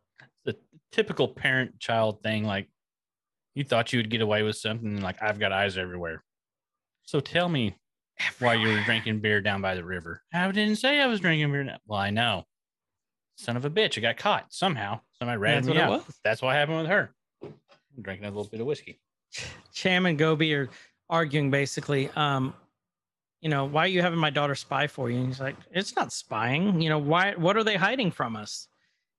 the 0.45 0.55
typical 0.91 1.27
parent 1.27 1.79
child 1.79 2.21
thing 2.21 2.43
like 2.43 2.67
you 3.55 3.63
thought 3.63 3.91
you 3.91 3.97
would 3.99 4.09
get 4.11 4.21
away 4.21 4.43
with 4.43 4.55
something 4.55 5.01
like 5.01 5.21
I've 5.21 5.39
got 5.39 5.51
eyes 5.51 5.77
everywhere. 5.79 6.23
So 7.03 7.19
tell 7.19 7.49
me 7.49 7.75
why 8.39 8.53
you 8.53 8.67
were 8.67 8.83
drinking 8.83 9.19
beer 9.19 9.41
down 9.41 9.61
by 9.61 9.73
the 9.73 9.83
river. 9.83 10.21
I 10.33 10.51
didn't 10.51 10.75
say 10.75 10.99
I 10.99 11.07
was 11.07 11.19
drinking 11.19 11.51
beer. 11.51 11.63
now- 11.63 11.79
Well, 11.87 11.99
I 11.99 12.11
know. 12.11 12.45
Son 13.35 13.57
of 13.57 13.65
a 13.65 13.69
bitch, 13.69 13.97
I 13.97 14.01
got 14.01 14.17
caught 14.17 14.53
somehow. 14.53 14.99
Somebody 15.19 15.37
ratted 15.39 15.63
That's 15.63 15.67
me 15.67 15.73
what 15.73 15.77
it 15.79 15.83
out. 15.83 15.89
was. 16.07 16.19
That's 16.23 16.41
what 16.41 16.55
happened 16.55 16.77
with 16.79 16.87
her. 16.87 17.11
I'm 17.43 18.01
drinking 18.03 18.25
a 18.25 18.29
little 18.29 18.43
bit 18.45 18.59
of 18.61 18.67
whiskey. 18.67 18.99
Cham 19.73 20.05
and 20.05 20.17
Gobi 20.17 20.53
are 20.53 20.69
arguing 21.09 21.51
basically, 21.51 22.09
um, 22.15 22.53
you 23.41 23.49
know, 23.49 23.65
why 23.65 23.85
are 23.85 23.87
you 23.87 24.01
having 24.01 24.19
my 24.19 24.29
daughter 24.29 24.55
spy 24.55 24.87
for 24.87 25.09
you? 25.09 25.17
And 25.17 25.27
he's 25.27 25.39
like, 25.39 25.55
it's 25.71 25.95
not 25.95 26.11
spying. 26.11 26.81
You 26.81 26.89
know, 26.89 26.97
why? 26.97 27.33
What 27.35 27.55
are 27.55 27.63
they 27.63 27.75
hiding 27.75 28.11
from 28.11 28.35
us? 28.35 28.67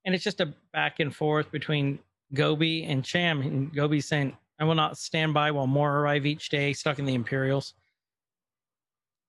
And 0.05 0.14
it's 0.14 0.24
just 0.24 0.41
a 0.41 0.53
back 0.72 1.01
and 1.01 1.14
forth 1.14 1.51
between 1.51 1.99
Gobi 2.34 2.84
and 2.84 3.05
Cham. 3.05 3.43
And 3.43 3.72
Gobi's 3.74 4.07
saying, 4.07 4.36
I 4.59 4.64
will 4.64 4.74
not 4.74 4.99
stand 4.99 5.34
by 5.34 5.51
while 5.51 5.66
more 5.66 5.99
arrive 6.01 6.26
each 6.26 6.49
day 6.49 6.72
stuck 6.72 6.99
in 6.99 7.05
the 7.05 7.14
Imperials. 7.14 7.74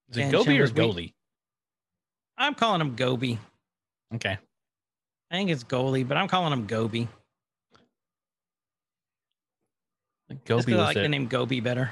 Is 0.10 0.18
it 0.18 0.22
And 0.24 0.32
Gobi 0.32 0.60
or 0.60 0.68
Chambers, 0.68 0.74
we- 0.74 0.82
Goalie? 0.82 1.14
I'm 2.38 2.56
calling 2.56 2.82
him 2.82 2.96
Gobi. 2.96 3.38
Okay. 4.16 4.38
I 5.32 5.36
think 5.36 5.50
it's 5.50 5.64
Goalie, 5.64 6.08
but 6.08 6.18
I'm 6.18 6.28
calling 6.28 6.54
him 6.54 6.66
Gobi. 6.66 7.08
Gobi 10.46 10.74
I 10.74 10.78
like 10.78 10.96
that, 10.96 11.02
the 11.02 11.10
name 11.10 11.28
Gobi 11.28 11.60
better. 11.60 11.92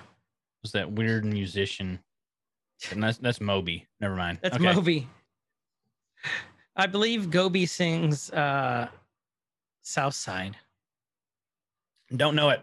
Was 0.63 0.71
that 0.73 0.91
weird 0.91 1.25
musician. 1.25 1.99
And 2.91 3.01
that's 3.03 3.17
that's 3.17 3.41
Moby. 3.41 3.87
Never 3.99 4.15
mind. 4.15 4.39
That's 4.41 4.55
okay. 4.55 4.63
Moby. 4.73 5.07
I 6.75 6.85
believe 6.87 7.31
Gobi 7.31 7.65
sings 7.65 8.29
uh 8.31 8.87
South 9.81 10.13
Side. 10.13 10.55
Don't 12.15 12.35
know 12.35 12.49
it. 12.49 12.61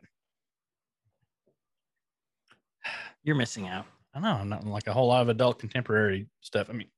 You're 3.22 3.36
missing 3.36 3.68
out. 3.68 3.86
I 4.14 4.20
know. 4.20 4.28
I'm 4.28 4.48
not 4.48 4.66
like 4.66 4.86
a 4.86 4.92
whole 4.92 5.08
lot 5.08 5.22
of 5.22 5.28
adult 5.28 5.58
contemporary 5.58 6.26
stuff. 6.40 6.68
I 6.70 6.74
mean, 6.74 6.88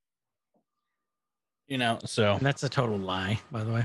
you 1.68 1.78
know, 1.78 1.99
so 2.05 2.32
And 2.34 2.44
that's 2.44 2.62
a 2.64 2.68
total 2.68 2.99
lie, 2.99 3.40
by 3.51 3.64
the 3.64 3.72
way. 3.72 3.84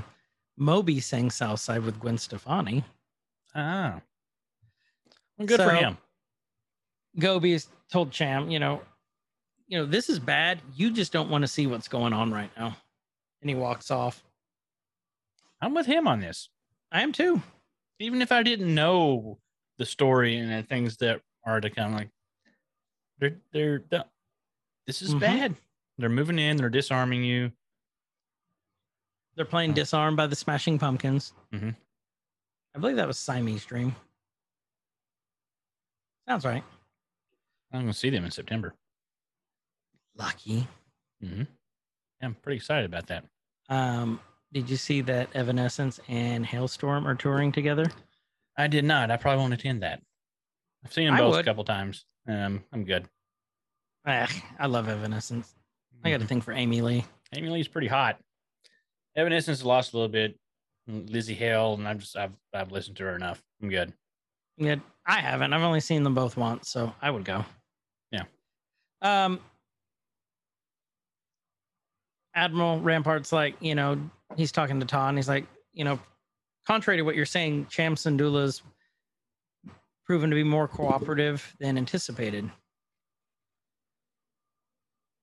Moby 0.56 1.00
sang 1.00 1.30
South 1.30 1.60
Side 1.60 1.82
with 1.82 1.98
Gwen 1.98 2.18
Stefani. 2.18 2.84
ah, 3.54 4.00
well, 5.38 5.46
good 5.46 5.60
for 5.60 5.68
So- 5.70 5.96
him. 7.14 7.20
Gobi's 7.20 7.68
told 7.90 8.10
Cham, 8.10 8.50
you 8.50 8.58
know, 8.58 8.82
you 9.68 9.78
know, 9.78 9.86
this 9.86 10.08
is 10.08 10.18
bad. 10.18 10.60
You 10.74 10.90
just 10.90 11.12
don't 11.12 11.30
want 11.30 11.42
to 11.42 11.48
see 11.48 11.66
what's 11.66 11.88
going 11.88 12.12
on 12.12 12.30
right 12.32 12.50
now. 12.56 12.76
And 13.40 13.48
he 13.50 13.54
walks 13.56 13.90
off. 13.90 14.22
I'm 15.60 15.74
with 15.74 15.86
him 15.86 16.06
on 16.08 16.20
this. 16.20 16.48
I 16.90 17.02
am 17.02 17.12
too. 17.12 17.40
Even 17.98 18.20
if 18.20 18.32
I 18.32 18.42
didn't 18.42 18.74
know 18.74 19.38
the 19.78 19.86
story 19.86 20.36
and 20.36 20.50
the 20.50 20.62
things 20.62 20.96
that 20.98 21.20
are 21.46 21.60
to 21.60 21.70
come, 21.70 21.94
like 21.94 22.10
they're 23.18 23.36
they're 23.52 23.78
done. 23.78 24.04
This 24.86 25.02
is 25.02 25.14
Mhm. 25.14 25.20
bad. 25.20 25.56
They're 25.98 26.08
moving 26.08 26.38
in. 26.38 26.56
They're 26.56 26.68
disarming 26.68 27.22
you. 27.24 27.52
They're 29.34 29.44
playing 29.46 29.72
Disarmed 29.72 30.16
by 30.16 30.26
the 30.26 30.36
Smashing 30.36 30.78
Pumpkins. 30.78 31.32
Mhm. 31.52 31.74
I 32.74 32.78
believe 32.78 32.96
that 32.96 33.06
was 33.06 33.18
Siamese 33.18 33.64
Dream. 33.64 33.94
Sounds 36.28 36.44
right. 36.44 36.64
I'm 37.72 37.80
gonna 37.80 37.92
see 37.94 38.10
them 38.10 38.24
in 38.24 38.30
September. 38.30 38.74
Lucky. 40.16 40.66
hmm 41.20 41.42
I'm 42.22 42.34
pretty 42.36 42.56
excited 42.58 42.84
about 42.84 43.06
that. 43.08 43.24
Um, 43.68 44.20
did 44.52 44.70
you 44.70 44.76
see 44.76 45.00
that 45.02 45.34
Evanescence 45.34 45.98
and 46.08 46.44
Halestorm 46.46 47.04
are 47.04 47.14
touring 47.14 47.50
together? 47.50 47.86
I 48.56 48.68
did 48.68 48.84
not. 48.84 49.10
I 49.10 49.16
probably 49.16 49.40
won't 49.40 49.54
attend 49.54 49.82
that. 49.82 50.00
I've 50.84 50.92
seen 50.92 51.06
them 51.06 51.14
I 51.14 51.18
both 51.18 51.36
a 51.36 51.42
couple 51.42 51.64
times. 51.64 52.04
Um, 52.28 52.62
I'm 52.72 52.84
good. 52.84 53.06
Ah, 54.06 54.28
I 54.58 54.66
love 54.66 54.88
Evanescence. 54.88 55.54
I 56.04 56.10
got 56.10 56.22
a 56.22 56.26
thing 56.26 56.40
for 56.40 56.52
Amy 56.52 56.80
Lee. 56.80 57.04
Amy 57.34 57.48
Lee's 57.48 57.68
pretty 57.68 57.88
hot. 57.88 58.18
Evanescence 59.16 59.64
lost 59.64 59.92
a 59.92 59.96
little 59.96 60.08
bit. 60.08 60.38
Lizzie 60.86 61.34
Hale, 61.34 61.74
and 61.74 61.86
I've 61.86 61.98
just 61.98 62.16
I've 62.16 62.32
I've 62.52 62.72
listened 62.72 62.96
to 62.96 63.04
her 63.04 63.14
enough. 63.16 63.42
I'm 63.62 63.68
good. 63.70 63.92
Yeah, 64.58 64.76
I 65.06 65.20
haven't. 65.20 65.52
I've 65.52 65.62
only 65.62 65.80
seen 65.80 66.02
them 66.02 66.14
both 66.14 66.36
once, 66.36 66.70
so 66.70 66.92
I 67.00 67.10
would 67.10 67.24
go. 67.24 67.44
Um. 69.02 69.40
Admiral 72.34 72.80
Rampart's 72.80 73.30
like, 73.30 73.56
you 73.60 73.74
know, 73.74 73.98
he's 74.36 74.52
talking 74.52 74.80
to 74.80 74.96
and 74.96 75.18
he's 75.18 75.28
like, 75.28 75.46
you 75.74 75.84
know, 75.84 75.98
contrary 76.66 76.98
to 76.98 77.02
what 77.02 77.14
you're 77.14 77.26
saying, 77.26 77.66
Cham 77.68 77.94
Syndulla's 77.94 78.62
proven 80.06 80.30
to 80.30 80.36
be 80.36 80.42
more 80.42 80.68
cooperative 80.68 81.54
than 81.60 81.76
anticipated. 81.76 82.50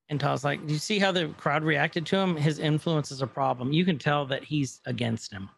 And 0.09 0.19
Todd's 0.19 0.43
like, 0.43 0.65
Do 0.65 0.73
you 0.73 0.80
see 0.80 0.97
how 0.97 1.11
the 1.11 1.27
crowd 1.38 1.63
reacted 1.63 2.05
to 2.07 2.17
him? 2.17 2.36
His 2.36 2.57
influence 2.59 3.11
is 3.11 3.21
a 3.21 3.27
problem. 3.27 3.71
You 3.71 3.86
can 3.86 3.99
tell 3.99 4.25
that 4.27 4.43
he's 4.43 4.82
against 4.86 5.32
him. 5.32 5.49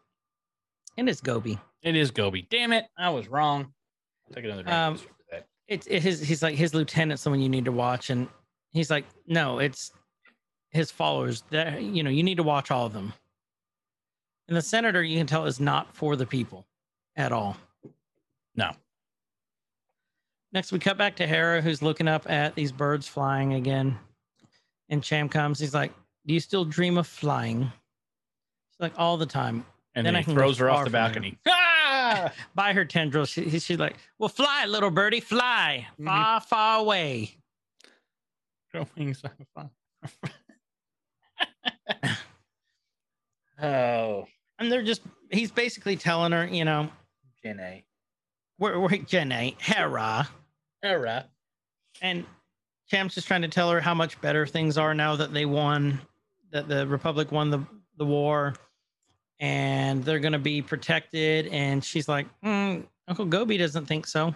And 0.98 1.08
it's 1.08 1.22
Gobi. 1.22 1.58
It 1.84 1.96
is 1.96 2.12
Gobi. 2.12 2.48
Damn 2.50 2.74
it. 2.74 2.86
I 2.98 3.10
was 3.10 3.30
wrong. 3.30 3.74
Take 4.34 4.44
another 4.44 4.64
drink 4.64 4.76
Um, 4.76 5.00
It's 5.72 5.88
it, 5.88 6.04
his 6.04 6.20
he's 6.20 6.44
like 6.44 6.56
his 6.56 6.74
lieutenant 6.74 7.22
someone 7.22 7.40
you 7.40 7.48
need 7.48 7.64
to 7.64 7.72
watch. 7.72 8.10
And 8.10 8.28
he's 8.74 8.92
like, 8.92 9.06
No, 9.26 9.60
it's 9.60 9.92
his 10.72 10.92
followers. 10.92 11.46
That 11.50 11.82
you 11.82 12.04
know, 12.04 12.10
you 12.10 12.24
need 12.24 12.36
to 12.36 12.44
watch 12.44 12.72
all 12.72 12.86
of 12.86 12.92
them. 12.92 13.14
And 14.50 14.58
the 14.58 14.62
senator, 14.62 15.02
you 15.02 15.18
can 15.18 15.28
tell, 15.28 15.46
is 15.46 15.62
not 15.62 15.96
for 15.96 16.18
the 16.18 16.26
people 16.26 16.68
at 17.16 17.32
all. 17.32 17.56
No. 18.54 18.72
Next, 20.52 20.74
we 20.74 20.80
cut 20.80 20.98
back 20.98 21.16
to 21.16 21.26
Hera, 21.26 21.62
who's 21.62 21.82
looking 21.82 22.10
up 22.10 22.30
at 22.30 22.54
these 22.54 22.74
birds 22.74 23.08
flying 23.08 23.54
again. 23.54 23.98
And 24.90 25.02
Cham 25.02 25.30
comes. 25.30 25.58
He's 25.58 25.74
like, 25.74 25.94
"Do 26.26 26.34
you 26.34 26.42
still 26.42 26.66
dream 26.66 26.98
of 26.98 27.08
flying?" 27.08 27.62
She's 27.62 28.82
like, 28.82 28.94
"All 28.98 29.16
the 29.16 29.26
time." 29.26 29.66
And 29.96 30.06
then 30.06 30.14
then, 30.14 30.24
he 30.24 30.34
throws 30.34 30.58
her 30.60 30.70
off 30.70 30.86
the 30.86 30.92
balcony. 30.92 31.38
Ah! 31.48 32.32
By 32.56 32.74
her 32.74 32.86
tendrils, 32.86 33.30
she, 33.30 33.50
she's 33.60 33.78
like, 33.80 33.96
"Well, 34.20 34.30
fly, 34.30 34.66
little 34.66 34.92
birdie, 34.92 35.20
fly 35.20 35.88
Mhm. 36.00 36.06
far, 36.06 36.42
far 36.42 36.80
away." 36.80 37.36
Grow 38.72 38.88
wings 38.98 39.22
oh, 43.62 44.26
And 44.60 44.72
they're 44.72 44.84
just—he's 44.84 45.52
basically 45.52 45.96
telling 45.98 46.32
her, 46.32 46.46
you 46.48 46.64
know, 46.66 46.90
Jenny. 47.44 47.84
we're, 48.60 48.80
we're 48.80 48.90
Jenny, 48.98 49.56
Hera, 49.60 50.28
Era. 50.84 51.26
and 52.02 52.26
Cham's 52.90 53.14
just 53.16 53.28
trying 53.28 53.42
to 53.42 53.48
tell 53.48 53.70
her 53.72 53.80
how 53.82 53.94
much 53.94 54.20
better 54.22 54.46
things 54.48 54.78
are 54.78 54.94
now 54.94 55.16
that 55.18 55.34
they 55.34 55.46
won, 55.46 56.00
that 56.52 56.68
the 56.68 56.88
Republic 56.88 57.32
won 57.32 57.50
the 57.50 57.60
the 57.98 58.06
war, 58.06 58.54
and 59.42 60.04
they're 60.06 60.20
going 60.20 60.32
to 60.32 60.40
be 60.40 60.62
protected. 60.62 61.48
And 61.48 61.84
she's 61.84 62.08
like, 62.08 62.28
"Hmm, 62.42 62.82
Uncle 63.12 63.26
Gobi 63.26 63.58
doesn't 63.58 63.88
think 63.88 64.08
so. 64.08 64.34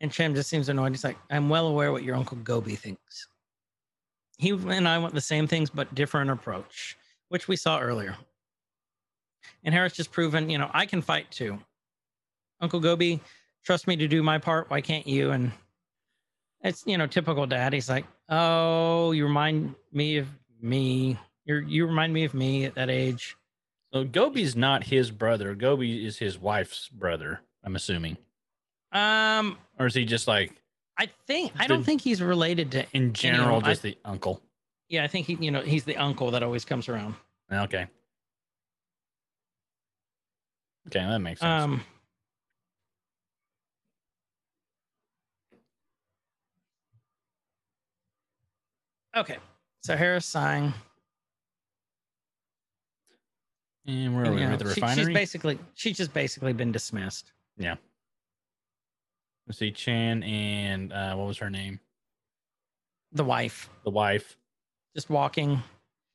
And 0.00 0.12
Cham 0.12 0.32
just 0.34 0.48
seems 0.48 0.68
annoyed. 0.68 0.92
He's 0.92 1.02
like, 1.02 1.18
I'm 1.28 1.48
well 1.48 1.66
aware 1.66 1.90
what 1.90 2.04
your 2.04 2.14
Uncle 2.14 2.36
Gobi 2.36 2.76
thinks. 2.76 3.26
He 4.38 4.50
and 4.50 4.86
I 4.88 4.96
want 4.98 5.12
the 5.12 5.20
same 5.20 5.48
things, 5.48 5.68
but 5.70 5.92
different 5.94 6.30
approach, 6.30 6.96
which 7.30 7.48
we 7.48 7.56
saw 7.56 7.80
earlier. 7.80 8.16
And 9.64 9.74
Hera's 9.74 9.92
just 9.92 10.12
proven, 10.12 10.48
you 10.48 10.56
know, 10.56 10.70
I 10.72 10.86
can 10.86 11.02
fight 11.02 11.30
too. 11.32 11.58
Uncle 12.60 12.78
Gobi, 12.78 13.20
trust 13.64 13.88
me 13.88 13.96
to 13.96 14.06
do 14.06 14.22
my 14.22 14.38
part. 14.38 14.70
Why 14.70 14.80
can't 14.80 15.06
you? 15.06 15.32
And 15.32 15.50
it's 16.62 16.84
you 16.86 16.96
know 16.96 17.08
typical 17.08 17.46
dad. 17.46 17.72
He's 17.72 17.90
like, 17.90 18.06
oh, 18.28 19.10
you 19.10 19.24
remind 19.24 19.74
me 19.92 20.18
of 20.18 20.28
me. 20.62 21.18
You're 21.44 21.60
you 21.60 21.86
remind 21.86 22.12
me 22.12 22.24
of 22.24 22.34
me 22.34 22.66
at 22.66 22.76
that 22.76 22.88
age. 22.88 23.36
So 23.92 24.04
Gobi's 24.04 24.54
not 24.54 24.84
his 24.84 25.10
brother. 25.10 25.54
Gobi 25.54 26.06
is 26.06 26.18
his 26.18 26.38
wife's 26.38 26.88
brother. 26.88 27.40
I'm 27.64 27.74
assuming, 27.76 28.16
Um, 28.92 29.58
or 29.78 29.86
is 29.86 29.94
he 29.94 30.04
just 30.04 30.26
like 30.28 30.52
I 30.96 31.06
think 31.26 31.52
I 31.58 31.66
don't 31.66 31.80
The- 31.80 31.84
think 31.86 32.02
he's 32.02 32.20
related 32.22 32.72
to. 32.72 32.86
in 32.92 33.12
general 33.12 33.58
I- 33.64 33.70
just 33.70 33.82
the 33.82 33.98
uncle? 34.04 34.42
Yeah, 34.88 35.04
I 35.04 35.08
think 35.08 35.26
he 35.26 35.34
you 35.34 35.50
know 35.50 35.62
he's 35.62 35.84
the 35.84 35.96
uncle 35.96 36.30
that 36.32 36.42
always 36.42 36.64
comes 36.64 36.88
around. 36.88 37.14
Okay. 37.52 37.86
Okay, 40.86 41.00
that 41.00 41.18
makes 41.18 41.40
sense. 41.40 41.62
Um. 41.64 41.84
Okay, 49.16 49.38
so 49.82 49.96
Hera's 49.96 50.24
sighing. 50.24 50.72
And 53.86 54.14
where 54.14 54.26
are 54.26 54.32
we 54.34 54.40
know, 54.40 54.50
at 54.52 54.58
the 54.58 54.74
she- 54.74 54.80
she's 54.94 55.08
basically 55.08 55.58
she's 55.74 55.96
just 55.96 56.12
basically 56.12 56.52
been 56.52 56.70
dismissed. 56.72 57.32
Yeah. 57.56 57.76
Let's 59.46 59.58
see, 59.58 59.72
Cham 59.72 60.22
and 60.22 60.92
uh, 60.92 61.14
what 61.16 61.26
was 61.26 61.38
her 61.38 61.50
name? 61.50 61.80
The 63.12 63.24
wife 63.24 63.68
The 63.84 63.90
wife. 63.90 64.36
just 64.94 65.10
walking, 65.10 65.62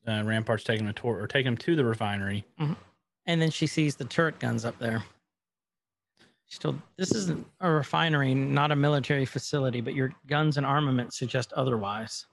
Uh, 0.07 0.21
Rampart's 0.23 0.63
taking 0.63 0.87
a 0.87 0.93
tour 0.93 1.19
or 1.21 1.27
taking 1.27 1.47
him 1.53 1.57
to 1.57 1.75
the 1.75 1.83
refinery. 1.83 2.45
and 3.25 3.41
then 3.41 3.49
she 3.51 3.67
sees 3.67 3.95
the 3.95 4.05
turret 4.05 4.39
guns 4.39 4.63
up 4.63 4.77
there. 4.79 5.03
She 6.45 6.59
told, 6.59 6.79
"This 6.95 7.11
isn't 7.13 7.45
a 7.59 7.69
refinery, 7.71 8.35
not 8.35 8.71
a 8.71 8.75
military 8.75 9.25
facility, 9.25 9.81
but 9.81 9.95
your 9.95 10.13
guns 10.27 10.57
and 10.57 10.65
armament 10.65 11.13
suggest 11.13 11.51
otherwise." 11.53 12.27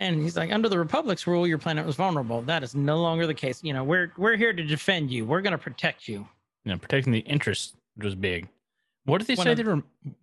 And 0.00 0.20
he's 0.20 0.36
like, 0.36 0.50
"Under 0.52 0.68
the 0.68 0.78
Republic's 0.78 1.26
rule, 1.26 1.46
your 1.46 1.58
planet 1.58 1.86
was 1.86 1.94
vulnerable. 1.96 2.42
That 2.42 2.62
is 2.64 2.74
no 2.74 3.00
longer 3.00 3.26
the 3.26 3.34
case. 3.34 3.62
You 3.62 3.72
know, 3.72 3.84
we're 3.84 4.12
we're 4.16 4.36
here 4.36 4.52
to 4.52 4.62
defend 4.64 5.10
you. 5.10 5.24
We're 5.24 5.40
going 5.40 5.52
to 5.52 5.58
protect 5.58 6.08
you." 6.08 6.26
You 6.64 6.72
know, 6.72 6.78
protecting 6.78 7.12
the 7.12 7.20
interest 7.20 7.76
was 7.96 8.14
big. 8.14 8.48
What 9.04 9.18
did 9.18 9.26
they 9.28 9.34
One 9.36 9.44
say 9.44 9.50
of- 9.52 9.56
they 9.58 9.62
were? 9.64 9.82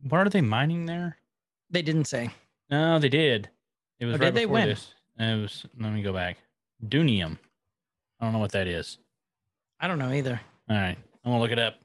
What 0.09 0.27
are 0.27 0.29
they 0.29 0.41
mining 0.41 0.85
there? 0.87 1.17
They 1.69 1.81
didn't 1.81 2.05
say. 2.05 2.31
No, 2.69 2.99
they 2.99 3.09
did. 3.09 3.49
It 3.99 4.05
was 4.05 4.15
Oh, 4.15 4.17
right 4.17 4.25
did 4.25 4.35
they? 4.35 4.45
When? 4.45 4.67
this. 4.67 4.93
It 5.17 5.41
was. 5.41 5.65
Let 5.79 5.93
me 5.93 6.01
go 6.01 6.11
back. 6.13 6.37
Doonium. 6.85 7.37
I 8.19 8.25
don't 8.25 8.33
know 8.33 8.39
what 8.39 8.51
that 8.51 8.67
is. 8.67 8.97
I 9.79 9.87
don't 9.87 9.99
know 9.99 10.11
either. 10.11 10.41
All 10.69 10.75
right, 10.75 10.97
I'm 11.23 11.31
gonna 11.31 11.39
look 11.39 11.51
it 11.51 11.59
up. 11.59 11.75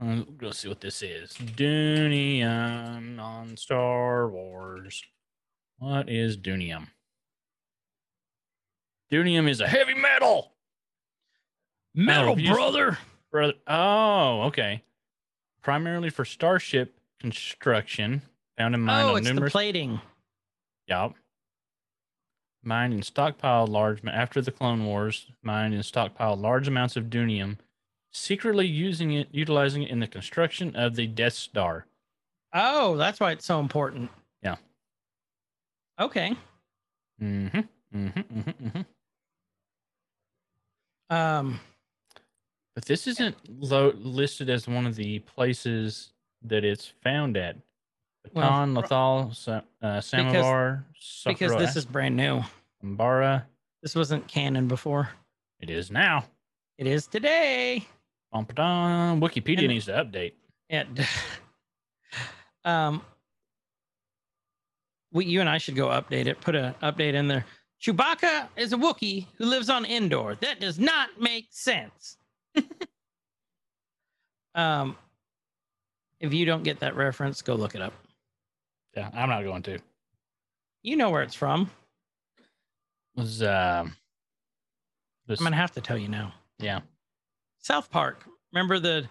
Let's 0.00 0.30
go 0.36 0.50
see 0.50 0.68
what 0.68 0.80
this 0.80 1.02
is. 1.02 1.32
Doonium 1.32 3.18
on 3.20 3.56
Star 3.56 4.28
Wars. 4.28 5.02
What 5.78 6.08
is 6.08 6.36
Doonium? 6.36 6.88
Doonium 9.10 9.48
is 9.48 9.60
a 9.60 9.68
heavy 9.68 9.94
metal. 9.94 10.52
Metal 11.94 12.34
oh, 12.34 12.36
you- 12.36 12.52
brother. 12.52 12.98
Brother. 13.30 13.54
Oh, 13.66 14.42
okay. 14.44 14.82
Primarily 15.62 16.10
for 16.10 16.24
starship 16.24 16.94
construction, 17.20 18.22
found 18.56 18.74
in 18.74 18.80
mine 18.80 19.04
Oh, 19.04 19.16
it's 19.16 19.26
the 19.26 19.34
numerous. 19.34 19.52
plating. 19.52 20.00
Yup. 20.86 21.14
Mined 22.62 22.94
and 22.94 23.02
stockpiled 23.02 23.68
large 23.68 24.04
after 24.06 24.40
the 24.40 24.50
Clone 24.52 24.84
Wars. 24.86 25.26
Mined 25.42 25.74
and 25.74 25.82
stockpiled 25.82 26.40
large 26.40 26.66
amounts 26.68 26.96
of 26.96 27.04
doonium, 27.04 27.58
secretly 28.12 28.66
using 28.66 29.12
it, 29.12 29.28
utilizing 29.30 29.82
it 29.82 29.90
in 29.90 30.00
the 30.00 30.06
construction 30.08 30.74
of 30.74 30.96
the 30.96 31.06
Death 31.06 31.34
Star. 31.34 31.86
Oh, 32.52 32.96
that's 32.96 33.20
why 33.20 33.32
it's 33.32 33.44
so 33.44 33.60
important. 33.60 34.10
Okay. 35.98 36.36
Mm-hmm. 37.22 37.58
Mm-hmm. 37.58 38.20
Mm-hmm. 38.20 38.50
mm-hmm. 38.66 38.80
Um. 41.14 41.60
But 42.74 42.84
this 42.84 43.06
isn't 43.06 43.36
lo- 43.48 43.94
listed 43.96 44.50
as 44.50 44.68
one 44.68 44.86
of 44.86 44.96
the 44.96 45.20
places 45.20 46.12
that 46.42 46.62
it's 46.64 46.92
found 47.02 47.36
at. 47.38 47.56
Well, 48.34 48.50
Batonn, 48.50 48.74
pro- 48.74 48.82
Lothal, 48.82 49.34
Sa- 49.34 49.62
uh, 49.80 50.00
Samovar, 50.00 50.84
because 51.24 51.38
Sakura, 51.52 51.58
this 51.58 51.76
is 51.76 51.86
brand 51.86 52.16
new. 52.16 52.42
Umbara. 52.84 53.44
This 53.82 53.94
wasn't 53.94 54.26
canon 54.28 54.68
before. 54.68 55.08
It 55.60 55.70
is 55.70 55.90
now. 55.90 56.26
It 56.76 56.86
is 56.86 57.06
today. 57.06 57.86
Bum-ba-dum. 58.32 59.20
Wikipedia 59.22 59.60
And- 59.60 59.68
needs 59.68 59.86
to 59.86 59.92
update. 59.92 60.32
And 60.68 61.06
um, 62.66 63.00
we, 65.16 65.24
you 65.24 65.40
and 65.40 65.48
I 65.48 65.58
should 65.58 65.74
go 65.74 65.88
update 65.88 66.26
it. 66.26 66.40
Put 66.40 66.54
an 66.54 66.74
update 66.82 67.14
in 67.14 67.26
there. 67.26 67.44
Chewbacca 67.82 68.48
is 68.56 68.72
a 68.72 68.76
Wookiee 68.76 69.26
who 69.36 69.46
lives 69.46 69.70
on 69.70 69.84
Endor. 69.84 70.36
That 70.40 70.60
does 70.60 70.78
not 70.78 71.08
make 71.18 71.48
sense. 71.50 72.16
um, 74.54 74.96
if 76.20 76.32
you 76.32 76.44
don't 76.44 76.62
get 76.62 76.80
that 76.80 76.96
reference, 76.96 77.42
go 77.42 77.54
look 77.54 77.74
it 77.74 77.82
up. 77.82 77.92
Yeah, 78.96 79.10
I'm 79.14 79.28
not 79.28 79.42
going 79.42 79.62
to. 79.64 79.78
You 80.82 80.96
know 80.96 81.10
where 81.10 81.22
it's 81.22 81.34
from. 81.34 81.70
was 83.16 83.42
um 83.42 83.96
this 85.26 85.40
I'm 85.40 85.44
gonna 85.44 85.56
have 85.56 85.72
to 85.72 85.80
tell 85.80 85.98
you 85.98 86.08
now. 86.08 86.32
yeah 86.58 86.80
South 87.58 87.90
Park. 87.90 88.24
Remember 88.52 88.78
the 88.78 89.06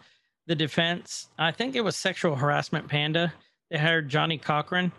the 0.47 0.55
defense? 0.55 1.27
I 1.37 1.51
think 1.51 1.75
it 1.75 1.83
was 1.83 1.95
sexual 1.95 2.35
harassment 2.35 2.87
panda. 2.87 3.33
They 3.69 3.77
hired 3.77 4.09
Johnnie 4.09 4.37
Cochran. 4.37 4.91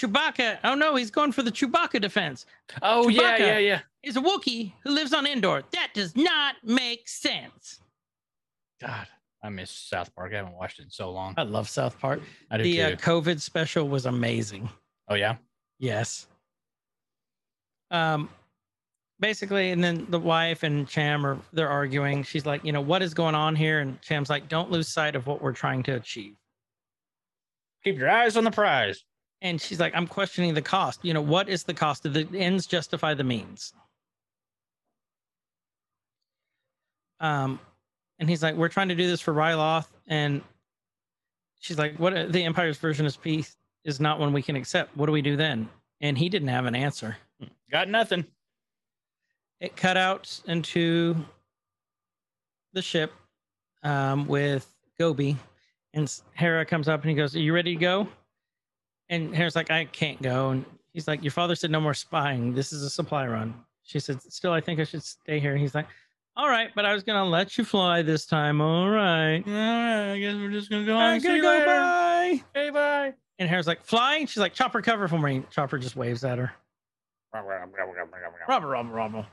Chewbacca. 0.00 0.58
Oh 0.64 0.74
no, 0.74 0.94
he's 0.96 1.10
going 1.10 1.32
for 1.32 1.42
the 1.42 1.50
Chewbacca 1.52 2.00
defense. 2.00 2.46
oh 2.82 3.08
yeah 3.08 3.36
Chewbacca. 3.36 3.38
yeah 3.40 3.58
yeah 3.58 3.80
He's 4.02 4.16
a 4.16 4.20
Wookiee 4.20 4.72
who 4.84 4.90
lives 4.90 5.12
on 5.12 5.26
Endor. 5.26 5.64
That 5.72 5.90
does 5.92 6.14
not 6.16 6.54
make 6.62 7.08
sense. 7.08 7.80
god 8.80 9.06
i 9.42 9.48
miss 9.48 9.70
south 9.70 10.12
park 10.16 10.32
i 10.32 10.36
haven't 10.36 10.54
watched 10.54 10.78
it 10.80 10.82
in 10.82 10.90
so 10.90 11.10
long 11.12 11.32
I 11.36 11.42
love 11.42 11.68
South 11.68 11.98
Park. 12.00 12.20
i 12.50 12.56
do 12.56 12.62
The 12.64 12.76
too 12.76 12.82
uh, 12.82 12.96
COVID 12.96 13.40
special 13.40 13.88
was 13.88 14.06
amazing. 14.06 14.68
oh 15.08 15.14
yeah 15.14 15.36
Yes. 15.80 16.26
Um, 17.92 18.28
basically, 19.20 19.70
and 19.70 19.82
then 19.82 20.06
the 20.10 20.18
wife 20.18 20.64
and 20.64 20.88
Cham 20.88 21.24
are 21.24 21.38
they're 21.52 21.68
arguing. 21.68 22.22
She's 22.24 22.44
like, 22.44 22.64
you 22.64 22.72
know, 22.72 22.80
what 22.80 23.00
is 23.00 23.14
going 23.14 23.36
on 23.36 23.54
here? 23.54 23.78
And 23.78 24.00
Cham's 24.02 24.28
like, 24.28 24.48
don't 24.48 24.70
lose 24.72 24.88
sight 24.88 25.14
of 25.14 25.26
what 25.28 25.40
we're 25.40 25.52
trying 25.52 25.84
to 25.84 25.92
achieve. 25.92 26.34
Keep 27.84 27.96
your 27.98 28.10
eyes 28.10 28.36
on 28.36 28.42
the 28.44 28.50
prize. 28.50 29.04
And 29.40 29.60
she's 29.60 29.78
like, 29.78 29.94
I'm 29.94 30.06
questioning 30.06 30.54
the 30.54 30.62
cost. 30.62 31.04
You 31.04 31.14
know, 31.14 31.20
what 31.20 31.48
is 31.48 31.62
the 31.62 31.74
cost? 31.74 32.02
Do 32.02 32.08
the 32.08 32.26
ends 32.36 32.66
justify 32.66 33.14
the 33.14 33.24
means? 33.24 33.72
Um, 37.20 37.60
and 38.18 38.28
he's 38.28 38.42
like, 38.42 38.54
we're 38.54 38.68
trying 38.68 38.88
to 38.88 38.94
do 38.94 39.06
this 39.06 39.20
for 39.20 39.32
Ryloth, 39.32 39.88
and 40.06 40.42
she's 41.60 41.78
like, 41.78 41.96
what? 41.98 42.32
The 42.32 42.44
Empire's 42.44 42.78
version 42.78 43.06
of 43.06 43.20
peace 43.20 43.56
is 43.84 44.00
not 44.00 44.18
one 44.18 44.32
we 44.32 44.42
can 44.42 44.56
accept. 44.56 44.96
What 44.96 45.06
do 45.06 45.12
we 45.12 45.22
do 45.22 45.36
then? 45.36 45.68
And 46.00 46.16
he 46.16 46.28
didn't 46.28 46.48
have 46.48 46.66
an 46.66 46.74
answer. 46.74 47.16
Got 47.70 47.88
nothing. 47.88 48.24
It 49.60 49.76
cut 49.76 49.96
out 49.96 50.40
into 50.46 51.16
the 52.72 52.82
ship 52.82 53.12
um, 53.82 54.26
with 54.26 54.72
Gobi, 54.98 55.36
and 55.94 56.12
Hera 56.34 56.64
comes 56.64 56.88
up 56.88 57.02
and 57.02 57.10
he 57.10 57.16
goes, 57.16 57.34
"Are 57.34 57.40
you 57.40 57.52
ready 57.52 57.74
to 57.74 57.80
go?" 57.80 58.08
And 59.10 59.34
Hera's 59.34 59.56
like, 59.56 59.70
"I 59.70 59.86
can't 59.86 60.20
go." 60.22 60.50
And 60.50 60.64
he's 60.92 61.08
like, 61.08 61.22
"Your 61.22 61.30
father 61.30 61.54
said 61.54 61.70
no 61.70 61.80
more 61.80 61.94
spying. 61.94 62.54
This 62.54 62.72
is 62.72 62.82
a 62.82 62.90
supply 62.90 63.26
run." 63.26 63.54
She 63.82 64.00
said, 64.00 64.20
"Still, 64.22 64.52
I 64.52 64.60
think 64.60 64.80
I 64.80 64.84
should 64.84 65.02
stay 65.02 65.40
here." 65.40 65.56
He's 65.56 65.74
like, 65.74 65.86
"All 66.36 66.48
right, 66.48 66.70
but 66.74 66.84
I 66.84 66.92
was 66.92 67.02
gonna 67.02 67.24
let 67.24 67.56
you 67.56 67.64
fly 67.64 68.02
this 68.02 68.26
time. 68.26 68.60
All 68.60 68.90
right." 68.90 69.42
All 69.46 69.52
right, 69.52 70.12
I 70.12 70.18
guess 70.18 70.34
we're 70.34 70.50
just 70.50 70.70
gonna 70.70 70.84
go 70.84 70.96
on. 70.96 71.02
I'm 71.14 71.20
gonna 71.22 71.40
go 71.40 71.48
later. 71.48 71.64
bye. 71.66 72.44
Hey, 72.54 72.70
bye. 72.70 73.14
And 73.38 73.48
Hera's 73.48 73.66
like, 73.66 73.82
"Flying?" 73.84 74.26
She's 74.26 74.38
like, 74.38 74.52
"Chopper, 74.52 74.82
cover 74.82 75.08
for 75.08 75.18
me." 75.18 75.42
Chopper 75.50 75.78
just 75.78 75.96
waves 75.96 76.24
at 76.24 76.38
her. 76.38 76.52
Rubble, 78.48 78.68
rubble, 78.68 78.90
rubble. 78.90 79.26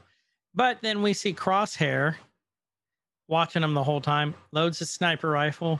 But 0.53 0.81
then 0.81 1.01
we 1.01 1.13
see 1.13 1.33
Crosshair 1.33 2.15
watching 3.27 3.63
him 3.63 3.73
the 3.73 3.83
whole 3.83 4.01
time, 4.01 4.35
loads 4.51 4.79
his 4.79 4.89
sniper 4.89 5.29
rifle, 5.29 5.79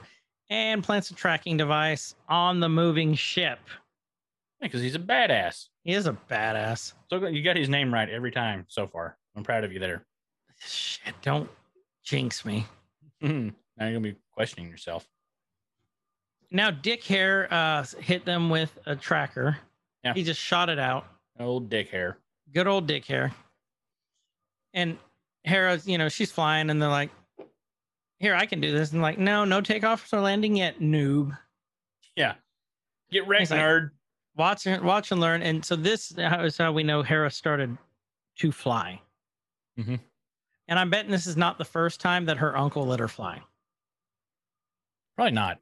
and 0.49 0.83
plants 0.83 1.11
a 1.11 1.13
tracking 1.15 1.55
device 1.57 2.15
on 2.27 2.59
the 2.59 2.69
moving 2.69 3.13
ship. 3.13 3.59
Because 4.61 4.81
he's 4.81 4.95
a 4.95 4.99
badass. 4.99 5.67
He 5.83 5.93
is 5.93 6.07
a 6.07 6.17
badass. 6.29 6.93
So 7.09 7.25
you 7.27 7.43
got 7.43 7.55
his 7.57 7.69
name 7.69 7.93
right 7.93 8.09
every 8.09 8.31
time 8.31 8.65
so 8.67 8.87
far. 8.87 9.17
I'm 9.35 9.43
proud 9.43 9.63
of 9.63 9.71
you 9.73 9.79
there. 9.79 10.05
Shit, 10.59 11.13
don't 11.21 11.49
jinx 12.03 12.45
me. 12.45 12.65
now 13.21 13.29
you're 13.79 13.91
gonna 13.91 13.99
be 13.99 14.15
questioning 14.31 14.69
yourself. 14.69 15.05
Now, 16.51 16.71
Dick 16.71 17.03
Hare 17.03 17.51
uh, 17.51 17.83
hit 17.99 18.23
them 18.25 18.49
with 18.49 18.77
a 18.85 18.95
tracker. 18.95 19.57
Yeah. 20.03 20.13
He 20.13 20.23
just 20.23 20.39
shot 20.39 20.69
it 20.69 20.79
out. 20.79 21.05
Old 21.39 21.69
dick 21.69 21.89
hair. 21.89 22.17
Good 22.53 22.67
old 22.67 22.87
Dick 22.87 23.03
Hare. 23.05 23.33
And 24.73 24.97
Hera's, 25.43 25.85
you 25.87 25.97
know, 25.97 26.07
she's 26.09 26.31
flying, 26.31 26.69
and 26.69 26.81
they're 26.81 26.87
like, 26.89 27.09
"Here, 28.19 28.35
I 28.35 28.45
can 28.45 28.61
do 28.61 28.71
this." 28.71 28.93
And 28.93 29.01
like, 29.01 29.17
no, 29.17 29.43
no 29.43 29.61
takeoffs 29.61 30.13
or 30.13 30.21
landing 30.21 30.55
yet, 30.55 30.79
noob. 30.79 31.37
Yeah. 32.15 32.35
Get 33.11 33.27
wrecked, 33.27 33.41
He's 33.41 33.51
like- 33.51 33.59
nerd. 33.61 33.89
Watch 34.35 34.65
and 34.67 34.83
watch 34.83 35.11
and 35.11 35.19
learn. 35.21 35.41
And 35.41 35.63
so 35.63 35.75
this 35.75 36.11
is 36.17 36.57
how 36.57 36.71
we 36.71 36.83
know 36.83 37.01
Hera 37.01 37.29
started 37.31 37.77
to 38.37 38.51
fly. 38.51 39.01
Mhm. 39.77 39.99
And 40.67 40.79
I'm 40.79 40.89
betting 40.89 41.11
this 41.11 41.27
is 41.27 41.37
not 41.37 41.57
the 41.57 41.65
first 41.65 41.99
time 42.01 42.25
that 42.25 42.37
her 42.37 42.57
uncle 42.57 42.85
let 42.85 42.99
her 42.99 43.07
fly. 43.07 43.41
Probably 45.15 45.31
not. 45.31 45.59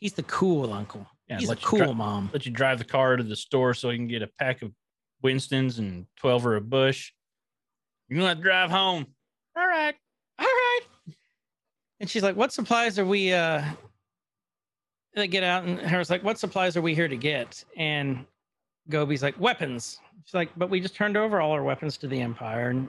He's 0.00 0.12
the 0.12 0.22
cool 0.24 0.72
uncle. 0.72 1.06
Yeah, 1.28 1.38
He's 1.38 1.50
a 1.50 1.56
cool 1.56 1.78
dri- 1.78 1.94
mom. 1.94 2.30
Let 2.32 2.46
you 2.46 2.52
drive 2.52 2.78
the 2.78 2.84
car 2.84 3.16
to 3.16 3.22
the 3.22 3.36
store 3.36 3.74
so 3.74 3.90
you 3.90 3.98
can 3.98 4.08
get 4.08 4.22
a 4.22 4.26
pack 4.26 4.62
of 4.62 4.72
Winston's 5.22 5.78
and 5.78 6.06
12 6.16 6.46
or 6.46 6.56
a 6.56 6.60
bush. 6.60 7.12
You're 8.08 8.18
gonna 8.18 8.28
have 8.30 8.38
to 8.38 8.42
drive 8.42 8.70
home. 8.70 9.06
All 9.56 9.66
right. 9.66 9.94
All 10.38 10.46
right. 10.46 10.80
And 12.00 12.08
she's 12.08 12.22
like, 12.22 12.36
"What 12.36 12.52
supplies 12.52 12.98
are 12.98 13.04
we?" 13.04 13.32
uh 13.32 13.64
They 15.14 15.26
get 15.28 15.42
out, 15.42 15.64
and 15.64 15.78
Hera's 15.80 16.10
like, 16.10 16.22
"What 16.22 16.38
supplies 16.38 16.76
are 16.76 16.82
we 16.82 16.94
here 16.94 17.08
to 17.08 17.16
get?" 17.16 17.64
And 17.76 18.26
Gobi's 18.88 19.22
like, 19.22 19.38
"Weapons." 19.40 20.00
She's 20.24 20.34
like, 20.34 20.50
"But 20.56 20.70
we 20.70 20.80
just 20.80 20.94
turned 20.94 21.16
over 21.16 21.40
all 21.40 21.52
our 21.52 21.62
weapons 21.62 21.96
to 21.98 22.08
the 22.08 22.20
Empire." 22.20 22.70
And 22.70 22.88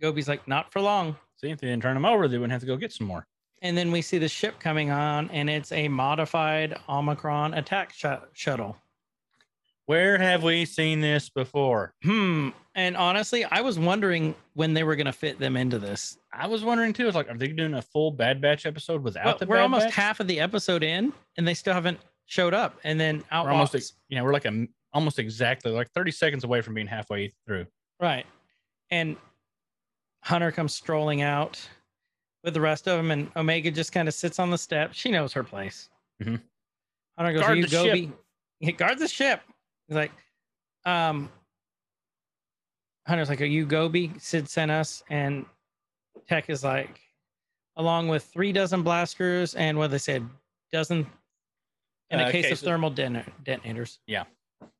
Gobi's 0.00 0.28
like, 0.28 0.46
"Not 0.46 0.72
for 0.72 0.80
long." 0.80 1.16
See, 1.36 1.50
if 1.50 1.60
they 1.60 1.68
didn't 1.68 1.82
turn 1.82 1.94
them 1.94 2.04
over, 2.04 2.28
they 2.28 2.38
wouldn't 2.38 2.52
have 2.52 2.60
to 2.62 2.66
go 2.66 2.76
get 2.76 2.92
some 2.92 3.06
more. 3.06 3.26
And 3.62 3.76
then 3.76 3.90
we 3.90 4.02
see 4.02 4.18
the 4.18 4.28
ship 4.28 4.60
coming 4.60 4.90
on, 4.90 5.30
and 5.30 5.50
it's 5.50 5.72
a 5.72 5.88
modified 5.88 6.76
Omicron 6.88 7.54
attack 7.54 7.92
sh- 7.92 8.04
shuttle. 8.32 8.76
Where 9.86 10.18
have 10.18 10.42
we 10.42 10.64
seen 10.64 11.00
this 11.00 11.28
before? 11.28 11.94
Hmm. 12.02 12.50
And 12.78 12.96
honestly, 12.96 13.44
I 13.44 13.60
was 13.60 13.76
wondering 13.76 14.36
when 14.54 14.72
they 14.72 14.84
were 14.84 14.94
going 14.94 15.06
to 15.06 15.12
fit 15.12 15.40
them 15.40 15.56
into 15.56 15.80
this. 15.80 16.16
I 16.32 16.46
was 16.46 16.62
wondering 16.62 16.92
too. 16.92 17.08
It's 17.08 17.16
like, 17.16 17.28
are 17.28 17.36
they 17.36 17.48
doing 17.48 17.74
a 17.74 17.82
full 17.82 18.12
Bad 18.12 18.40
Batch 18.40 18.66
episode 18.66 19.02
without 19.02 19.24
Well, 19.24 19.36
the 19.38 19.46
we're 19.46 19.56
Bad 19.56 19.62
almost 19.62 19.86
Batch? 19.86 19.94
half 19.94 20.20
of 20.20 20.28
the 20.28 20.38
episode 20.38 20.84
in, 20.84 21.12
and 21.36 21.48
they 21.48 21.54
still 21.54 21.74
haven't 21.74 21.98
showed 22.26 22.54
up. 22.54 22.78
And 22.84 23.00
then 23.00 23.24
out 23.32 23.46
We're 23.46 23.50
almost, 23.52 23.74
walks- 23.74 23.90
ex- 23.90 23.98
yeah, 24.08 24.22
we're 24.22 24.32
like 24.32 24.44
a 24.44 24.68
almost 24.92 25.18
exactly 25.18 25.72
like 25.72 25.90
30 25.90 26.12
seconds 26.12 26.44
away 26.44 26.60
from 26.60 26.74
being 26.74 26.86
halfway 26.86 27.32
through. 27.46 27.66
right. 28.00 28.24
And 28.90 29.16
Hunter 30.24 30.52
comes 30.52 30.72
strolling 30.74 31.20
out 31.22 31.60
with 32.44 32.54
the 32.54 32.60
rest 32.60 32.86
of 32.86 32.96
them, 32.96 33.10
and 33.10 33.30
Omega 33.36 33.70
just 33.72 33.92
kind 33.92 34.06
of 34.08 34.14
sits 34.14 34.38
on 34.38 34.50
the 34.50 34.58
step. 34.58 34.90
She 34.94 35.10
knows 35.10 35.32
her 35.32 35.42
place. 35.42 35.88
Mhm. 36.22 36.40
Hunter 37.18 37.32
goes, 37.32 37.42
Guard 37.42 37.56
you 37.58 37.62
the 37.66 37.68
ship." 37.70 37.86
Gobi?" 37.86 38.12
Yeah, 38.60 38.70
guard 38.72 38.98
the 38.98 39.08
ship. 39.08 39.40
He's 39.88 39.96
like, 39.96 40.12
um, 40.84 41.30
Hunter's 43.08 43.28
like, 43.30 43.40
"Are 43.40 43.46
you 43.46 43.64
Gobi?" 43.66 44.12
Sid 44.18 44.48
sent 44.48 44.70
us, 44.70 45.02
and 45.08 45.46
Tech 46.28 46.50
is 46.50 46.62
like, 46.62 47.00
along 47.76 48.08
with 48.08 48.24
three 48.24 48.52
dozen 48.52 48.82
blasters 48.82 49.54
and 49.54 49.78
what 49.78 49.90
they 49.90 49.98
said, 49.98 50.28
dozen 50.72 51.06
in 52.10 52.20
a 52.20 52.24
Uh, 52.24 52.30
case, 52.30 52.46
case 52.46 52.52
of 52.52 52.66
thermal 52.66 52.90
detonators. 52.90 53.98
Yeah. 54.06 54.24
And 54.60 54.70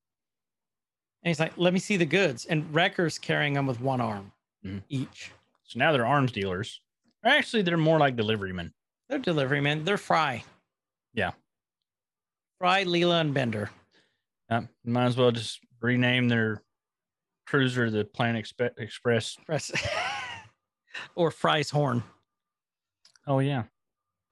he's 1.30 1.40
like, 1.40 1.56
"Let 1.56 1.72
me 1.72 1.78
see 1.78 1.96
the 1.96 2.06
goods." 2.06 2.44
And 2.46 2.72
Wrecker's 2.74 3.18
carrying 3.18 3.54
them 3.54 3.66
with 3.66 3.80
one 3.80 4.00
arm 4.00 4.32
Mhm. 4.64 4.82
each. 4.88 5.32
So 5.64 5.78
now 5.78 5.92
they're 5.92 6.06
arms 6.06 6.30
dealers. 6.32 6.80
Actually, 7.24 7.62
they're 7.62 7.76
more 7.76 7.98
like 7.98 8.14
delivery 8.16 8.52
men. 8.52 8.72
They're 9.08 9.18
delivery 9.18 9.60
men. 9.60 9.84
They're 9.84 9.98
Fry. 9.98 10.44
Yeah. 11.14 11.32
Fry, 12.58 12.84
Leela, 12.84 13.20
and 13.20 13.32
Bender. 13.34 13.70
Uh, 14.50 14.62
might 14.84 15.06
as 15.06 15.16
well 15.16 15.30
just 15.30 15.60
rename 15.80 16.28
their 16.28 16.62
cruiser 17.48 17.90
the 17.90 18.04
Planet 18.04 18.44
Expe- 18.44 18.78
Express. 18.78 19.36
Press. 19.46 19.72
or 21.14 21.30
Fry's 21.30 21.70
horn. 21.70 22.02
Oh 23.26 23.38
yeah. 23.38 23.64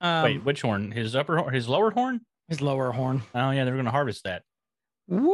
Um, 0.00 0.24
Wait, 0.24 0.44
which 0.44 0.62
horn? 0.62 0.90
His 0.90 1.16
upper 1.16 1.38
horn? 1.38 1.54
His 1.54 1.68
lower 1.68 1.90
horn? 1.90 2.20
his 2.48 2.60
lower 2.60 2.92
horn. 2.92 3.22
Oh 3.34 3.50
yeah, 3.50 3.64
they're 3.64 3.74
going 3.74 3.86
to 3.86 3.90
harvest 3.90 4.24
that. 4.24 4.42
Woo! 5.08 5.32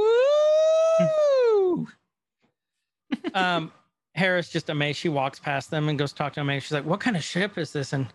um, 3.35 3.71
Hera's 4.15 4.49
just 4.49 4.71
amazed. 4.71 4.99
She 4.99 5.09
walks 5.11 5.39
past 5.39 5.71
them 5.71 5.89
and 5.89 5.99
goes 5.99 6.13
talk 6.13 6.33
to 6.35 6.41
Omega. 6.41 6.61
She's 6.61 6.73
like, 6.73 6.87
"What 6.87 7.01
kind 7.01 7.17
of 7.17 7.25
ship 7.25 7.59
is 7.59 7.73
this?" 7.73 7.93
And 7.93 8.07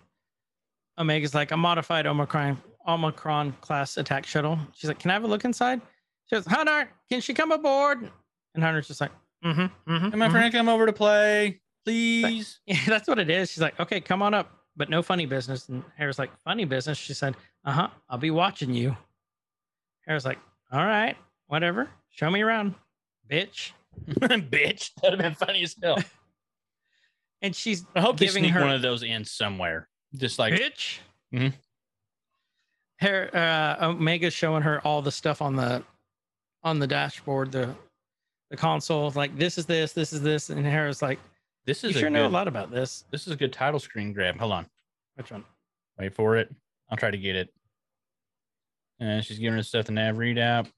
Omega's 0.97 1.35
like, 1.35 1.51
"A 1.51 1.57
modified 1.57 2.07
Omicron 2.07 2.59
Omicron 2.87 3.51
class 3.61 3.97
attack 3.97 4.25
shuttle." 4.25 4.57
She's 4.73 4.87
like, 4.87 4.99
"Can 4.99 5.11
I 5.11 5.13
have 5.13 5.25
a 5.25 5.27
look 5.27 5.45
inside?" 5.45 5.81
She 6.25 6.35
goes, 6.35 6.45
"Hunter, 6.45 6.89
can 7.09 7.21
she 7.21 7.33
come 7.33 7.51
aboard?" 7.51 8.09
And 8.55 8.63
Hunter's 8.63 8.87
just 8.87 9.01
like, 9.01 9.11
"Mm-hmm, 9.43 9.91
mm-hmm." 9.91 10.09
Hey, 10.09 10.17
my 10.17 10.29
friend, 10.29 10.53
come 10.53 10.69
over 10.69 10.85
to 10.85 10.93
play, 10.93 11.61
please. 11.85 12.59
Yeah, 12.65 12.79
that's 12.87 13.07
what 13.07 13.19
it 13.19 13.29
is. 13.29 13.51
She's 13.51 13.61
like, 13.61 13.79
"Okay, 13.79 13.99
come 14.01 14.21
on 14.21 14.33
up, 14.33 14.51
but 14.75 14.89
no 14.89 15.01
funny 15.01 15.25
business." 15.25 15.69
And 15.69 15.83
Hera's 15.95 16.19
like, 16.19 16.31
"Funny 16.43 16.65
business?" 16.65 16.97
She 16.97 17.13
said, 17.13 17.35
"Uh 17.65 17.71
huh. 17.71 17.87
I'll 18.09 18.17
be 18.17 18.31
watching 18.31 18.73
you." 18.73 18.95
Hera's 20.05 20.25
like, 20.25 20.39
"All 20.71 20.85
right, 20.85 21.15
whatever. 21.47 21.89
Show 22.09 22.29
me 22.29 22.41
around, 22.41 22.75
bitch." 23.29 23.71
Bitch, 24.07 24.91
that'd 25.01 25.19
have 25.19 25.37
been 25.39 25.47
funny 25.47 25.63
as 25.63 25.75
hell. 25.81 25.97
And 27.41 27.55
she's 27.55 27.85
I 27.95 28.01
hope 28.01 28.17
they 28.17 28.25
giving 28.25 28.43
sneak 28.45 28.53
her 28.53 28.61
one 28.61 28.73
of 28.73 28.81
those 28.81 29.03
in 29.03 29.23
somewhere. 29.23 29.87
Just 30.15 30.39
like 30.39 30.55
bitch. 30.55 30.97
Mhm. 31.31 31.53
Her 32.99 33.29
uh, 33.31 33.85
Omega's 33.89 34.33
showing 34.33 34.63
her 34.63 34.81
all 34.81 35.01
the 35.03 35.11
stuff 35.11 35.41
on 35.41 35.55
the 35.55 35.83
on 36.63 36.79
the 36.79 36.87
dashboard, 36.87 37.51
the 37.51 37.75
the 38.49 38.57
console. 38.57 39.11
Like 39.11 39.37
this 39.37 39.57
is 39.57 39.65
this, 39.65 39.93
this 39.93 40.13
is 40.13 40.21
this, 40.21 40.49
and 40.49 40.65
Hera's 40.65 41.01
like, 41.01 41.19
this 41.65 41.83
is 41.83 41.93
"You 41.93 41.99
sure 41.99 42.07
a 42.07 42.11
know 42.11 42.27
a 42.27 42.29
lot 42.29 42.47
about 42.47 42.71
this." 42.71 43.05
this 43.11 43.27
is 43.27 43.33
a 43.33 43.35
good 43.35 43.53
title 43.53 43.79
screen 43.79 44.13
grab. 44.13 44.37
Hold 44.37 44.51
on, 44.53 44.65
Which 45.15 45.31
one? 45.31 45.43
wait 45.99 46.13
for 46.13 46.37
it. 46.37 46.53
I'll 46.89 46.97
try 46.97 47.11
to 47.11 47.17
get 47.17 47.35
it. 47.35 47.53
And 48.99 49.23
she's 49.23 49.37
giving 49.39 49.59
us 49.59 49.67
stuff 49.67 49.85
the 49.85 49.91
nav 49.91 50.15
readout, 50.15 50.71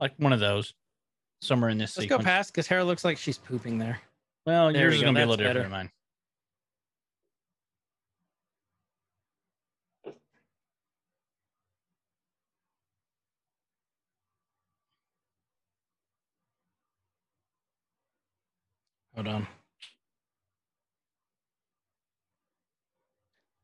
like 0.00 0.12
one 0.18 0.32
of 0.32 0.40
those, 0.40 0.74
somewhere 1.40 1.70
in 1.70 1.78
this 1.78 1.96
Let's 1.96 2.04
sequence. 2.04 2.22
go 2.22 2.24
past 2.24 2.52
because 2.52 2.66
Hera 2.66 2.84
looks 2.84 3.04
like 3.04 3.18
she's 3.18 3.38
pooping 3.38 3.78
there. 3.78 4.00
Well, 4.46 4.72
There 4.72 4.82
yours 4.82 4.92
we 4.92 4.96
is 4.96 5.02
go, 5.02 5.06
gonna 5.08 5.18
be 5.18 5.22
a 5.22 5.26
little 5.26 5.36
different 5.36 5.54
better. 5.56 5.62
than 5.64 5.70
mine. 5.72 5.90
Hold 19.16 19.28
on. 19.28 19.46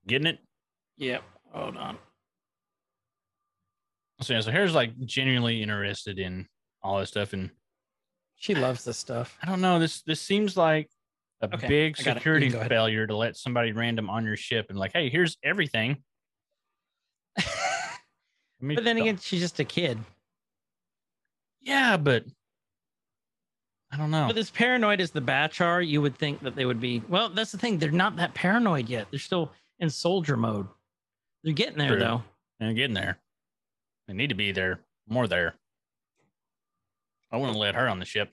Getting 0.07 0.27
it? 0.27 0.39
Yep. 0.97 1.23
Hold 1.53 1.77
on. 1.77 1.99
So, 4.23 4.33
yeah, 4.35 4.41
so 4.41 4.51
Hera's 4.51 4.75
like 4.75 4.99
genuinely 5.05 5.63
interested 5.63 6.19
in 6.19 6.47
all 6.83 6.99
this 7.01 7.09
stuff. 7.11 7.33
And 7.33 7.51
She 8.37 8.55
loves 8.55 8.85
this 8.85 8.99
stuff. 8.99 9.37
I 9.43 9.47
don't 9.47 9.61
know, 9.61 9.79
this 9.79 10.03
this 10.03 10.21
seems 10.21 10.57
like 10.57 10.89
a 11.41 11.53
Okay, 11.55 11.67
big 11.69 11.97
I 11.99 12.03
got 12.03 12.11
it. 12.13 12.15
You 12.15 12.21
security 12.21 12.47
can 12.47 12.53
go 12.53 12.59
ahead. 12.61 12.71
failure 12.71 13.07
to 13.07 13.17
let 13.17 13.37
somebody 13.37 13.73
random 13.73 14.09
on 14.09 14.25
your 14.25 14.37
ship 14.37 14.67
and 14.71 14.79
like, 14.79 14.93
hey, 14.93 15.09
here's 15.11 15.37
everything. 15.45 16.03
But 18.65 18.85
then 18.85 18.97
again, 18.97 19.17
she's 19.19 19.41
just 19.41 19.59
a 19.59 19.65
kid. 19.65 19.99
yeah, 21.63 21.97
but 21.97 22.25
I 23.93 23.99
don't 23.99 24.11
know. 24.11 24.27
But 24.27 24.39
as 24.39 24.51
paranoid 24.51 25.01
as 25.03 25.11
the 25.11 25.21
batch 25.21 25.61
are, 25.61 25.83
you 25.83 26.01
would 26.01 26.17
think 26.17 26.41
that 26.41 26.57
they 26.57 26.65
would 26.65 26.81
be. 26.81 27.03
Well, 27.09 27.29
that's 27.29 27.53
the 27.53 27.59
thing. 27.59 27.77
They're 27.79 27.91
not 27.91 28.17
that 28.17 28.33
paranoid 28.33 28.89
yet. 28.89 29.07
They're 29.11 29.21
still 29.21 29.53
in 29.81 29.91
soldier 29.91 30.37
mode. 30.37 30.67
They're 31.45 31.53
getting 31.53 31.77
there 31.79 31.89
True. 31.91 31.99
though. 31.99 32.23
and 32.61 32.75
getting 32.75 32.95
there. 32.95 33.19
They 34.09 34.15
need 34.15 34.29
to 34.29 34.35
be 34.35 34.51
there, 34.53 34.81
more 35.09 35.29
there. 35.29 35.55
I 37.31 37.37
wouldn't 37.37 37.59
let 37.59 37.75
her 37.75 37.89
on 37.89 37.99
the 37.99 38.05
ship. 38.05 38.31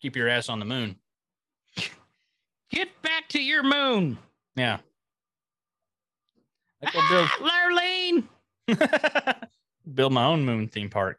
Keep 0.00 0.16
your 0.16 0.28
ass 0.28 0.48
on 0.48 0.58
the 0.58 0.64
moon. 0.64 0.96
Get 2.70 2.88
back 3.02 3.28
to 3.30 3.40
your 3.42 3.62
moon, 3.62 4.18
Yeah. 4.56 4.78
I 6.84 6.90
go 6.92 7.00
build 7.08 7.28
Lurleen. 8.78 9.48
build 9.94 10.12
my 10.12 10.24
own 10.24 10.44
moon 10.44 10.68
theme 10.68 10.90
park. 10.90 11.18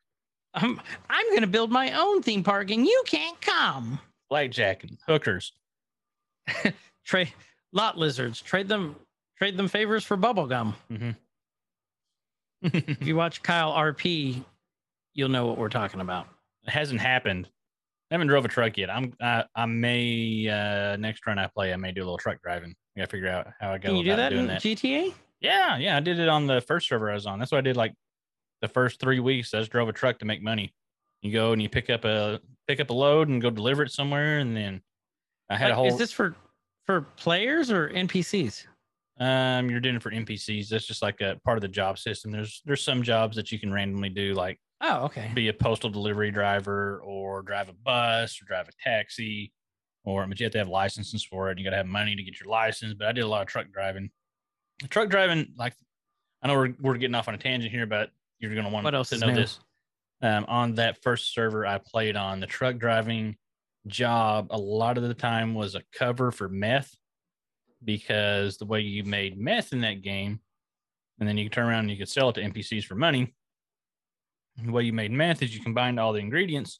I'm 0.53 0.79
I'm 1.09 1.33
gonna 1.33 1.47
build 1.47 1.71
my 1.71 1.91
own 1.93 2.21
theme 2.23 2.43
park, 2.43 2.71
and 2.71 2.85
you 2.85 3.03
can't 3.05 3.39
come. 3.41 3.99
Blackjack 4.29 4.83
and 4.83 4.97
hookers. 5.07 5.53
Trade 7.05 7.33
lot 7.73 7.97
lizards. 7.97 8.41
Trade 8.41 8.67
them. 8.67 8.95
Trade 9.37 9.55
them 9.57 9.67
favors 9.67 10.03
for 10.03 10.17
bubble 10.17 10.47
gum. 10.47 10.75
hmm 10.89 11.11
If 12.63 13.05
you 13.05 13.15
watch 13.15 13.43
Kyle 13.43 13.71
RP, 13.73 14.43
you'll 15.13 15.29
know 15.29 15.45
what 15.45 15.57
we're 15.57 15.69
talking 15.69 16.01
about. 16.01 16.27
it 16.65 16.71
hasn't 16.71 16.99
happened. 16.99 17.47
I 18.09 18.13
haven't 18.15 18.27
drove 18.27 18.45
a 18.45 18.47
truck 18.47 18.77
yet. 18.77 18.89
I'm 18.89 19.13
I, 19.21 19.43
I 19.55 19.65
may 19.65 20.47
uh 20.49 20.95
next 20.97 21.25
run 21.27 21.37
I 21.37 21.47
play, 21.47 21.71
I 21.73 21.75
may 21.75 21.91
do 21.91 22.01
a 22.01 22.05
little 22.05 22.17
truck 22.17 22.41
driving. 22.41 22.73
I 22.95 23.01
gotta 23.01 23.11
figure 23.11 23.29
out 23.29 23.47
how 23.59 23.73
I 23.73 23.77
go 23.77 23.89
Can 23.89 23.97
you 23.97 24.03
do 24.03 24.15
that 24.15 24.33
in 24.33 24.47
that. 24.47 24.61
GTA? 24.61 25.13
Yeah, 25.39 25.77
yeah, 25.77 25.97
I 25.97 25.99
did 25.99 26.19
it 26.19 26.27
on 26.29 26.47
the 26.47 26.61
first 26.61 26.87
server 26.89 27.11
I 27.11 27.13
was 27.13 27.27
on. 27.27 27.37
That's 27.37 27.51
what 27.51 27.59
I 27.59 27.61
did 27.61 27.77
like 27.77 27.93
the 28.61 28.67
first 28.67 28.99
three 28.99 29.19
weeks. 29.19 29.53
I 29.53 29.59
just 29.59 29.71
drove 29.71 29.89
a 29.89 29.93
truck 29.93 30.19
to 30.19 30.25
make 30.25 30.41
money. 30.41 30.73
You 31.21 31.31
go 31.31 31.51
and 31.53 31.61
you 31.61 31.69
pick 31.69 31.89
up 31.89 32.05
a 32.05 32.39
pick 32.67 32.79
up 32.79 32.89
a 32.89 32.93
load 32.93 33.27
and 33.29 33.41
go 33.41 33.49
deliver 33.49 33.83
it 33.83 33.91
somewhere, 33.91 34.39
and 34.39 34.55
then 34.55 34.81
I 35.49 35.57
had 35.57 35.71
a 35.71 35.75
whole. 35.75 35.87
Is 35.87 35.97
this 35.97 36.11
for 36.11 36.35
for 36.85 37.01
players 37.01 37.71
or 37.71 37.89
NPCs? 37.89 38.65
um, 39.19 39.67
you're 39.69 39.79
doing 39.79 39.95
it 39.95 40.03
for 40.03 40.11
NPCs. 40.11 40.69
That's 40.69 40.85
just 40.85 41.01
like 41.01 41.21
a 41.21 41.39
part 41.43 41.57
of 41.57 41.61
the 41.63 41.67
job 41.67 41.97
system. 41.97 42.31
There's 42.31 42.61
there's 42.65 42.83
some 42.83 43.01
jobs 43.01 43.35
that 43.35 43.51
you 43.51 43.59
can 43.59 43.73
randomly 43.73 44.09
do, 44.09 44.33
like 44.35 44.59
Oh, 44.81 45.05
okay. 45.05 45.31
be 45.33 45.47
a 45.47 45.53
postal 45.53 45.89
delivery 45.89 46.29
driver 46.29 47.01
or 47.03 47.41
drive 47.41 47.67
a 47.67 47.73
bus 47.73 48.39
or 48.39 48.45
drive 48.45 48.67
a 48.67 48.71
taxi, 48.83 49.51
or 50.03 50.25
but 50.27 50.39
you 50.39 50.43
have 50.43 50.53
to 50.53 50.59
have 50.59 50.67
licenses 50.69 51.23
for 51.25 51.47
it. 51.47 51.51
And 51.53 51.59
you 51.59 51.65
got 51.65 51.71
to 51.71 51.77
have 51.77 51.87
money 51.87 52.15
to 52.15 52.21
get 52.21 52.39
your 52.39 52.49
license. 52.49 52.93
But 52.93 53.07
I 53.07 53.11
did 53.11 53.21
a 53.23 53.27
lot 53.27 53.41
of 53.41 53.47
truck 53.47 53.71
driving. 53.71 54.11
Truck 54.89 55.09
driving, 55.09 55.51
like 55.57 55.73
I 56.43 56.47
know 56.47 56.53
we're 56.53 56.75
we're 56.79 56.97
getting 56.97 57.15
off 57.15 57.27
on 57.27 57.33
a 57.33 57.39
tangent 57.39 57.73
here, 57.73 57.87
but 57.87 58.11
you're 58.39 58.53
gonna 58.55 58.69
want 58.69 58.83
What 58.83 58.95
else 58.95 59.09
to 59.09 59.17
know 59.17 59.27
new? 59.27 59.35
this. 59.35 59.59
Um, 60.21 60.45
on 60.47 60.75
that 60.75 61.01
first 61.03 61.33
server 61.33 61.65
I 61.65 61.77
played 61.77 62.15
on, 62.15 62.39
the 62.39 62.47
truck 62.47 62.77
driving 62.77 63.37
job 63.85 64.47
a 64.49 64.57
lot 64.57 64.97
of 64.97 65.03
the 65.03 65.13
time 65.13 65.53
was 65.53 65.75
a 65.75 65.81
cover 65.93 66.31
for 66.31 66.49
meth 66.49 66.93
because 67.83 68.57
the 68.57 68.65
way 68.65 68.81
you 68.81 69.03
made 69.03 69.37
meth 69.37 69.73
in 69.73 69.81
that 69.81 70.01
game, 70.01 70.39
and 71.19 71.27
then 71.29 71.37
you 71.37 71.45
could 71.45 71.53
turn 71.53 71.67
around 71.67 71.81
and 71.81 71.91
you 71.91 71.97
could 71.97 72.09
sell 72.09 72.29
it 72.29 72.33
to 72.33 72.41
NPCs 72.41 72.85
for 72.85 72.95
money. 72.95 73.33
The 74.63 74.71
way 74.71 74.83
you 74.83 74.93
made 74.93 75.11
meth 75.11 75.43
is 75.43 75.55
you 75.55 75.61
combined 75.61 75.99
all 75.99 76.13
the 76.13 76.19
ingredients 76.19 76.79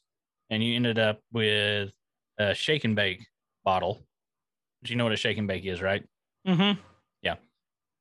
and 0.50 0.62
you 0.62 0.74
ended 0.74 0.98
up 0.98 1.20
with 1.32 1.90
a 2.38 2.54
shake 2.54 2.84
and 2.84 2.96
bake 2.96 3.24
bottle. 3.64 4.02
Do 4.82 4.92
you 4.92 4.96
know 4.96 5.04
what 5.04 5.12
a 5.12 5.16
shake 5.16 5.38
and 5.38 5.46
bake 5.46 5.64
is, 5.64 5.80
right? 5.80 6.04
Mm-hmm. 6.46 6.80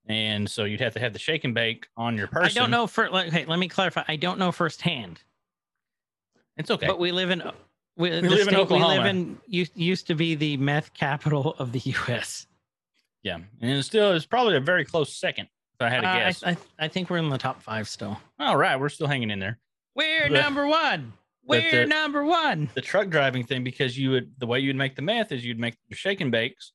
And 0.10 0.50
so 0.50 0.64
you'd 0.64 0.80
have 0.82 0.94
to 0.94 1.00
have 1.00 1.14
the 1.14 1.20
shake 1.20 1.44
and 1.44 1.54
bake 1.54 1.88
on 1.98 2.16
your 2.18 2.28
person. 2.28 2.58
I 2.58 2.62
don't 2.62 2.72
know 2.72 2.88
for 2.88 3.10
like, 3.10 3.28
okay, 3.28 3.46
let 3.46 3.60
me 3.60 3.68
clarify. 3.68 4.04
I 4.08 4.16
don't 4.16 4.40
know 4.40 4.52
firsthand, 4.52 5.22
It's 6.56 6.72
okay. 6.72 6.88
but 6.88 7.00
we 7.00 7.12
live 7.12 7.30
in 7.30 7.44
we, 7.98 8.10
the 8.10 8.22
live 8.22 8.48
in 8.48 8.54
state 8.54 8.70
we 8.70 8.84
live 8.84 9.06
in 9.06 9.38
used, 9.48 9.72
used 9.76 10.08
to 10.08 10.16
be 10.16 10.36
the 10.36 10.56
meth 10.58 10.94
capital 10.94 11.56
of 11.60 11.72
the 11.72 11.80
U.S. 12.08 12.48
yeah. 13.24 13.36
And 13.36 13.46
it's 13.72 13.88
still, 13.88 14.14
it's 14.14 14.26
probably 14.26 14.56
a 14.56 14.60
very 14.62 14.86
close 14.86 15.14
second, 15.14 15.50
if 15.74 15.82
I 15.82 15.90
had 15.90 16.02
to 16.02 16.08
Uh, 16.08 16.12
I, 16.12 16.20
guess. 16.20 16.44
I, 16.44 16.58
I 16.80 16.88
think 16.88 17.10
we're 17.10 17.18
in 17.18 17.30
the 17.30 17.38
top 17.38 17.62
five 17.62 17.88
still. 17.90 18.18
All 18.40 18.56
right. 18.58 18.80
We're 18.80 18.90
still 18.90 19.08
hanging 19.08 19.30
in 19.32 19.40
there. 19.40 19.58
We're 19.96 20.30
The- 20.30 20.42
number 20.42 20.68
one. 20.68 21.14
We're 21.46 21.72
the- 21.82 21.86
number 21.88 22.24
one. 22.26 22.70
the 22.76 22.82
truck 22.82 23.10
driving 23.10 23.44
thing 23.46 23.64
because 23.64 23.98
you 23.98 24.12
would 24.12 24.32
the 24.38 24.46
way 24.48 24.60
you'd 24.60 24.76
make 24.76 24.96
the 24.96 25.02
meth 25.02 25.32
is 25.32 25.46
you'd 25.46 25.60
make 25.60 25.76
your 25.88 25.96
shake 25.98 26.20
and 26.22 26.30
bakes 26.32 26.74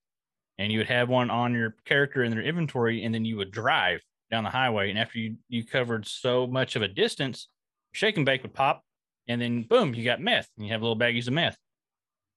and 0.62 0.70
you 0.70 0.78
would 0.78 0.88
have 0.88 1.08
one 1.08 1.28
on 1.28 1.52
your 1.52 1.74
character 1.84 2.22
in 2.22 2.30
their 2.30 2.42
inventory 2.42 3.02
and 3.04 3.12
then 3.12 3.24
you 3.24 3.36
would 3.36 3.50
drive 3.50 4.00
down 4.30 4.44
the 4.44 4.50
highway 4.50 4.90
and 4.90 4.98
after 4.98 5.18
you 5.18 5.36
you 5.48 5.66
covered 5.66 6.06
so 6.06 6.46
much 6.46 6.76
of 6.76 6.82
a 6.82 6.88
distance 6.88 7.48
shake 7.90 8.16
and 8.16 8.24
bake 8.24 8.42
would 8.42 8.54
pop 8.54 8.82
and 9.26 9.40
then 9.40 9.64
boom 9.64 9.92
you 9.92 10.04
got 10.04 10.20
meth 10.20 10.48
and 10.56 10.64
you 10.64 10.72
have 10.72 10.80
little 10.80 10.98
baggies 10.98 11.26
of 11.26 11.34
meth. 11.34 11.56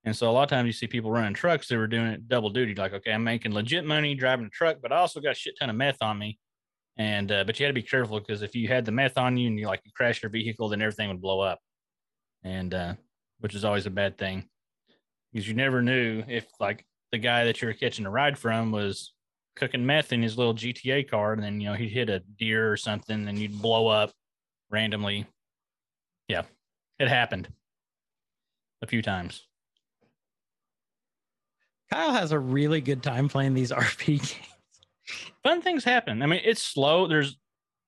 And 0.04 0.16
so 0.16 0.30
a 0.30 0.34
lot 0.34 0.44
of 0.44 0.50
times 0.50 0.68
you 0.68 0.74
see 0.74 0.88
people 0.88 1.12
running 1.12 1.36
trucks 1.36 1.68
they 1.68 1.78
were 1.78 1.88
doing 1.88 2.08
it 2.08 2.28
double 2.28 2.50
duty 2.50 2.74
like 2.74 2.94
okay 2.94 3.12
i'm 3.12 3.24
making 3.24 3.54
legit 3.54 3.86
money 3.86 4.16
driving 4.16 4.48
a 4.48 4.50
truck 4.50 4.78
but 4.82 4.92
i 4.92 4.98
also 4.98 5.20
got 5.20 5.32
a 5.32 5.36
shit 5.36 5.56
ton 5.60 5.70
of 5.70 5.76
meth 5.76 6.02
on 6.02 6.18
me. 6.18 6.40
And 6.98 7.32
uh, 7.32 7.44
but 7.44 7.60
you 7.60 7.66
had 7.66 7.70
to 7.70 7.82
be 7.82 7.88
careful 7.88 8.20
because 8.20 8.42
if 8.42 8.56
you 8.56 8.70
had 8.70 8.86
the 8.86 8.92
meth 8.92 9.18
on 9.18 9.38
you 9.38 9.48
and 9.48 9.60
you 9.60 9.68
like 9.68 9.82
you 9.86 9.92
crash 9.96 10.24
your 10.24 10.32
vehicle 10.32 10.70
then 10.70 10.82
everything 10.82 11.10
would 11.10 11.22
blow 11.22 11.42
up. 11.42 11.60
And 12.44 12.74
uh 12.74 12.94
which 13.40 13.54
is 13.54 13.66
always 13.66 13.86
a 13.86 13.92
bad 13.92 14.18
thing 14.18 14.48
because 15.32 15.48
you 15.48 15.54
never 15.54 15.82
knew 15.82 16.24
if 16.28 16.48
like 16.60 16.86
the 17.16 17.20
guy 17.20 17.46
that 17.46 17.62
you 17.62 17.68
were 17.70 17.74
catching 17.74 18.06
a 18.06 18.10
ride 18.10 18.38
from 18.38 18.74
was 18.74 19.14
cooking 19.56 19.86
meth 19.86 20.12
in 20.12 20.22
his 20.22 20.38
little 20.38 20.54
GTA 20.54 21.10
car, 21.10 21.32
and 21.32 21.42
then 21.42 21.62
you 21.62 21.70
know 21.70 21.74
he'd 21.76 21.88
hit 21.88 22.10
a 22.10 22.20
deer 22.20 22.70
or 22.70 22.76
something, 22.76 23.30
and 23.30 23.40
you'd 23.40 23.62
blow 23.62 23.88
up 23.88 24.12
randomly. 24.70 25.26
Yeah, 26.28 26.42
it 27.00 27.08
happened 27.08 27.48
a 28.82 28.88
few 28.88 29.02
times. 29.02 29.48
Kyle 31.90 32.12
has 32.12 32.34
a 32.34 32.40
really 32.40 32.82
good 32.82 33.02
time 33.02 33.30
playing 33.30 33.54
these 33.54 33.72
RP 33.72 34.18
games. 34.18 34.36
Fun 35.42 35.62
things 35.62 35.86
happen. 35.86 36.22
I 36.22 36.26
mean, 36.26 36.42
it's 36.44 36.62
slow. 36.62 37.08
There's 37.08 37.38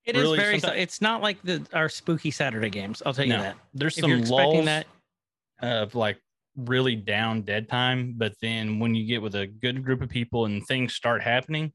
It 0.05 0.15
is 0.15 0.21
Really, 0.21 0.37
very. 0.37 0.59
sometimes- 0.59 0.81
It's 0.81 1.01
not 1.01 1.21
like 1.21 1.41
the 1.43 1.67
our 1.73 1.89
spooky 1.89 2.31
Saturday 2.31 2.69
games. 2.69 3.03
I'll 3.05 3.13
tell 3.13 3.25
you 3.25 3.33
No. 3.33 3.41
that. 3.41 3.57
there's 3.73 3.97
If 3.97 4.03
some 4.03 4.21
lulls 4.23 4.63
that, 4.65 4.87
of 5.59 5.95
like 5.95 6.17
really 6.57 6.95
down 6.95 7.43
dead 7.43 7.69
time, 7.69 8.15
but 8.17 8.33
then 8.41 8.79
when 8.79 8.95
you 8.95 9.05
get 9.05 9.21
with 9.21 9.35
a 9.35 9.47
good 9.47 9.83
group 9.85 10.01
of 10.01 10.09
people 10.09 10.45
and 10.45 10.65
things 10.65 10.93
start 10.93 11.21
happening, 11.21 11.71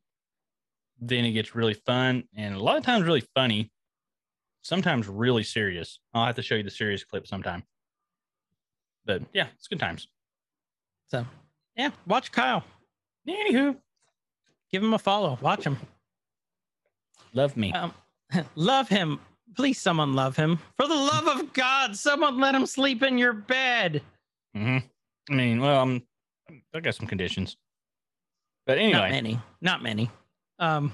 then 1.00 1.24
it 1.24 1.32
gets 1.32 1.54
really 1.54 1.74
fun 1.74 2.24
and 2.36 2.54
a 2.54 2.58
lot 2.58 2.76
of 2.76 2.84
times 2.84 3.04
really 3.04 3.24
funny. 3.34 3.70
Sometimes 4.62 5.08
really 5.08 5.42
serious. 5.42 5.98
I'll 6.14 6.26
have 6.26 6.36
to 6.36 6.42
show 6.42 6.54
you 6.54 6.62
the 6.62 6.70
serious 6.70 7.02
clip 7.02 7.26
sometime. 7.26 7.64
But 9.04 9.22
yeah, 9.32 9.46
it's 9.56 9.66
good 9.66 9.80
times. 9.80 10.06
so 11.08 11.26
yeah, 11.76 11.90
watch 12.06 12.30
Kyle. 12.30 12.62
Anywho, 13.28 13.76
Give 14.72 14.82
him 14.82 14.94
a 14.94 14.98
follow. 14.98 15.38
Watch 15.42 15.64
him. 15.64 15.76
love 17.34 17.56
me. 17.58 17.72
Um, 17.74 17.92
love 18.54 18.88
him. 18.88 19.20
Please, 19.54 19.78
someone 19.78 20.14
love 20.14 20.34
him. 20.34 20.58
For 20.78 20.88
the 20.88 20.94
love 20.94 21.28
of 21.28 21.52
God, 21.52 21.94
someone 21.94 22.40
let 22.40 22.54
him 22.54 22.64
sleep 22.64 23.02
in 23.02 23.18
your 23.18 23.34
bed. 23.34 24.00
Hmm 24.54 24.78
I 25.30 25.34
mean, 25.34 25.60
well, 25.60 25.82
I'm, 25.82 26.02
I 26.74 26.80
got 26.80 26.94
some 26.94 27.06
conditions. 27.06 27.56
But 28.66 28.78
anyway, 28.78 28.92
Not 28.92 29.10
many. 29.10 29.40
Not 29.60 29.82
many. 29.82 30.10
Um. 30.58 30.92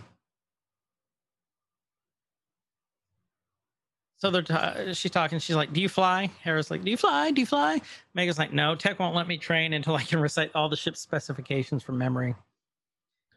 So 4.17 4.31
they're 4.33 4.43
ta- 4.43 4.93
she's 4.93 5.13
talking. 5.13 5.39
She's 5.39 5.55
like, 5.55 5.73
"Do 5.73 5.81
you 5.81 5.89
fly?" 5.89 6.31
Hera's 6.43 6.71
like, 6.71 6.83
"Do 6.83 6.91
you 6.91 6.97
fly? 6.97 7.31
Do 7.31 7.41
you 7.41 7.47
fly?" 7.47 7.81
Mega's 8.15 8.39
like, 8.39 8.53
"No, 8.53 8.75
Tech 8.75 8.99
won't 8.99 9.15
let 9.15 9.29
me 9.29 9.39
train 9.39 9.73
until 9.73 9.95
I 9.95 10.03
can 10.03 10.19
recite 10.21 10.51
all 10.55 10.69
the 10.69 10.77
ship's 10.77 11.01
specifications 11.01 11.83
from 11.83 11.99
memory." 11.99 12.35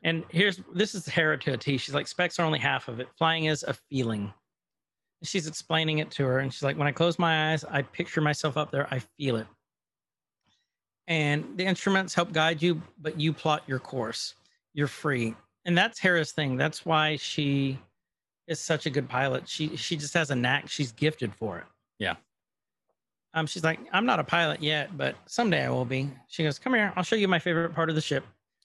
And 0.03 0.23
here's 0.29 0.59
this 0.73 0.95
is 0.95 1.05
Hera 1.05 1.37
to 1.39 1.53
a 1.53 1.57
T. 1.57 1.77
She's 1.77 1.93
like, 1.93 2.07
"Specs 2.07 2.39
are 2.39 2.45
only 2.45 2.59
half 2.59 2.87
of 2.87 2.99
it. 2.99 3.09
Flying 3.17 3.45
is 3.45 3.63
a 3.63 3.73
feeling." 3.73 4.33
She's 5.23 5.45
explaining 5.45 5.99
it 5.99 6.09
to 6.11 6.25
her, 6.25 6.39
and 6.39 6.51
she's 6.51 6.63
like, 6.63 6.77
"When 6.77 6.87
I 6.87 6.91
close 6.91 7.19
my 7.19 7.51
eyes, 7.51 7.63
I 7.63 7.83
picture 7.83 8.21
myself 8.21 8.57
up 8.57 8.71
there. 8.71 8.87
I 8.91 8.99
feel 8.99 9.35
it." 9.35 9.47
And 11.11 11.57
the 11.57 11.65
instruments 11.65 12.13
help 12.13 12.31
guide 12.31 12.61
you, 12.61 12.81
but 13.01 13.19
you 13.19 13.33
plot 13.33 13.63
your 13.67 13.79
course. 13.79 14.35
You're 14.73 14.87
free, 14.87 15.35
and 15.65 15.77
that's 15.77 15.99
Hera's 15.99 16.31
thing. 16.31 16.55
That's 16.55 16.85
why 16.85 17.17
she 17.17 17.77
is 18.47 18.61
such 18.61 18.85
a 18.85 18.89
good 18.89 19.09
pilot. 19.09 19.45
She 19.45 19.75
she 19.75 19.97
just 19.97 20.13
has 20.13 20.31
a 20.31 20.35
knack. 20.35 20.69
She's 20.69 20.93
gifted 20.93 21.35
for 21.35 21.57
it. 21.57 21.65
Yeah. 21.99 22.15
Um, 23.33 23.45
she's 23.45 23.61
like, 23.61 23.81
I'm 23.91 24.05
not 24.05 24.21
a 24.21 24.23
pilot 24.23 24.63
yet, 24.63 24.97
but 24.97 25.17
someday 25.25 25.65
I 25.65 25.69
will 25.69 25.83
be. 25.83 26.09
She 26.29 26.43
goes, 26.43 26.57
Come 26.57 26.75
here, 26.75 26.93
I'll 26.95 27.03
show 27.03 27.17
you 27.17 27.27
my 27.27 27.39
favorite 27.39 27.75
part 27.75 27.89
of 27.89 27.95
the 27.95 28.01
ship. 28.01 28.23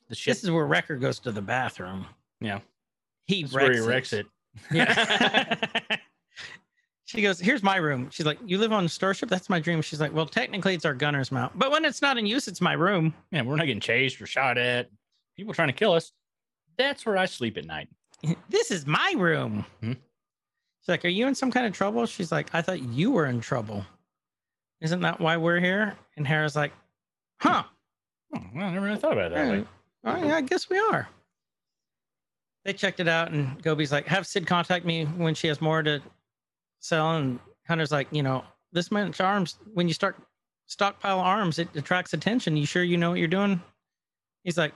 The 0.08 0.14
ship. 0.14 0.36
This 0.36 0.44
is 0.44 0.52
where 0.52 0.66
Wrecker 0.66 0.94
goes 0.94 1.18
to 1.20 1.32
the 1.32 1.42
bathroom. 1.42 2.06
Yeah. 2.40 2.60
He 3.26 3.42
wrecks 3.42 3.54
where 3.54 3.72
he 3.72 3.78
it. 3.80 3.86
wrecks 3.86 4.12
it. 4.12 4.26
Yeah. 4.70 5.56
she 7.06 7.22
goes, 7.22 7.38
Here's 7.38 7.62
my 7.62 7.76
room. 7.76 8.08
She's 8.10 8.26
like, 8.26 8.38
You 8.44 8.58
live 8.58 8.72
on 8.72 8.84
a 8.84 8.88
starship? 8.88 9.28
That's 9.28 9.48
my 9.48 9.60
dream. 9.60 9.80
She's 9.80 10.00
like, 10.00 10.12
Well, 10.12 10.26
technically 10.26 10.74
it's 10.74 10.84
our 10.84 10.92
gunner's 10.92 11.30
mount. 11.32 11.56
But 11.56 11.70
when 11.70 11.84
it's 11.84 12.02
not 12.02 12.18
in 12.18 12.26
use, 12.26 12.48
it's 12.48 12.60
my 12.60 12.72
room. 12.72 13.14
Yeah, 13.30 13.42
we're 13.42 13.56
not 13.56 13.66
getting 13.66 13.80
chased 13.80 14.20
or 14.20 14.26
shot 14.26 14.58
at. 14.58 14.90
People 15.36 15.54
trying 15.54 15.68
to 15.68 15.74
kill 15.74 15.92
us. 15.92 16.12
That's 16.76 17.06
where 17.06 17.16
I 17.16 17.26
sleep 17.26 17.56
at 17.56 17.64
night. 17.64 17.88
this 18.48 18.70
is 18.72 18.86
my 18.86 19.14
room. 19.16 19.64
Hmm. 19.80 19.92
She's 19.92 20.88
like, 20.88 21.04
Are 21.04 21.08
you 21.08 21.28
in 21.28 21.34
some 21.34 21.52
kind 21.52 21.64
of 21.64 21.72
trouble? 21.72 22.04
She's 22.06 22.32
like, 22.32 22.52
I 22.52 22.60
thought 22.60 22.82
you 22.82 23.12
were 23.12 23.26
in 23.26 23.40
trouble. 23.40 23.86
Isn't 24.80 25.00
that 25.00 25.20
why 25.20 25.36
we're 25.36 25.60
here? 25.60 25.96
And 26.16 26.26
Hera's 26.26 26.56
like, 26.56 26.72
Huh. 27.40 27.62
Oh, 28.34 28.42
well, 28.52 28.66
I 28.66 28.72
never 28.72 28.84
really 28.84 28.98
thought 28.98 29.12
about 29.12 29.30
it 29.30 29.34
that 29.36 29.48
way. 29.48 29.58
Yeah, 29.58 29.64
oh, 30.04 30.26
yeah, 30.26 30.36
I 30.36 30.40
guess 30.40 30.68
we 30.68 30.78
are. 30.78 31.08
They 32.64 32.72
checked 32.72 32.98
it 32.98 33.06
out, 33.06 33.30
and 33.30 33.62
Gobi's 33.62 33.92
like, 33.92 34.08
"Have 34.08 34.26
Sid 34.26 34.44
contact 34.44 34.84
me 34.84 35.04
when 35.04 35.36
she 35.36 35.46
has 35.46 35.60
more 35.60 35.84
to 35.84 36.02
sell." 36.86 37.16
And 37.16 37.38
Hunter's 37.66 37.92
like, 37.92 38.08
"You 38.10 38.22
know, 38.22 38.44
this 38.72 38.90
much 38.90 39.20
arms. 39.20 39.56
When 39.74 39.88
you 39.88 39.94
start 39.94 40.16
stockpile 40.66 41.20
arms, 41.20 41.58
it 41.58 41.68
attracts 41.76 42.12
attention. 42.12 42.56
You 42.56 42.66
sure 42.66 42.82
you 42.82 42.96
know 42.96 43.10
what 43.10 43.18
you're 43.18 43.28
doing?" 43.28 43.60
He's 44.44 44.58
like, 44.58 44.72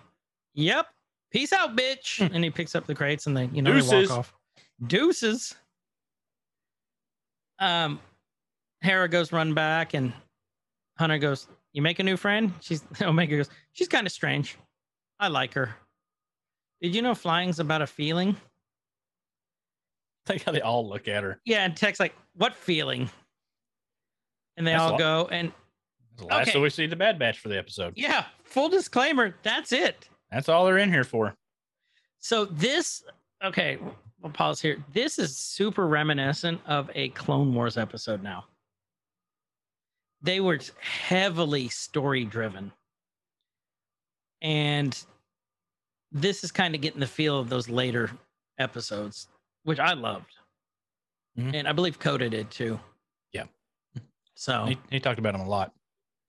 "Yep. 0.55 0.87
Peace 1.31 1.53
out, 1.53 1.77
bitch." 1.77 2.21
and 2.35 2.43
he 2.43 2.51
picks 2.51 2.75
up 2.75 2.87
the 2.87 2.95
crates, 2.95 3.27
and 3.27 3.37
they, 3.37 3.47
you 3.53 3.63
know, 3.63 3.73
they 3.73 3.81
Deuces. 3.81 4.09
walk 4.11 4.19
off. 4.19 4.35
Deuces. 4.87 5.55
Um, 7.59 8.01
Hera 8.81 9.09
goes 9.09 9.33
run 9.33 9.53
back, 9.55 9.95
and 9.95 10.13
Hunter 10.99 11.19
goes, 11.19 11.47
"You 11.73 11.83
make 11.83 11.99
a 11.99 12.03
new 12.03 12.17
friend?" 12.17 12.53
She's 12.61 12.83
Omega 13.03 13.37
goes, 13.37 13.51
"She's 13.73 13.89
kind 13.89 14.07
of 14.07 14.13
strange. 14.13 14.57
I 15.19 15.29
like 15.29 15.55
her." 15.55 15.75
Did 16.81 16.95
you 16.95 17.03
know 17.03 17.15
flying's 17.15 17.61
about 17.61 17.83
a 17.83 17.87
feeling? 17.87 18.37
Like 20.31 20.45
how 20.45 20.53
they 20.53 20.61
all 20.61 20.89
look 20.89 21.09
at 21.09 21.23
her. 21.23 21.41
Yeah, 21.45 21.65
and 21.65 21.77
Tech's 21.77 22.01
like, 22.01 22.15
"What 22.35 22.55
feeling?" 22.55 23.11
And 24.57 24.67
they 24.67 24.73
That's 24.73 24.83
all 24.93 24.99
go, 24.99 25.29
and 25.31 25.49
That's 25.49 26.23
the 26.23 26.25
last 26.27 26.49
Okay. 26.49 26.59
that 26.59 26.63
we 26.63 26.71
see 26.71 26.87
the 26.87 26.97
Bad 26.97 27.19
Batch 27.19 27.39
for 27.39 27.49
the 27.49 27.59
episode. 27.59 27.95
yeah, 27.97 28.27
full 28.45 28.69
disclaimer, 28.69 29.35
that's 29.43 29.73
it. 29.73 30.09
That's 30.31 30.49
all 30.49 30.65
they're 30.67 30.79
in 30.79 30.93
here 30.93 31.05
for. 31.05 31.35
So 32.19 32.45
this, 32.45 33.03
okay, 33.43 33.79
we'll 34.21 34.33
pause 34.33 34.61
here. 34.61 34.85
This 34.93 35.19
is 35.19 35.37
super 35.37 35.87
reminiscent 35.87 36.61
of 36.67 36.91
a 36.95 37.09
Clone 37.11 37.55
Wars 37.55 37.77
episode 37.79 38.23
now. 38.23 38.45
They 40.23 40.41
were 40.41 40.59
heavily 40.81 41.69
story 41.71 42.25
driven. 42.27 42.71
And 44.43 44.99
this 46.13 46.45
is 46.45 46.53
kind 46.53 46.75
of 46.75 46.81
getting 46.83 47.01
the 47.01 47.07
feel 47.07 47.39
of 47.39 47.49
those 47.49 47.69
later 47.71 48.11
episodes, 48.59 49.29
which 49.65 49.79
I 49.79 49.93
loved. 49.95 50.33
Mhm. 51.39 51.55
And 51.55 51.69
I 51.69 51.73
believe 51.73 51.99
Coda 51.99 52.29
did 52.29 52.51
too. 52.51 52.79
Yeah. 53.33 53.45
So 54.35 54.65
He, 54.67 54.79
he 54.91 55.01
talked 55.01 55.19
about 55.19 55.33
them 55.33 55.43
a 55.43 55.49
lot. 55.49 55.73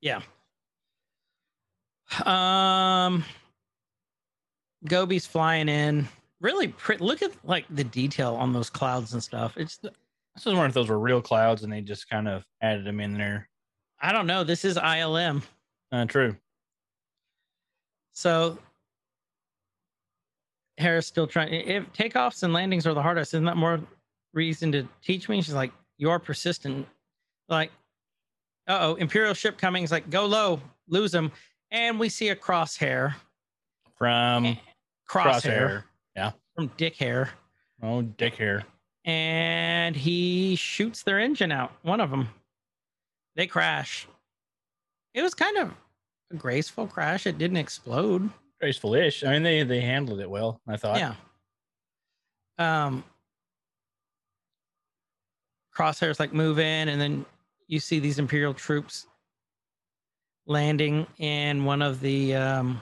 yeah. 0.02 0.22
Um, 2.26 3.24
Gobi's 4.86 5.26
flying 5.26 5.70
in. 5.70 6.08
Really, 6.42 6.68
pre- 6.70 6.98
look 6.98 7.22
at 7.22 7.32
like 7.46 7.66
the 7.70 7.84
detail 7.84 8.36
on 8.36 8.52
those 8.52 8.70
clouds 8.70 9.14
and 9.14 9.24
stuff. 9.24 9.56
It's 9.58 9.78
This 9.78 9.92
is 10.38 10.46
wondering 10.48 10.70
if 10.70 10.74
those 10.74 10.90
were 10.90 11.00
real 11.00 11.22
clouds 11.22 11.64
and 11.64 11.72
they 11.72 11.82
just 11.82 12.10
kind 12.10 12.28
of 12.28 12.46
added 12.62 12.86
them 12.86 13.00
in 13.00 13.14
there. 13.14 13.48
I 14.02 14.12
don't 14.12 14.28
know. 14.28 14.44
This 14.44 14.66
is 14.66 14.78
ILM, 14.78 15.44
Uh, 15.92 16.06
true. 16.06 16.36
so 18.12 18.58
Hera's 20.82 21.06
still 21.08 21.28
trying. 21.28 21.54
If 21.54 21.92
takeoffs 21.94 22.44
and 22.44 22.52
landings 22.54 22.86
are 22.88 22.94
the 22.94 23.02
hardest, 23.02 23.34
isn't 23.34 23.46
that 23.46 23.58
more 23.58 23.80
reason 24.34 24.72
to 24.74 24.88
teach 25.04 25.30
me? 25.30 25.42
She's 25.42 25.54
like, 25.54 25.72
you 25.98 26.10
are 26.10 26.20
persistent. 26.20 26.88
Like, 27.48 27.72
uh 28.68 28.78
oh, 28.82 28.96
Imperial 28.96 29.34
ship 29.34 29.58
coming. 29.58 29.84
He's 29.84 29.92
like, 29.92 30.10
go 30.10 30.26
low, 30.26 30.62
lose 30.88 31.14
him, 31.14 31.32
and 31.72 32.00
we 32.00 32.10
see 32.10 32.30
a 32.30 32.36
crosshair. 32.36 33.14
From 33.98 34.46
Eh, 34.46 34.56
crosshair, 35.10 35.84
Crosshair. 36.18 36.34
from 36.56 36.68
Dick 36.78 36.96
Hair. 36.96 37.30
Oh, 37.84 38.02
dick 38.04 38.36
hair. 38.36 38.64
and 39.06 39.96
he 39.96 40.56
shoots 40.56 41.02
their 41.04 41.20
engine 41.20 41.52
out. 41.52 41.72
One 41.82 42.00
of 42.00 42.10
them. 42.12 42.30
They 43.36 43.48
crash. 43.48 44.08
It 45.14 45.22
was 45.24 45.34
kind 45.34 45.58
of 45.58 45.72
a 46.32 46.36
graceful 46.36 46.86
crash. 46.88 47.26
It 47.26 47.38
didn't 47.40 47.58
explode. 47.58 48.30
Graceful-ish. 48.62 49.24
I 49.24 49.32
mean, 49.34 49.44
they 49.44 49.64
they 49.64 49.82
handled 49.82 50.20
it 50.20 50.30
well. 50.30 50.62
I 50.68 50.78
thought. 50.78 51.00
yeah. 51.00 51.16
Um. 52.60 53.04
Crosshairs 55.76 56.20
like 56.20 56.32
move 56.34 56.60
in, 56.60 56.90
and 56.90 57.02
then 57.02 57.26
you 57.68 57.80
see 57.80 58.00
these 58.00 58.20
Imperial 58.20 58.54
troops 58.54 59.08
landing 60.46 61.08
in 61.18 61.64
one 61.66 61.82
of 61.82 62.02
the 62.02 62.36
um, 62.36 62.82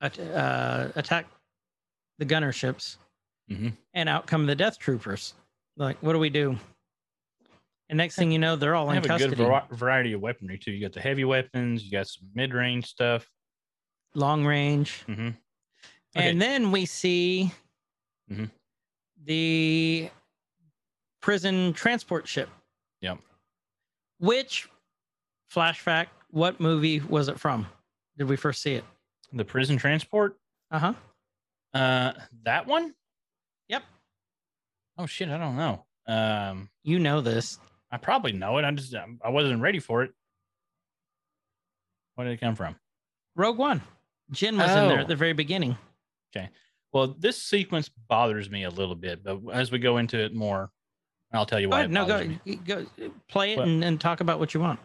at, 0.00 0.18
uh, 0.18 0.88
attack 0.96 1.26
the 2.18 2.24
gunner 2.24 2.52
ships, 2.52 2.98
Mhm. 3.50 3.72
and 3.94 4.08
out 4.08 4.26
come 4.26 4.46
the 4.46 4.54
Death 4.56 4.78
Troopers. 4.78 5.34
Like, 5.76 5.96
what 6.02 6.12
do 6.12 6.18
we 6.18 6.28
do? 6.30 6.58
And 7.88 7.96
next 7.96 8.16
thing 8.16 8.32
you 8.32 8.38
know, 8.40 8.56
they're 8.56 8.74
all 8.74 8.86
They 8.88 8.96
in 8.96 9.04
have 9.04 9.20
a 9.20 9.28
good 9.28 9.36
vari- 9.38 9.62
variety 9.70 10.12
of 10.12 10.20
weaponry 10.20 10.58
too. 10.58 10.72
You 10.72 10.80
got 10.84 10.92
the 10.92 11.00
heavy 11.00 11.24
weapons. 11.24 11.84
You 11.84 11.92
got 11.92 12.08
some 12.08 12.28
mid-range 12.34 12.86
stuff. 12.86 13.30
Long 14.16 14.44
range. 14.44 15.02
hmm 15.06 15.30
And 16.14 16.40
then 16.40 16.72
we 16.72 16.86
see 16.86 17.52
Mhm. 18.30 18.50
the 19.22 20.10
prison 21.20 21.72
transport 21.74 22.26
ship. 22.26 22.48
Yep. 23.02 23.18
Which 24.18 24.68
flashback, 25.52 26.06
what 26.30 26.58
movie 26.58 27.00
was 27.00 27.28
it 27.28 27.38
from? 27.38 27.66
Did 28.16 28.28
we 28.28 28.36
first 28.36 28.62
see 28.62 28.74
it? 28.74 28.84
The 29.32 29.44
prison 29.44 29.76
transport. 29.76 30.38
Uh 30.70 30.78
huh. 30.78 30.94
Uh, 31.74 32.12
that 32.44 32.66
one. 32.66 32.94
Yep. 33.68 33.82
Oh 34.96 35.06
shit! 35.06 35.28
I 35.28 35.36
don't 35.36 35.56
know. 35.56 35.84
Um, 36.06 36.70
You 36.82 36.98
know 36.98 37.20
this. 37.20 37.58
I 37.90 37.98
probably 37.98 38.32
know 38.32 38.56
it. 38.58 38.64
I 38.64 38.70
just 38.70 38.94
I 38.94 39.28
wasn't 39.28 39.60
ready 39.60 39.78
for 39.80 40.02
it. 40.02 40.12
Where 42.14 42.26
did 42.26 42.34
it 42.34 42.40
come 42.40 42.54
from? 42.56 42.76
Rogue 43.34 43.58
One. 43.58 43.82
Jyn 44.32 44.56
was 44.56 44.70
in 44.70 44.88
there 44.88 44.98
Oh. 44.98 45.02
at 45.02 45.08
the 45.08 45.16
very 45.16 45.32
beginning. 45.32 45.76
Okay. 46.34 46.48
Well, 46.92 47.08
this 47.18 47.40
sequence 47.40 47.88
bothers 47.88 48.50
me 48.50 48.64
a 48.64 48.70
little 48.70 48.94
bit, 48.94 49.22
but 49.22 49.40
as 49.52 49.70
we 49.70 49.78
go 49.78 49.98
into 49.98 50.18
it 50.18 50.34
more, 50.34 50.70
I'll 51.32 51.46
tell 51.46 51.60
you 51.60 51.68
why. 51.68 51.86
No, 51.86 52.06
go, 52.06 52.24
me. 52.24 52.56
go 52.56 52.86
play 53.28 53.52
it 53.52 53.58
and, 53.58 53.84
and 53.84 54.00
talk 54.00 54.20
about 54.20 54.38
what 54.38 54.54
you 54.54 54.60
want. 54.60 54.80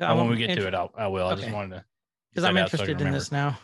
Uh, 0.00 0.14
when 0.14 0.28
we 0.28 0.36
get 0.36 0.54
to 0.56 0.66
it, 0.66 0.74
I'll, 0.74 0.92
I 0.96 1.06
will. 1.06 1.26
I 1.26 1.34
just 1.34 1.50
wanted 1.50 1.76
to 1.76 1.84
because 2.30 2.44
I'm 2.44 2.56
out 2.56 2.70
so 2.70 2.78
interested 2.78 3.00
in 3.04 3.12
this 3.12 3.30
now. 3.30 3.58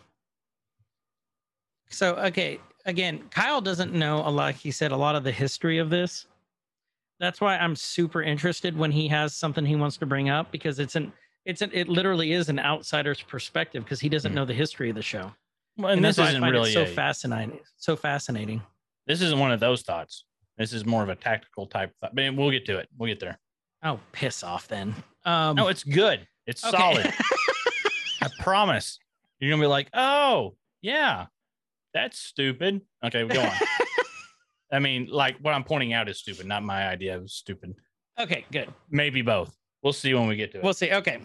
So, 1.90 2.16
okay, 2.16 2.61
again, 2.84 3.22
Kyle 3.30 3.61
doesn't 3.61 3.92
know 3.94 4.18
a 4.26 4.30
lot. 4.30 4.54
He 4.54 4.70
said 4.70 4.92
a 4.92 4.96
lot 4.96 5.16
of 5.16 5.24
the 5.24 5.32
history 5.32 5.78
of 5.78 5.88
this. 5.90 6.26
That's 7.18 7.40
why 7.40 7.56
I'm 7.56 7.74
super 7.74 8.22
interested 8.22 8.76
when 8.76 8.90
he 8.90 9.09
has 9.09 9.34
something 9.34 9.64
he 9.64 9.76
wants 9.76 9.96
to 9.98 10.06
bring 10.06 10.28
up 10.28 10.52
because 10.52 10.78
it's 10.78 10.96
an 10.96 11.12
it's 11.45 11.62
an 11.62 11.70
it 11.72 11.89
literally 11.89 12.32
is 12.32 12.49
an 12.49 12.59
outsider's 12.59 13.22
perspective 13.22 13.84
because 13.84 14.01
he 14.01 14.09
doesn't 14.09 14.32
Mhm. 14.32 14.36
know 14.36 14.45
the 14.45 14.55
history 14.55 14.89
of 14.91 14.97
the 14.97 15.03
show. 15.03 15.34
Well, 15.76 15.93
and, 15.93 16.05
that's 16.05 16.16
this 16.16 16.28
isn't 16.30 16.43
really 16.43 16.72
so 16.72 16.82
a- 16.82 16.86
fascinating. 16.86 17.61
So 17.76 17.97
fascinating. 17.97 18.62
This 19.07 19.22
isn't 19.22 19.39
one 19.39 19.53
of 19.53 19.61
those 19.61 19.82
thoughts. 19.82 20.24
This 20.57 20.72
is 20.72 20.84
more 20.84 21.03
of 21.03 21.09
a 21.09 21.14
tactical 21.14 21.66
type 21.66 21.95
thought. 22.01 22.14
But 22.14 22.34
we'll 22.34 22.51
get 22.51 22.66
to 22.66 22.78
it. 22.78 22.89
We'll 22.99 23.09
get 23.09 23.20
there. 23.20 23.39
Oh, 23.84 24.01
piss 24.12 24.43
off 24.43 24.66
then. 24.68 24.95
Um, 25.24 25.55
No, 25.57 25.68
it's 25.68 25.84
good. 25.84 26.26
It's 26.47 26.64
okay. 26.64 26.76
solid. 26.76 27.07
I 28.22 28.28
promise. 28.41 28.99
You're 29.39 29.51
gonna 29.53 29.62
be 29.62 29.66
like, 29.68 29.89
oh 29.95 30.57
yeah, 30.82 31.26
that's 31.95 32.18
stupid. 32.18 32.80
Okay, 33.05 33.26
go 33.26 33.41
on. 33.41 33.53
I 34.72 34.80
mean, 34.80 35.07
like 35.11 35.39
what 35.39 35.55
I'm 35.55 35.64
pointing 35.64 35.93
out 35.93 36.09
is 36.09 36.18
stupid, 36.18 36.47
not 36.47 36.62
my 36.62 36.89
idea 36.89 37.16
of 37.16 37.30
stupid. 37.30 37.74
okay, 38.18 38.45
good. 38.51 38.72
Maybe 38.91 39.22
both. 39.22 39.57
We'll 39.83 39.93
see 39.93 40.12
when 40.14 40.26
we 40.29 40.37
get 40.37 40.53
to 40.53 40.59
it. 40.59 40.64
We'll 40.64 40.74
see. 40.74 40.93
Okay. 40.93 41.20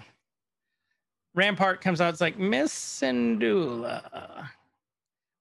Rampart 1.35 1.81
comes 1.81 1.99
out. 1.99 2.09
It's 2.13 2.21
like, 2.21 2.37
Miss 2.37 2.71
Syndulla, 2.73 4.47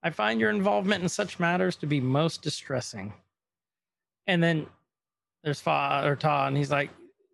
I 0.02 0.10
find 0.10 0.40
your 0.40 0.50
involvement 0.50 1.02
in 1.02 1.08
such 1.08 1.38
matters 1.38 1.76
to 1.76 1.86
be 1.86 2.00
most 2.00 2.42
distressing. 2.42 3.12
And 4.26 4.42
then 4.42 4.66
there's 5.44 5.60
Fa 5.60 6.02
or 6.04 6.16
Ta, 6.16 6.46
and 6.46 6.56
he's 6.56 6.70
like, 6.70 6.90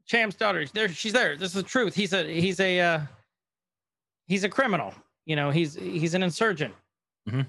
Cham's 0.06 0.34
daughter. 0.34 0.64
There, 0.72 0.88
she's 0.88 1.12
there. 1.12 1.36
This 1.36 1.50
is 1.50 1.62
the 1.62 1.62
truth. 1.62 1.94
He's 1.94 2.14
a 2.14 2.24
he's 2.24 2.60
a 2.60 2.80
uh, 2.80 3.00
he's 4.26 4.42
a 4.42 4.48
criminal. 4.48 4.94
You 5.26 5.36
know, 5.36 5.50
he's 5.50 5.74
he's 5.74 6.14
an 6.14 6.22
insurgent. 6.22 6.74
Mhm. 7.28 7.46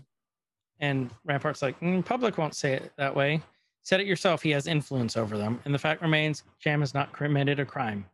And 0.82 1.10
Rampart's 1.26 1.62
like, 1.62 1.80
"Mm, 1.80 2.04
public 2.04 2.38
won't 2.38 2.56
say 2.56 2.74
it 2.74 2.92
that 2.98 3.16
way. 3.16 3.42
Said 3.84 4.02
it 4.02 4.08
yourself. 4.08 4.42
He 4.44 4.50
has 4.52 4.68
influence 4.68 5.16
over 5.16 5.38
them, 5.38 5.62
and 5.64 5.74
the 5.74 5.80
fact 5.80 6.02
remains, 6.02 6.44
Cham 6.60 6.82
has 6.82 6.94
not 6.94 7.14
committed 7.14 7.62
a 7.62 7.66
crime. 7.66 8.06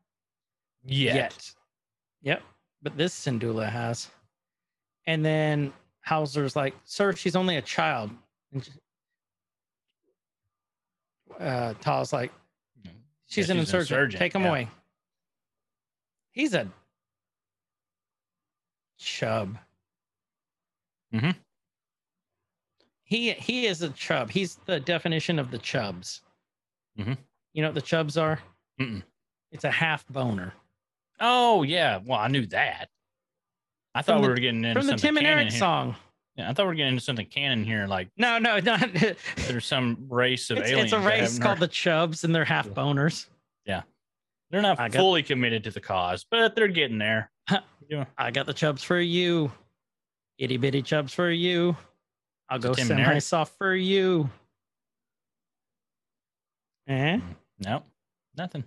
Yet. 0.85 1.51
Yep. 2.21 2.41
But 2.81 2.97
this 2.97 3.13
Syndulla 3.17 3.69
has. 3.69 4.09
And 5.07 5.23
then 5.25 5.73
Hauser's 6.01 6.55
like, 6.55 6.73
Sir, 6.83 7.13
she's 7.13 7.35
only 7.35 7.57
a 7.57 7.61
child. 7.61 8.11
And 8.53 8.63
she- 8.63 8.71
uh, 11.39 11.73
Taa's 11.81 12.13
like, 12.13 12.31
She's 12.81 12.85
Yeah, 12.85 12.91
an 12.91 12.97
she's 13.27 13.49
an 13.49 13.57
insurgent. 13.59 13.89
insurgent, 13.91 14.19
Take 14.19 14.33
him 14.35 14.43
yeah. 14.43 14.49
away. 14.49 14.67
He's 16.31 16.53
a 16.53 16.67
chub. 18.97 19.57
Mm-hmm. 21.13 21.31
He 23.03 23.31
he 23.33 23.67
is 23.67 23.81
a 23.81 23.89
chub. 23.89 24.29
He's 24.29 24.55
the 24.65 24.79
definition 24.79 25.39
of 25.39 25.51
the 25.51 25.57
chubs. 25.57 26.21
Mm-hmm. 26.99 27.13
You 27.53 27.61
know 27.61 27.69
what 27.69 27.75
the 27.75 27.81
chubs 27.81 28.17
are? 28.17 28.39
Mm-mm. 28.79 29.03
It's 29.51 29.63
a 29.63 29.71
half 29.71 30.05
boner. 30.07 30.53
Oh 31.19 31.63
yeah. 31.63 31.99
Well, 32.03 32.19
I 32.19 32.27
knew 32.27 32.45
that. 32.47 32.89
I 33.93 34.01
thought 34.01 34.15
From 34.15 34.21
we 34.23 34.27
were 34.27 34.35
getting 34.35 34.63
into 34.65 34.79
From 34.79 34.87
the 34.87 34.95
Tim 34.95 35.17
and 35.17 35.25
Eric 35.25 35.49
here. 35.49 35.59
song. 35.59 35.95
Yeah, 36.35 36.49
I 36.49 36.53
thought 36.53 36.63
we 36.63 36.67
were 36.67 36.73
getting 36.75 36.93
into 36.93 37.03
something 37.03 37.25
canon 37.27 37.63
here, 37.63 37.87
like 37.87 38.09
No, 38.17 38.37
no, 38.39 38.59
not. 38.59 38.89
there's 39.47 39.65
some 39.65 40.05
race 40.09 40.49
of 40.49 40.57
it's 40.57 40.69
aliens. 40.69 40.91
It's 40.91 41.01
a 41.01 41.07
race 41.07 41.39
called 41.39 41.59
heard- 41.59 41.69
the 41.69 41.71
chubs, 41.73 42.25
and 42.25 42.35
they're 42.35 42.43
half 42.43 42.67
boners. 42.67 43.27
Yeah. 43.65 43.83
They're 44.51 44.61
not 44.61 44.77
I 44.79 44.89
got- 44.89 44.99
fully 44.99 45.23
committed 45.23 45.63
to 45.63 45.71
the 45.71 45.79
cause, 45.79 46.25
but 46.29 46.55
they're 46.55 46.67
getting 46.67 46.97
there. 46.97 47.31
I 48.17 48.31
got 48.31 48.47
the 48.47 48.53
chubs 48.53 48.83
for 48.83 48.99
you. 48.99 49.49
Itty 50.37 50.57
bitty 50.57 50.81
chubs 50.81 51.13
for 51.13 51.29
you. 51.29 51.77
I'll 52.49 52.59
go 52.59 52.73
Tim 52.73 52.91
and 52.91 52.99
semi 53.05 53.19
soft 53.19 53.57
for 53.57 53.73
you. 53.73 54.29
Eh? 56.87 57.19
No, 57.59 57.83
nothing. 58.37 58.63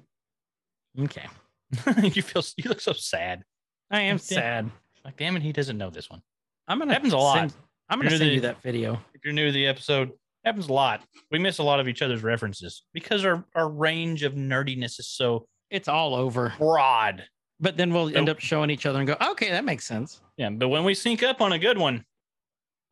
Okay. 0.99 1.27
you 2.03 2.23
feel 2.23 2.43
you 2.57 2.69
look 2.69 2.81
so 2.81 2.93
sad. 2.93 3.43
I 3.91 4.01
am 4.03 4.19
sad. 4.19 4.71
Like, 5.05 5.17
damn 5.17 5.37
it, 5.37 5.43
he 5.43 5.53
doesn't 5.53 5.79
know 5.79 5.91
this 5.91 6.11
one. 6.11 6.23
I'm 6.67 6.79
gonna 6.79 6.93
Happens 6.93 7.13
a 7.13 7.19
lot. 7.19 7.39
Send, 7.39 7.55
I'm 7.89 7.99
gonna 7.99 8.11
send 8.11 8.23
the- 8.23 8.35
you 8.35 8.41
that 8.43 8.63
video. 8.63 9.01
If 9.15 9.25
you're 9.25 9.33
new 9.35 9.47
to 9.47 9.53
the 9.53 9.67
episode, 9.67 10.13
happens 10.45 10.69
a 10.69 10.73
lot. 10.73 11.03
We 11.31 11.39
miss 11.39 11.59
a 11.59 11.63
lot 11.63 11.81
of 11.81 11.89
each 11.89 12.03
other's 12.03 12.23
references 12.23 12.85
because 12.93 13.25
our, 13.25 13.45
our 13.55 13.69
range 13.69 14.23
of 14.23 14.35
nerdiness 14.35 14.99
is 14.99 15.09
so 15.09 15.47
It's 15.71 15.89
all 15.89 16.15
over. 16.15 16.53
broad. 16.59 17.25
But 17.61 17.77
then 17.77 17.93
we'll 17.93 18.17
end 18.17 18.29
up 18.29 18.39
showing 18.39 18.71
each 18.71 18.87
other 18.87 18.99
and 19.01 19.09
go, 19.09 19.17
okay, 19.33 19.51
that 19.51 19.65
makes 19.65 19.85
sense. 19.87 20.21
Yeah, 20.37 20.49
but 20.51 20.69
when 20.69 20.85
we 20.85 20.95
sync 20.95 21.23
up 21.25 21.41
on 21.41 21.53
a 21.53 21.59
good 21.59 21.77
one, 21.77 22.05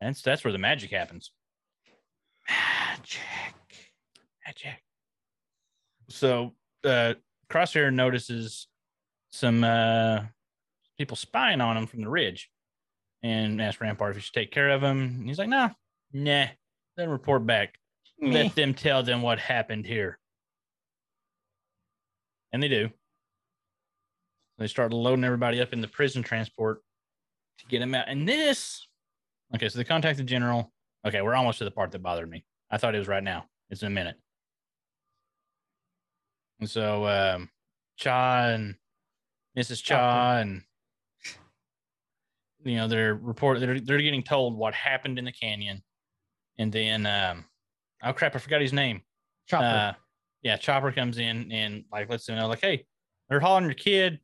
that's 0.01 0.21
that's 0.21 0.43
where 0.43 0.51
the 0.51 0.57
magic 0.57 0.91
happens. 0.91 1.31
Magic. 2.49 3.21
Magic. 4.45 4.81
So 6.09 6.53
uh 6.83 7.13
Crosshair 7.51 7.93
notices 7.93 8.67
some 9.29 9.63
uh 9.63 10.21
people 10.97 11.15
spying 11.15 11.61
on 11.61 11.77
him 11.77 11.87
from 11.87 12.01
the 12.01 12.09
ridge 12.09 12.49
and 13.23 13.61
asks 13.61 13.81
Rampart 13.81 14.11
if 14.11 14.17
he 14.17 14.21
should 14.21 14.33
take 14.33 14.51
care 14.51 14.69
of 14.69 14.81
him. 14.81 14.99
And 15.19 15.27
he's 15.27 15.39
like, 15.39 15.49
nah, 15.49 15.69
nah, 16.13 16.47
then 16.95 17.09
report 17.09 17.45
back. 17.45 17.75
Meh. 18.19 18.43
Let 18.43 18.55
them 18.55 18.73
tell 18.73 19.03
them 19.03 19.21
what 19.21 19.39
happened 19.39 19.85
here. 19.85 20.17
And 22.51 22.63
they 22.63 22.67
do. 22.67 22.89
They 24.57 24.67
start 24.67 24.91
loading 24.93 25.23
everybody 25.23 25.61
up 25.61 25.73
in 25.73 25.81
the 25.81 25.87
prison 25.87 26.23
transport 26.23 26.81
to 27.59 27.65
get 27.67 27.81
him 27.81 27.93
out. 27.93 28.07
And 28.07 28.27
this, 28.27 28.87
okay, 29.53 29.69
so 29.69 29.77
they 29.77 29.83
contact 29.83 30.17
the 30.17 30.23
general. 30.23 30.71
Okay, 31.05 31.21
we're 31.21 31.35
almost 31.35 31.59
to 31.59 31.63
the 31.63 31.71
part 31.71 31.91
that 31.91 32.01
bothered 32.01 32.29
me. 32.29 32.43
I 32.71 32.77
thought 32.77 32.95
it 32.95 32.99
was 32.99 33.07
right 33.07 33.23
now. 33.23 33.45
It's 33.69 33.83
in 33.83 33.87
a 33.87 33.91
minute. 33.91 34.15
And 36.59 36.69
so 36.69 37.05
um, 37.05 37.49
Cha 37.97 38.47
and 38.47 38.75
Mrs. 39.57 39.83
Cha 39.83 40.37
and 40.37 40.63
you 42.63 42.75
know 42.75 42.87
they're 42.87 43.15
report 43.15 43.59
they're 43.59 43.79
they're 43.79 44.01
getting 44.01 44.23
told 44.23 44.57
what 44.57 44.73
happened 44.73 45.19
in 45.19 45.25
the 45.25 45.31
canyon, 45.31 45.83
and 46.57 46.71
then 46.71 47.05
um, 47.05 47.45
oh 48.03 48.13
crap, 48.13 48.35
I 48.35 48.39
forgot 48.39 48.61
his 48.61 48.73
name. 48.73 49.01
Chopper. 49.47 49.65
Uh, 49.65 49.93
yeah, 50.43 50.57
Chopper 50.57 50.91
comes 50.91 51.17
in 51.17 51.51
and 51.51 51.83
like 51.91 52.09
lets 52.09 52.25
them 52.25 52.37
know, 52.37 52.47
like, 52.47 52.61
hey, 52.61 52.85
they're 53.29 53.39
hauling 53.39 53.65
your 53.65 53.73
kid 53.73 54.19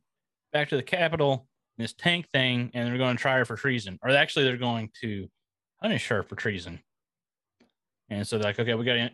back 0.52 0.68
to 0.68 0.76
the 0.76 0.82
Capitol 0.82 1.48
in 1.76 1.82
this 1.82 1.92
tank 1.92 2.28
thing, 2.32 2.70
and 2.74 2.88
they're 2.88 2.98
going 2.98 3.16
to 3.16 3.20
try 3.20 3.38
her 3.38 3.44
for 3.44 3.56
treason, 3.56 3.98
or 4.02 4.10
actually 4.10 4.44
they're 4.44 4.56
going 4.56 4.90
to 5.02 5.28
punish 5.82 6.08
her 6.08 6.22
for 6.22 6.36
treason. 6.36 6.80
And 8.10 8.26
so 8.26 8.38
they're 8.38 8.44
like, 8.44 8.60
okay, 8.60 8.74
we 8.74 8.84
got 8.84 8.94
to 8.94 9.10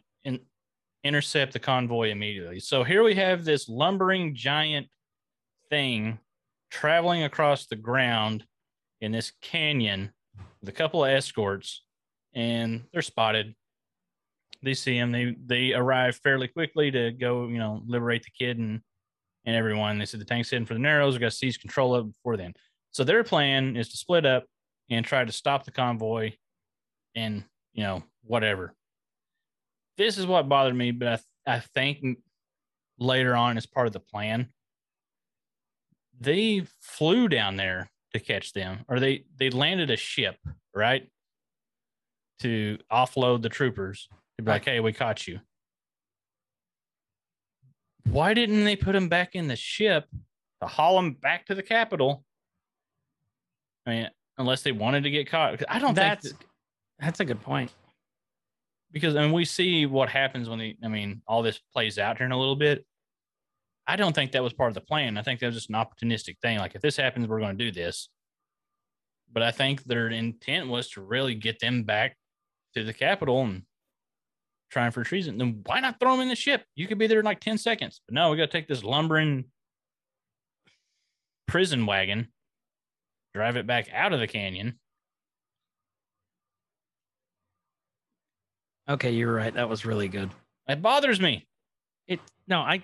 intercept 1.04 1.52
the 1.52 1.58
convoy 1.58 2.10
immediately. 2.10 2.60
So 2.60 2.84
here 2.84 3.02
we 3.02 3.14
have 3.14 3.44
this 3.44 3.68
lumbering 3.68 4.34
giant 4.34 4.88
thing 5.68 6.18
traveling 6.70 7.24
across 7.24 7.66
the 7.66 7.76
ground 7.76 8.44
in 9.00 9.12
this 9.12 9.32
canyon 9.40 10.12
with 10.60 10.68
a 10.68 10.72
couple 10.72 11.04
of 11.04 11.10
escorts, 11.10 11.84
and 12.34 12.84
they're 12.92 13.02
spotted 13.02 13.54
they 14.62 14.74
see 14.74 14.96
him. 14.96 15.12
They 15.12 15.36
they 15.46 15.72
arrive 15.72 16.16
fairly 16.16 16.48
quickly 16.48 16.90
to 16.90 17.12
go, 17.12 17.46
you 17.48 17.58
know, 17.58 17.82
liberate 17.86 18.24
the 18.24 18.30
kid 18.30 18.58
and 18.58 18.80
and 19.44 19.56
everyone. 19.56 19.98
They 19.98 20.04
said 20.04 20.20
the 20.20 20.24
tank's 20.24 20.50
heading 20.50 20.66
for 20.66 20.74
the 20.74 20.80
Narrows. 20.80 21.14
We 21.14 21.20
got 21.20 21.30
to 21.30 21.36
seize 21.36 21.56
control 21.56 21.94
of 21.94 22.06
it 22.06 22.12
before 22.12 22.36
then. 22.36 22.54
So 22.90 23.04
their 23.04 23.24
plan 23.24 23.76
is 23.76 23.88
to 23.90 23.96
split 23.96 24.26
up 24.26 24.44
and 24.90 25.04
try 25.04 25.24
to 25.24 25.32
stop 25.32 25.64
the 25.64 25.70
convoy, 25.70 26.32
and 27.14 27.44
you 27.72 27.82
know 27.82 28.02
whatever. 28.22 28.74
This 30.00 30.16
is 30.16 30.26
what 30.26 30.48
bothered 30.48 30.74
me, 30.74 30.92
but 30.92 31.08
I 31.08 31.16
th- 31.16 31.26
I 31.46 31.58
think 31.60 32.18
later 32.98 33.36
on 33.36 33.58
as 33.58 33.66
part 33.66 33.86
of 33.86 33.92
the 33.92 34.00
plan, 34.00 34.48
they 36.18 36.64
flew 36.80 37.28
down 37.28 37.56
there 37.56 37.90
to 38.14 38.18
catch 38.18 38.54
them, 38.54 38.86
or 38.88 38.98
they 38.98 39.24
they 39.36 39.50
landed 39.50 39.90
a 39.90 39.98
ship 39.98 40.36
right 40.74 41.06
to 42.38 42.78
offload 42.90 43.42
the 43.42 43.50
troopers. 43.50 44.08
To 44.38 44.42
be 44.42 44.50
like, 44.50 44.64
hey, 44.64 44.80
we 44.80 44.94
caught 44.94 45.26
you. 45.28 45.38
Why 48.04 48.32
didn't 48.32 48.64
they 48.64 48.76
put 48.76 48.92
them 48.92 49.10
back 49.10 49.34
in 49.34 49.48
the 49.48 49.56
ship 49.56 50.06
to 50.62 50.66
haul 50.66 50.96
them 50.96 51.12
back 51.12 51.44
to 51.48 51.54
the 51.54 51.62
capital? 51.62 52.24
I 53.84 53.90
mean, 53.90 54.10
unless 54.38 54.62
they 54.62 54.72
wanted 54.72 55.02
to 55.02 55.10
get 55.10 55.28
caught. 55.28 55.62
I 55.68 55.78
don't 55.78 55.94
that's 55.94 56.28
think 56.28 56.38
that- 56.38 56.46
that's 57.00 57.20
a 57.20 57.26
good 57.26 57.42
point. 57.42 57.70
Because 58.92 59.14
mean 59.14 59.32
we 59.32 59.44
see 59.44 59.86
what 59.86 60.08
happens 60.08 60.48
when 60.48 60.58
the 60.58 60.76
I 60.82 60.88
mean 60.88 61.22
all 61.26 61.42
this 61.42 61.60
plays 61.72 61.98
out 61.98 62.16
here 62.16 62.26
in 62.26 62.32
a 62.32 62.38
little 62.38 62.56
bit. 62.56 62.84
I 63.86 63.96
don't 63.96 64.14
think 64.14 64.32
that 64.32 64.42
was 64.42 64.52
part 64.52 64.68
of 64.68 64.74
the 64.74 64.80
plan. 64.80 65.18
I 65.18 65.22
think 65.22 65.40
that 65.40 65.46
was 65.46 65.56
just 65.56 65.70
an 65.70 65.76
opportunistic 65.76 66.38
thing. 66.40 66.58
Like 66.58 66.74
if 66.74 66.82
this 66.82 66.96
happens, 66.96 67.26
we're 67.26 67.40
going 67.40 67.56
to 67.56 67.64
do 67.64 67.72
this. 67.72 68.08
But 69.32 69.42
I 69.42 69.50
think 69.50 69.84
their 69.84 70.08
intent 70.08 70.68
was 70.68 70.90
to 70.90 71.00
really 71.00 71.34
get 71.34 71.60
them 71.60 71.84
back 71.84 72.16
to 72.74 72.84
the 72.84 72.92
capital 72.92 73.42
and 73.42 73.62
trying 74.70 74.90
for 74.90 75.04
treason. 75.04 75.38
Then 75.38 75.62
why 75.66 75.80
not 75.80 75.98
throw 76.00 76.12
them 76.12 76.20
in 76.20 76.28
the 76.28 76.36
ship? 76.36 76.64
You 76.74 76.86
could 76.86 76.98
be 76.98 77.06
there 77.06 77.20
in 77.20 77.24
like 77.24 77.40
10 77.40 77.58
seconds. 77.58 78.00
But 78.06 78.14
no, 78.14 78.30
we 78.30 78.36
got 78.36 78.46
to 78.46 78.52
take 78.52 78.68
this 78.68 78.84
lumbering 78.84 79.44
prison 81.46 81.86
wagon, 81.86 82.28
drive 83.34 83.56
it 83.56 83.66
back 83.66 83.88
out 83.92 84.12
of 84.12 84.20
the 84.20 84.26
canyon. 84.26 84.78
Okay, 88.88 89.10
you're 89.12 89.32
right. 89.34 89.52
That 89.54 89.68
was 89.68 89.84
really 89.84 90.08
good. 90.08 90.30
It 90.68 90.82
bothers 90.82 91.20
me. 91.20 91.46
It 92.06 92.20
no, 92.48 92.60
I 92.60 92.82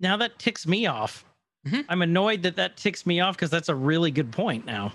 now 0.00 0.16
that 0.18 0.38
ticks 0.38 0.66
me 0.66 0.86
off. 0.86 1.24
Mhm. 1.66 1.84
I'm 1.88 2.02
annoyed 2.02 2.42
that 2.42 2.56
that 2.56 2.76
ticks 2.76 3.04
me 3.06 3.20
off 3.20 3.36
because 3.36 3.50
that's 3.50 3.68
a 3.68 3.74
really 3.74 4.10
good 4.10 4.32
point. 4.32 4.64
Now, 4.64 4.92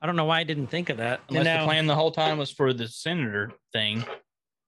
I 0.00 0.06
don't 0.06 0.16
know 0.16 0.24
why 0.24 0.40
I 0.40 0.44
didn't 0.44 0.68
think 0.68 0.88
of 0.88 0.96
that. 0.98 1.20
Unless 1.28 1.44
now- 1.44 1.60
the 1.62 1.66
plan 1.66 1.86
the 1.86 1.94
whole 1.96 2.12
time 2.12 2.38
was 2.38 2.50
for 2.50 2.72
the 2.72 2.86
senator 2.88 3.52
thing, 3.72 4.04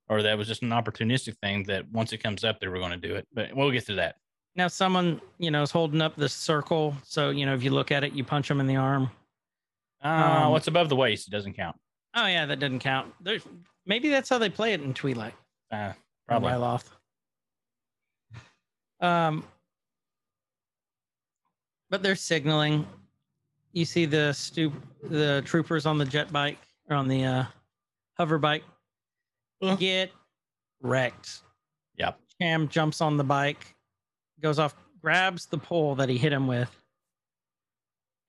or 0.08 0.22
that 0.22 0.36
was 0.36 0.46
just 0.48 0.62
an 0.62 0.70
opportunistic 0.70 1.36
thing 1.38 1.62
that 1.64 1.88
once 1.90 2.12
it 2.12 2.18
comes 2.18 2.42
up, 2.44 2.58
they 2.60 2.68
were 2.68 2.78
going 2.78 2.90
to 3.00 3.08
do 3.08 3.14
it. 3.14 3.26
But 3.32 3.54
we'll 3.54 3.70
get 3.70 3.86
to 3.86 3.94
that. 3.94 4.16
now 4.56 4.68
someone 4.68 5.20
you 5.38 5.50
know 5.50 5.62
is 5.62 5.72
holding 5.72 6.00
up 6.00 6.14
the 6.14 6.28
circle, 6.28 6.94
so 7.04 7.30
you 7.30 7.44
know 7.46 7.54
if 7.54 7.62
you 7.64 7.70
look 7.70 7.90
at 7.90 8.04
it, 8.04 8.12
you 8.12 8.22
punch 8.24 8.46
them 8.48 8.60
in 8.60 8.66
the 8.68 8.76
arm. 8.76 9.10
Uh, 10.02 10.42
Um, 10.44 10.52
what's 10.52 10.66
above 10.68 10.88
the 10.88 10.94
waist? 10.96 11.26
It 11.28 11.30
doesn't 11.32 11.54
count. 11.54 11.76
Oh 12.14 12.26
yeah, 12.26 12.46
that 12.46 12.60
doesn't 12.60 12.78
count. 12.80 13.12
There's, 13.20 13.42
maybe 13.86 14.08
that's 14.08 14.28
how 14.28 14.38
they 14.38 14.48
play 14.50 14.72
it 14.72 14.80
in 14.82 14.94
Twilight. 14.94 15.34
Uh, 15.72 15.92
probably. 16.28 16.52
Ryloth. 16.52 16.84
Um, 19.00 19.44
but 21.90 22.02
they're 22.02 22.14
signaling. 22.16 22.86
You 23.72 23.84
see 23.84 24.06
the 24.06 24.32
stoop, 24.32 24.72
the 25.02 25.42
troopers 25.44 25.84
on 25.86 25.98
the 25.98 26.04
jet 26.04 26.32
bike 26.32 26.58
or 26.88 26.96
on 26.96 27.08
the 27.08 27.24
uh, 27.24 27.44
hover 28.16 28.38
bike 28.38 28.62
Uh. 29.60 29.74
get 29.76 30.12
wrecked. 30.80 31.40
Yep. 31.98 32.18
Cam 32.40 32.68
jumps 32.68 33.00
on 33.00 33.16
the 33.16 33.24
bike, 33.24 33.74
goes 34.40 34.58
off, 34.58 34.74
grabs 35.00 35.46
the 35.46 35.58
pole 35.58 35.94
that 35.96 36.08
he 36.08 36.16
hit 36.16 36.32
him 36.32 36.46
with, 36.46 36.70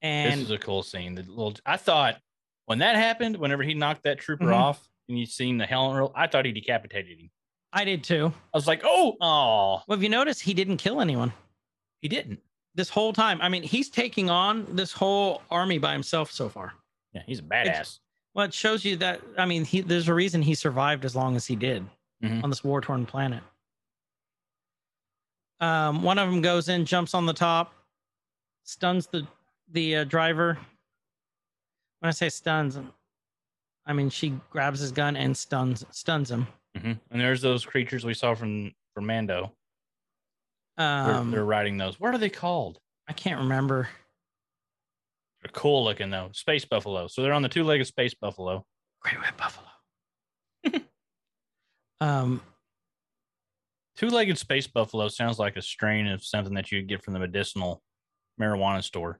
and 0.01 0.41
this 0.41 0.47
is 0.49 0.51
a 0.51 0.57
cool 0.57 0.83
scene. 0.83 1.15
The 1.15 1.23
little, 1.23 1.53
I 1.65 1.77
thought 1.77 2.17
when 2.65 2.79
that 2.79 2.95
happened, 2.95 3.37
whenever 3.37 3.63
he 3.63 3.73
knocked 3.73 4.03
that 4.03 4.19
trooper 4.19 4.45
Mhm. 4.45 4.55
off, 4.55 4.89
and 5.07 5.17
you 5.19 5.25
seen 5.25 5.57
the 5.57 5.65
helmet 5.65 5.97
roll, 5.99 6.11
I 6.15 6.27
thought 6.27 6.45
he 6.45 6.51
decapitated 6.51 7.19
him. 7.19 7.29
I 7.73 7.83
did 7.83 8.03
too. 8.03 8.33
I 8.53 8.57
was 8.57 8.67
like, 8.67 8.81
oh, 8.83 9.17
oh, 9.21 9.83
Well, 9.87 9.97
if 9.97 10.03
you 10.03 10.09
notice, 10.09 10.39
he 10.39 10.53
didn't 10.53 10.77
kill 10.77 11.01
anyone. 11.01 11.33
He 12.01 12.07
didn't. 12.07 12.39
this 12.77 12.89
whole 12.89 13.13
time. 13.13 13.39
I 13.41 13.47
mean, 13.47 13.63
he's 13.63 13.89
taking 13.89 14.29
on 14.29 14.65
this 14.75 14.91
whole 14.91 15.41
army 15.49 15.77
by 15.77 15.93
himself 15.93 16.29
so 16.29 16.49
far. 16.49 16.73
Yeah, 17.13 17.21
he's 17.25 17.39
a 17.39 17.43
badass. 17.43 17.99
Well, 18.33 18.45
it 18.47 18.53
shows 18.53 18.83
you 18.83 18.97
that. 18.97 19.21
I 19.37 19.45
mean, 19.45 19.63
he, 19.63 19.79
there's 19.79 20.09
a 20.09 20.13
reason 20.13 20.41
he 20.41 20.55
survived 20.55 21.05
as 21.05 21.15
long 21.15 21.37
as 21.37 21.45
he 21.45 21.55
did 21.55 21.85
Mhm. 22.21 22.43
on 22.43 22.49
this 22.49 22.65
war 22.65 22.81
torn 22.81 23.05
planet. 23.05 23.41
Um, 25.61 26.03
one 26.03 26.19
of 26.19 26.29
them 26.29 26.41
goes 26.41 26.67
in, 26.67 26.85
jumps 26.85 27.13
on 27.13 27.25
the 27.25 27.33
top, 27.33 27.73
stuns 28.63 29.07
the 29.07 29.25
the 29.71 29.95
uh, 29.97 30.03
driver. 30.03 30.57
When 32.05 32.09
I 32.09 32.11
say 32.11 32.29
stuns, 32.29 32.77
I 33.87 33.93
mean 33.93 34.11
she 34.11 34.39
grabs 34.51 34.79
his 34.79 34.91
gun 34.91 35.15
and 35.15 35.35
stuns 35.35 35.83
stuns 35.89 36.29
him. 36.29 36.45
hmm 36.77 36.91
And 37.09 37.19
there's 37.19 37.41
those 37.41 37.65
creatures 37.65 38.05
we 38.05 38.13
saw 38.13 38.35
from 38.35 38.75
from 38.93 39.07
Mando. 39.07 39.51
They're, 40.77 40.85
Um, 40.85 41.31
they're 41.31 41.43
riding 41.43 41.77
those. 41.77 41.99
What 41.99 42.13
are 42.13 42.19
they 42.19 42.29
called? 42.29 42.77
I 43.07 43.13
can't 43.13 43.39
remember. 43.39 43.89
They're 45.41 45.49
cool 45.51 45.83
looking 45.83 46.11
though. 46.11 46.29
Space 46.33 46.63
buffalo. 46.63 47.07
So 47.07 47.23
they're 47.23 47.33
on 47.33 47.41
the 47.41 47.49
two-legged 47.49 47.87
space 47.87 48.13
buffalo. 48.13 48.67
Great 49.01 49.19
Red 49.19 49.35
Buffalo. 49.35 49.67
um, 52.01 52.39
Two-legged 53.95 54.37
space 54.37 54.67
buffalo 54.67 55.07
sounds 55.07 55.39
like 55.39 55.55
a 55.55 55.61
strain 55.63 56.05
of 56.05 56.23
something 56.23 56.53
that 56.53 56.71
you'd 56.71 56.87
get 56.87 57.03
from 57.03 57.13
the 57.13 57.19
medicinal 57.19 57.81
marijuana 58.39 58.83
store. 58.83 59.19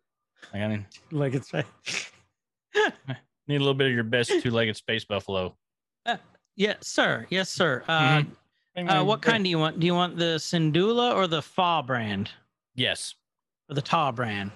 Like 0.53 0.61
I 0.61 0.85
like 1.11 1.33
it's 1.33 1.51
need 3.47 3.55
a 3.55 3.59
little 3.59 3.73
bit 3.73 3.87
of 3.87 3.93
your 3.93 4.03
best 4.03 4.31
two-legged 4.41 4.75
space 4.75 5.05
buffalo. 5.05 5.55
yeah, 6.55 6.75
sir. 6.81 7.25
Yes, 7.29 7.49
sir. 7.49 7.83
Uh, 7.87 8.23
uh, 8.77 9.03
what 9.03 9.21
kind 9.21 9.43
do 9.43 9.49
you 9.49 9.59
want? 9.59 9.79
Do 9.79 9.85
you 9.85 9.93
want 9.93 10.17
the 10.17 10.35
Syndulla 10.37 11.13
or 11.15 11.27
the 11.27 11.41
Fa 11.41 11.83
brand 11.85 12.31
Yes. 12.75 13.15
or 13.69 13.75
the 13.75 13.81
Taa 13.81 14.11
brand? 14.11 14.51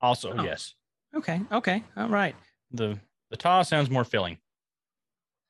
Also, 0.00 0.34
Oh. 0.36 0.42
yes. 0.42 0.74
Okay. 1.14 1.40
Okay. 1.52 1.82
All 1.96 2.08
right. 2.08 2.34
The 2.70 2.98
the 3.30 3.36
Taa 3.36 3.62
sounds 3.62 3.90
more 3.90 4.04
filling. 4.04 4.38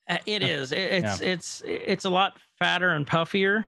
Uh, 0.09 0.19
it 0.27 0.43
Yeah. 0.43 0.49
It, 0.49 0.73
it's 0.73 1.21
it's 1.21 1.63
it's 1.65 2.05
a 2.05 2.11
lot 2.11 2.37
fatter 2.59 2.91
and 2.91 3.07
puffier, 3.07 3.65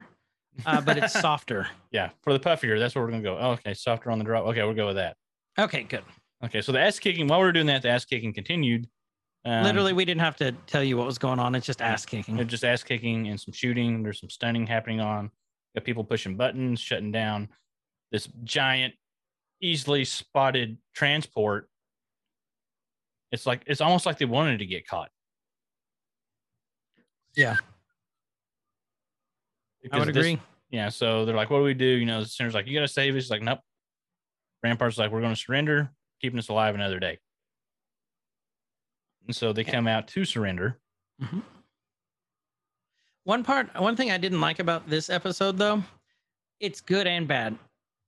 uh, 0.67 0.81
but 0.81 0.99
it's 0.99 1.13
softer. 1.21 1.69
Yeah, 1.93 2.11
for 2.23 2.33
the 2.33 2.41
puffier, 2.41 2.79
that's 2.79 2.95
where 2.95 3.05
we're 3.05 3.11
gonna 3.13 3.23
go. 3.23 3.39
Oh, 3.39 3.51
okay, 3.53 3.75
softer 3.75 4.11
on 4.11 4.19
the 4.19 4.25
drop. 4.25 4.45
Okay, 4.47 4.63
we'll 4.63 4.75
go 4.75 4.87
with 4.89 4.97
that. 4.97 5.17
Okay. 5.59 5.85
Good. 5.85 6.03
Okay, 6.45 6.61
so 6.61 6.73
the 6.73 6.81
ass 6.81 6.99
kicking. 6.99 7.27
While 7.27 7.41
we 7.41 7.47
were 7.47 7.53
doing 7.53 7.67
that, 7.67 7.83
the 7.83 7.89
ass 7.89 8.05
kicking 8.05 8.33
continued. 8.33 8.89
Um, 9.47 9.63
Literally, 9.65 9.93
we 9.93 10.05
didn't 10.05 10.21
have 10.23 10.37
to 10.37 10.53
tell 10.67 10.83
you 10.83 10.97
what 10.97 11.07
was 11.07 11.19
going 11.19 11.39
on. 11.39 11.55
It's 11.55 11.67
just 11.67 11.83
ass 11.83 12.05
kicking. 12.07 12.37
just 12.49 12.65
ass 12.65 12.83
kicking 12.83 13.29
and 13.29 13.41
some 13.41 13.53
shooting. 13.53 14.03
There's 14.03 14.21
some 14.21 14.31
stunning 14.31 14.67
happening 14.67 15.01
on. 15.01 15.31
Got 15.75 15.85
people 15.85 16.05
pushing 16.05 16.37
buttons, 16.37 16.81
shutting 16.81 17.13
down 17.13 17.49
this 18.13 18.29
giant, 18.45 18.95
easily 19.61 20.05
spotted 20.05 20.79
transport. 20.95 21.69
It's 23.33 23.45
like 23.47 23.63
it's 23.67 23.81
almost 23.81 24.07
like 24.07 24.19
they 24.19 24.25
wanted 24.25 24.59
to 24.61 24.67
get 24.67 24.87
caught. 24.87 25.11
Yeah. 27.35 27.57
I 29.93 29.99
would 29.99 30.07
Because 30.07 30.15
this- 30.15 30.17
agree. 30.27 30.41
yeah, 30.71 30.89
so 30.89 31.25
they're 31.25 31.35
like, 31.37 31.51
"What 31.51 31.59
do 31.59 31.65
we 31.65 31.75
do?" 31.75 31.85
You 31.85 32.07
know, 32.07 32.21
the 32.23 32.27
senator's 32.29 32.55
like, 32.55 32.67
"You 32.67 32.75
got 32.79 32.87
to 32.87 32.89
save 32.93 33.15
us." 33.17 33.25
He's 33.25 33.31
like, 33.31 33.43
"Nope." 33.43 33.61
Rampart's 34.63 34.97
like, 34.97 35.11
"We're 35.11 35.21
going 35.21 35.35
to 35.35 35.41
surrender, 35.41 35.91
keeping 36.25 36.39
us 36.39 36.49
alive 36.49 36.75
another 36.75 36.99
day." 36.99 37.19
And 39.27 39.37
so 39.37 39.53
they 39.53 39.63
come 39.65 39.87
out 39.87 40.09
to 40.09 40.25
surrender. 40.25 40.79
One 43.25 43.43
part, 43.45 43.69
one 43.81 43.97
thing 43.97 44.11
I 44.11 44.19
didn't 44.19 44.41
like 44.41 44.59
about 44.59 44.89
this 44.89 45.09
episode, 45.09 45.57
though, 45.57 45.83
it's 46.61 46.81
good 46.81 47.07
and 47.07 47.27
bad. 47.27 47.59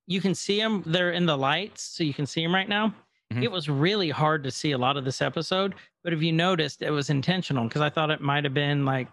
You 0.07 0.21
can 0.21 0.35
see 0.35 0.59
them; 0.61 0.83
they're 0.87 1.13
in 1.13 1.27
the 1.27 1.37
lights, 1.37 1.83
so 1.83 2.05
you 2.05 2.15
can 2.15 2.27
see 2.27 2.43
them 2.43 2.55
right 2.55 2.69
now. 2.69 2.95
Mhm. 3.33 3.43
It 3.43 3.51
was 3.51 3.69
really 3.69 4.11
hard 4.11 4.45
to 4.45 4.51
see 4.51 4.73
a 4.73 4.79
lot 4.79 4.97
of 4.97 5.05
this 5.05 5.21
episode, 5.21 5.75
but 6.05 6.13
if 6.13 6.23
you 6.23 6.33
noticed, 6.33 6.81
it 6.83 6.91
was 6.91 7.11
intentional 7.11 7.65
because 7.65 7.83
I 7.83 7.91
thought 7.91 8.11
it 8.11 8.21
might 8.21 8.45
have 8.45 8.55
been 8.55 8.85
like 8.85 9.09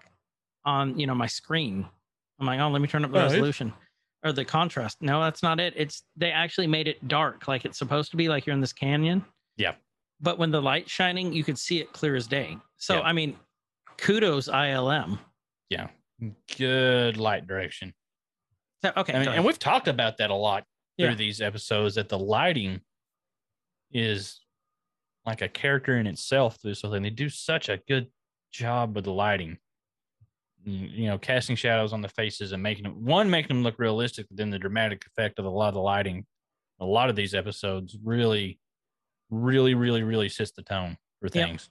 on, 0.65 0.97
you 0.99 1.07
know, 1.07 1.15
my 1.15 1.25
screen. 1.27 1.87
I'm 2.39 2.45
like, 2.45 2.59
oh, 2.59 2.69
let 2.69 2.81
me 2.81 2.87
turn 2.87 3.03
up 3.05 3.11
the 3.11 3.17
Oh, 3.17 3.21
it's- 3.25 3.33
resolution 3.33 3.73
or 4.23 4.31
the 4.31 4.45
contrast. 4.45 4.97
No, 5.01 5.21
that's 5.21 5.43
not 5.43 5.59
it. 5.59 5.73
It's 5.75 6.03
they 6.15 6.31
actually 6.31 6.67
made 6.67 6.87
it 6.87 7.07
dark, 7.07 7.47
like 7.47 7.65
it's 7.65 7.77
supposed 7.77 8.11
to 8.11 8.17
be, 8.17 8.29
like 8.29 8.45
you're 8.45 8.53
in 8.53 8.61
this 8.61 8.73
canyon. 8.73 9.23
Yeah. 9.57 9.73
But 10.21 10.37
when 10.37 10.51
the 10.51 10.61
light's 10.61 10.91
shining, 10.91 11.33
you 11.33 11.43
could 11.43 11.59
see 11.59 11.79
it 11.79 11.91
clear 11.93 12.15
as 12.15 12.27
day. 12.27 12.57
So 12.77 12.95
Yeah. 12.95 13.01
I 13.01 13.13
mean, 13.13 13.35
kudos 13.97 14.47
ILM. 14.47 15.19
Yeah. 15.69 15.87
Good 16.57 17.17
light 17.17 17.47
direction. 17.47 17.93
So, 18.83 18.91
okay, 18.97 19.13
I 19.13 19.19
mean, 19.19 19.29
and 19.29 19.45
we've 19.45 19.59
talked 19.59 19.87
about 19.87 20.17
that 20.17 20.29
a 20.29 20.35
lot 20.35 20.63
through 20.97 21.09
Yeah. 21.09 21.15
these 21.15 21.41
episodes 21.41 21.95
that 21.95 22.09
the 22.09 22.19
lighting 22.19 22.81
is 23.91 24.39
like 25.25 25.41
a 25.41 25.47
character 25.47 25.97
in 25.97 26.07
itself 26.07 26.57
through 26.61 26.73
something. 26.75 27.01
They 27.03 27.09
do 27.09 27.29
such 27.29 27.69
a 27.69 27.77
good 27.87 28.07
job 28.51 28.95
with 28.95 29.05
the 29.05 29.11
lighting. 29.13 29.57
You 30.65 31.07
know, 31.07 31.17
casting 31.17 31.55
shadows 31.57 31.91
on 31.91 32.01
the 32.01 32.07
faces 32.07 32.53
and 32.53 32.63
making 32.63 32.83
them 32.83 33.03
one 33.03 33.29
making 33.29 33.49
them 33.49 33.63
look 33.63 33.79
realistic, 33.79 34.27
but 34.29 34.37
then 34.37 34.49
the 34.49 34.59
dramatic 34.59 35.05
effect 35.05 35.39
of 35.39 35.45
a 35.45 35.49
lot 35.49 35.67
of 35.67 35.73
the 35.73 35.81
lighting. 35.81 36.25
A 36.79 36.85
lot 36.85 37.09
of 37.09 37.15
these 37.15 37.33
episodes 37.33 37.97
really, 38.03 38.59
really, 39.29 39.73
really, 39.73 40.03
really 40.03 40.29
sets 40.29 40.51
the 40.51 40.63
tone 40.63 40.97
for 41.19 41.27
Yeah. 41.27 41.45
things. 41.47 41.69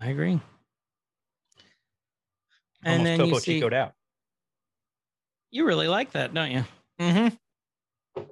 I 0.00 0.08
agree. 0.10 0.40
And 2.84 3.00
Almost 3.00 3.04
then 3.04 3.18
Topo 3.20 3.34
you 3.34 3.40
see, 3.40 3.54
Chico'd 3.60 3.74
out. 3.74 3.94
you 5.50 5.64
really 5.64 5.88
like 5.88 6.12
that, 6.12 6.32
don't 6.34 6.50
you? 6.50 6.64
Mm-hmm. 7.00 8.24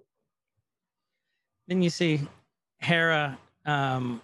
Then 1.68 1.83
you 1.83 1.91
see 1.91 2.20
Hera, 2.78 3.39
um, 3.64 4.20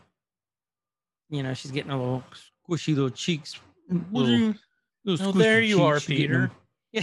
you 1.28 1.42
know, 1.42 1.54
she's 1.54 1.70
getting 1.70 1.92
a 1.92 1.98
little 1.98 2.24
squishy 2.68 2.94
little 2.94 3.10
cheeks. 3.10 3.56
Oh, 3.90 5.32
there 5.32 5.60
you 5.60 5.82
are, 5.84 5.94
cheeks, 6.00 6.06
she's 6.06 6.18
getting 6.18 6.32
them. 6.32 6.50
Yeah. 6.92 7.02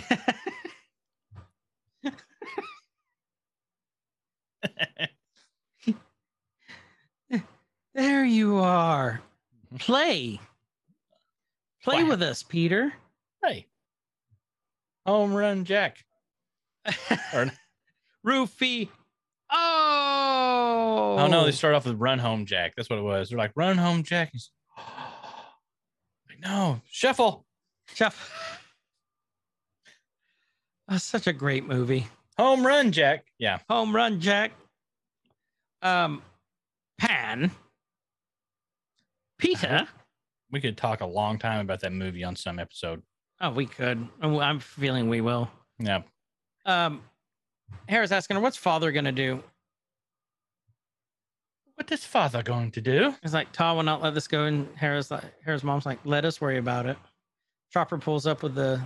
there 7.93 8.25
you 8.25 8.57
are. 8.57 9.21
Mm-hmm. 9.67 9.77
Play. 9.77 10.39
Play 11.83 12.03
Wow. 12.03 12.09
with 12.09 12.21
us, 12.23 12.43
Peter. 12.43 12.93
hey, 13.43 13.67
home 15.05 15.33
run, 15.33 15.65
Jack. 15.65 15.97
Or- 17.33 17.51
Roofy. 18.23 18.89
Oh. 19.51 21.15
Oh 21.19 21.27
no, 21.27 21.43
they 21.45 21.51
start 21.51 21.75
off 21.75 21.85
with 21.85 21.99
run 21.99 22.19
home 22.19 22.45
Jack. 22.45 22.73
That's 22.75 22.89
what 22.89 22.99
it 22.99 23.03
was. 23.03 23.29
They're 23.29 23.37
like, 23.37 23.51
run 23.55 23.77
home 23.77 24.03
Jack. 24.03 24.29
He's 24.31 24.49
no, 26.43 26.81
shuffle. 26.89 27.45
Jeff. 27.95 28.59
That's 30.87 31.03
such 31.03 31.27
a 31.27 31.33
great 31.33 31.65
movie. 31.65 32.07
Home 32.37 32.65
run 32.65 32.91
Jack. 32.91 33.25
Yeah. 33.39 33.59
Home 33.69 33.95
run, 33.95 34.19
Jack. 34.19 34.51
Um, 35.81 36.21
Pan. 36.99 37.51
Peter. 39.37 39.87
We 40.51 40.61
could 40.61 40.77
talk 40.77 41.01
a 41.01 41.05
long 41.05 41.37
time 41.37 41.59
about 41.59 41.79
that 41.81 41.91
movie 41.91 42.23
on 42.23 42.35
some 42.35 42.59
episode. 42.59 43.01
Oh, 43.41 43.51
we 43.51 43.65
could. 43.65 44.07
Oh, 44.21 44.39
I'm 44.39 44.59
feeling 44.59 45.09
we 45.09 45.21
will. 45.21 45.49
Yeah. 45.79 46.03
Um, 46.65 47.01
Hera's 47.89 48.11
asking 48.11 48.35
her, 48.35 48.41
"What's 48.41 48.57
father 48.57 48.91
gonna 48.91 49.11
do?" 49.11 49.43
What 51.75 51.91
is 51.91 52.05
father 52.05 52.43
going 52.43 52.71
to 52.71 52.81
do? 52.81 53.15
He's 53.21 53.33
like, 53.33 53.51
"Taa 53.51 53.73
will 53.73 53.83
not 53.83 54.01
let 54.01 54.13
this 54.13 54.27
go." 54.27 54.45
And 54.45 54.67
Hera's 54.77 55.09
like, 55.09 55.23
Hera's 55.43 55.63
mom's 55.63 55.85
like, 55.85 55.99
"Let 56.05 56.23
us 56.25 56.39
worry 56.39 56.57
about 56.57 56.85
it." 56.85 56.97
Chopper 57.71 57.97
pulls 57.97 58.27
up 58.27 58.43
with 58.43 58.53
the 58.53 58.81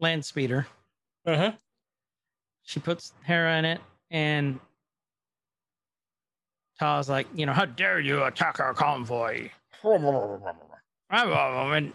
land 0.00 0.24
speeder. 0.24 0.66
Uh-huh. 1.26 1.52
She 2.62 2.80
puts 2.80 3.12
Hera 3.24 3.58
in 3.58 3.64
it, 3.66 3.80
and 4.10 4.58
Taa's 6.78 7.08
like, 7.10 7.26
"You 7.34 7.44
know, 7.46 7.52
how 7.52 7.66
dare 7.66 8.00
you 8.00 8.24
attack 8.24 8.58
our 8.60 8.72
convoy?" 8.72 9.50
And 11.72 11.92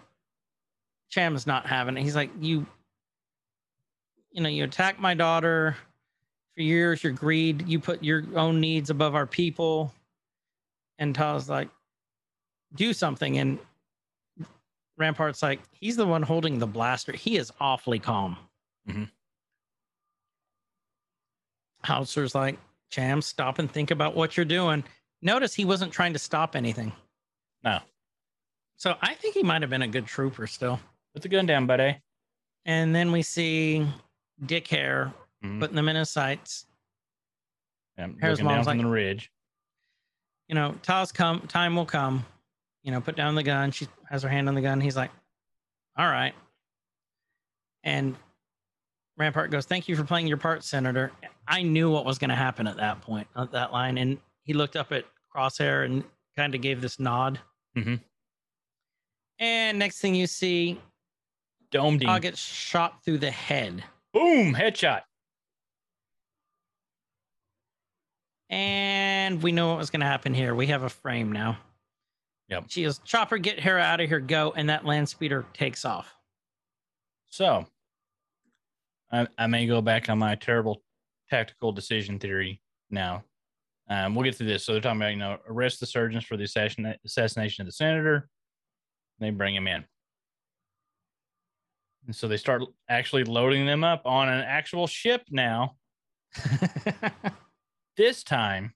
Cham's 1.10 1.48
not 1.48 1.66
having 1.66 1.98
it. 1.98 2.04
He's 2.04 2.16
like, 2.16 2.32
"You, 2.40 2.66
you 4.32 4.42
know, 4.42 4.50
you 4.50 4.64
attack 4.64 5.00
my 5.00 5.14
daughter." 5.14 5.76
For 6.56 6.62
years, 6.62 7.04
your 7.04 7.14
greed, 7.14 7.68
you 7.68 7.80
put 7.80 8.04
your 8.04 8.24
own 8.36 8.60
needs 8.60 8.90
above 8.90 9.14
our 9.14 9.28
people. 9.28 9.94
And 10.98 11.14
Taa's 11.14 11.50
like, 11.50 11.70
do 12.76 12.94
something. 12.94 13.38
And 13.38 13.60
Rampart's 14.98 15.44
like, 15.44 15.60
he's 15.72 15.98
the 15.98 16.06
one 16.06 16.22
holding 16.22 16.58
the 16.60 16.68
blaster. 16.68 17.12
He 17.12 17.38
is 17.38 17.52
awfully 17.60 18.00
calm. 18.00 18.38
Mhm. 18.88 19.10
Howzer's 21.84 22.34
like, 22.34 22.58
Cham, 22.90 23.22
stop 23.22 23.60
and 23.60 23.70
think 23.70 23.92
about 23.92 24.16
what 24.16 24.38
you're 24.38 24.46
doing. 24.46 24.84
Notice 25.22 25.54
he 25.54 25.66
wasn't 25.66 25.92
trying 25.92 26.14
to 26.14 26.20
stop 26.20 26.56
anything. 26.56 26.94
No. 27.64 27.80
So 28.78 28.96
I 29.02 29.14
think 29.16 29.34
he 29.34 29.44
might 29.44 29.62
have 29.62 29.70
been 29.70 29.82
a 29.82 29.88
good 29.88 30.06
trooper 30.06 30.48
still. 30.48 30.80
Put 31.14 31.24
the 31.24 31.30
gun 31.30 31.46
down, 31.46 31.66
buddy. 31.66 31.98
And 32.66 32.96
then 32.96 33.12
we 33.12 33.22
see 33.22 33.88
Dick 34.46 34.68
Hare 34.68 35.14
Mhm. 35.46 35.60
putting 35.60 35.76
them 35.76 35.88
in 35.90 35.96
his 35.96 36.10
sights. 36.10 36.66
Looking 37.98 38.18
down 38.20 38.44
mom's 38.44 38.66
from 38.66 38.78
like- 38.78 38.86
the 38.86 38.90
ridge. 38.92 39.32
You 40.48 40.56
know, 40.56 40.74
Taa's 40.84 41.12
come, 41.12 41.42
time 41.48 41.76
will 41.76 41.86
come. 41.86 42.26
You 42.84 42.92
know, 42.92 43.02
put 43.02 43.16
down 43.16 43.34
the 43.36 43.44
gun. 43.44 43.72
She 43.72 43.88
has 44.10 44.22
her 44.24 44.30
hand 44.30 44.48
on 44.48 44.54
the 44.56 44.62
gun. 44.62 44.80
He's 44.82 44.96
like, 44.96 45.12
all 45.98 46.08
right. 46.08 46.36
And 47.84 48.16
Rampart 49.18 49.50
goes, 49.50 49.66
thank 49.66 49.88
you 49.88 49.96
for 49.96 50.04
playing 50.04 50.28
your 50.28 50.38
part, 50.38 50.64
Senator. 50.64 51.12
I 51.48 51.62
knew 51.64 51.90
what 51.90 52.06
was 52.06 52.18
going 52.20 52.30
to 52.30 52.36
happen 52.36 52.68
at 52.68 52.78
that 52.78 53.02
point, 53.02 53.28
at 53.36 53.52
that 53.54 53.72
line. 53.72 53.98
And 53.98 54.20
he 54.44 54.54
looked 54.54 54.76
up 54.76 54.92
at 54.92 55.06
Crosshair 55.34 55.86
and 55.86 56.04
kind 56.36 56.54
of 56.54 56.62
gave 56.62 56.82
this 56.82 57.00
nod. 57.00 57.40
Mhm. 57.76 58.02
And 59.40 59.80
next 59.80 60.00
thing 60.00 60.16
you 60.16 60.28
see, 60.28 60.80
Domed 61.72 62.02
him. 62.04 62.08
Ta 62.08 62.20
gets 62.20 62.40
shot 62.40 63.04
through 63.04 63.18
the 63.18 63.32
head. 63.32 63.84
Boom! 64.14 64.54
Headshot. 64.54 65.02
And 68.50 69.42
we 69.42 69.52
know 69.52 69.70
what 69.70 69.78
was 69.78 69.90
going 69.90 70.02
to 70.02 70.06
happen 70.06 70.34
here. 70.34 70.54
We 70.54 70.68
have 70.68 70.84
a 70.84 70.90
frame 70.90 71.32
now. 71.32 71.58
Yep. 72.50 72.66
She 72.68 72.84
goes, 72.84 73.00
Chopper, 73.00 73.38
get 73.38 73.60
Hera 73.60 73.82
out 73.82 74.02
of 74.02 74.08
here, 74.08 74.20
go. 74.20 74.54
And 74.56 74.70
that 74.70 74.86
land 74.86 75.10
speeder 75.10 75.46
takes 75.54 75.84
off. 75.84 76.14
So, 77.30 77.66
I, 79.12 79.28
I 79.38 79.48
may 79.48 79.66
go 79.66 79.82
back 79.82 80.10
on 80.10 80.20
my 80.20 80.36
terrible 80.36 80.84
tactical 81.30 81.72
decision 81.72 82.20
theory 82.20 82.62
now. 82.90 83.24
Um, 83.90 84.16
we'll 84.16 84.24
get 84.24 84.36
through 84.36 84.48
this. 84.48 84.64
So 84.64 84.72
they're 84.74 84.82
talking 84.82 85.02
about, 85.02 85.12
you 85.12 85.18
know, 85.18 85.38
arrest 85.48 85.80
the 85.80 85.86
surgeons 85.86 86.24
for 86.24 86.38
the 86.38 86.44
assassin- 86.44 86.96
assassination 87.06 87.64
of 87.64 87.68
the 87.68 87.72
senator. 87.72 88.30
They 89.20 89.30
bring 89.30 89.56
him 89.56 89.68
in. 89.68 89.86
And 92.06 92.16
so 92.16 92.28
they 92.28 92.38
start 92.38 92.64
actually 92.90 93.24
loading 93.24 93.66
them 93.66 93.84
up 93.84 94.06
on 94.06 94.28
an 94.30 94.42
actual 94.42 94.88
ship 94.88 95.24
now. 95.30 95.76
This 97.98 98.24
time, 98.24 98.74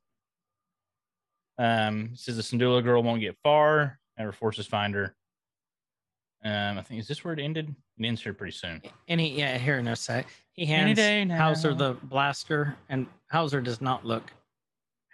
um, 1.58 2.12
says 2.14 2.38
the 2.38 2.42
Syndulla 2.42 2.84
girl 2.84 3.04
won't 3.04 3.22
get 3.22 3.36
far, 3.44 4.00
and 4.18 4.26
her 4.26 4.32
forces 4.32 4.66
find 4.66 4.94
her. 4.96 5.16
Um, 6.44 6.78
I 6.78 6.82
think 6.82 7.02
is 7.02 7.08
this 7.08 7.24
where 7.26 7.34
it 7.34 7.40
ended? 7.40 7.76
It 7.98 8.06
ends 8.06 8.24
here 8.24 8.34
pretty 8.34 8.54
soon. 8.54 8.82
and 9.10 9.20
he, 9.20 9.38
yeah, 9.38 9.58
here 9.58 9.78
in 9.78 9.88
a 9.90 9.96
sec. 9.96 10.28
He 10.54 10.64
Any 10.64 10.94
hands 10.94 10.98
day 10.98 11.28
Howzer 11.28 11.74
the 11.74 11.96
blaster, 12.04 12.78
and 12.88 13.08
Howzer 13.28 13.60
does 13.60 13.82
not 13.82 14.06
look 14.06 14.32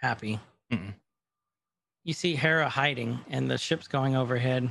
happy. 0.00 0.38
Mm-mm. 0.72 0.94
You 2.04 2.12
see 2.12 2.36
Hera 2.36 2.68
hiding, 2.68 3.18
and 3.28 3.50
the 3.50 3.58
ship's 3.58 3.88
going 3.88 4.14
overhead. 4.14 4.70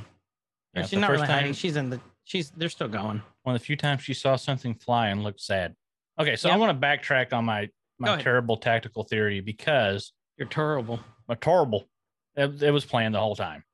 Yeah, 0.74 0.86
she's 0.86 0.98
not 0.98 1.10
really 1.10 1.26
hiding. 1.26 1.52
She's 1.52 1.76
in 1.76 1.90
the. 1.90 2.00
She's. 2.24 2.50
They're 2.50 2.70
still 2.70 2.88
going. 2.88 3.22
One 3.42 3.54
of 3.54 3.60
the 3.60 3.64
few 3.64 3.76
times 3.76 4.02
she 4.02 4.14
saw 4.14 4.36
something 4.36 4.74
fly 4.74 5.08
and 5.08 5.22
looked 5.22 5.40
sad. 5.40 5.74
Okay, 6.18 6.36
so 6.36 6.48
I 6.48 6.56
want 6.56 6.78
to 6.80 6.86
backtrack 6.86 7.34
on 7.34 7.44
my 7.44 7.68
my 7.98 8.20
terrible 8.20 8.56
tactical 8.56 9.04
theory 9.04 9.40
because 9.40 10.12
You're 10.36 10.48
terrible. 10.48 11.00
my 11.28 11.34
terrible 11.34 11.88
it, 12.36 12.62
it 12.62 12.70
was 12.70 12.84
planned 12.84 13.14
the 13.14 13.20
whole 13.20 13.36
time. 13.36 13.64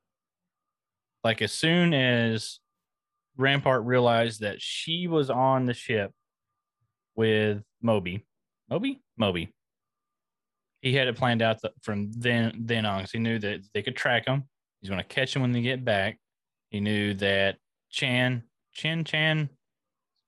Like 1.24 1.42
as 1.42 1.52
soon 1.52 1.94
as 1.94 2.60
Rampart 3.36 3.84
realized 3.84 4.40
that 4.40 4.60
she 4.60 5.06
was 5.08 5.30
on 5.30 5.66
the 5.66 5.74
ship 5.74 6.12
with 7.16 7.62
Moby, 7.80 8.24
Moby, 8.70 9.02
Moby, 9.16 9.52
he 10.80 10.94
had 10.94 11.08
it 11.08 11.16
planned 11.16 11.42
out 11.42 11.58
from 11.82 12.10
then 12.12 12.52
then 12.60 12.86
on. 12.86 13.04
he 13.10 13.18
knew 13.18 13.38
that 13.38 13.60
they 13.74 13.82
could 13.82 13.96
track 13.96 14.26
him. 14.26 14.44
He's 14.80 14.90
going 14.90 15.00
to 15.02 15.06
catch 15.06 15.34
him 15.34 15.42
when 15.42 15.52
they 15.52 15.62
get 15.62 15.84
back. 15.84 16.18
He 16.70 16.80
knew 16.80 17.14
that 17.14 17.58
Chan, 17.90 18.42
Chin, 18.72 19.04
Chan, 19.04 19.48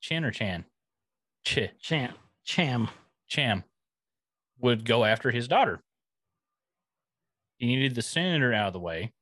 Chin 0.00 0.24
or 0.24 0.30
Chan, 0.30 0.64
Ch, 1.44 1.58
Cham. 1.80 2.14
Cham. 2.44 2.88
Cham 3.26 3.64
would 4.60 4.84
go 4.84 5.04
after 5.04 5.30
his 5.30 5.48
daughter. 5.48 5.80
He 7.58 7.66
needed 7.66 7.94
the 7.94 8.02
senator 8.02 8.52
out 8.52 8.68
of 8.68 8.72
the 8.72 8.80
way. 8.80 9.12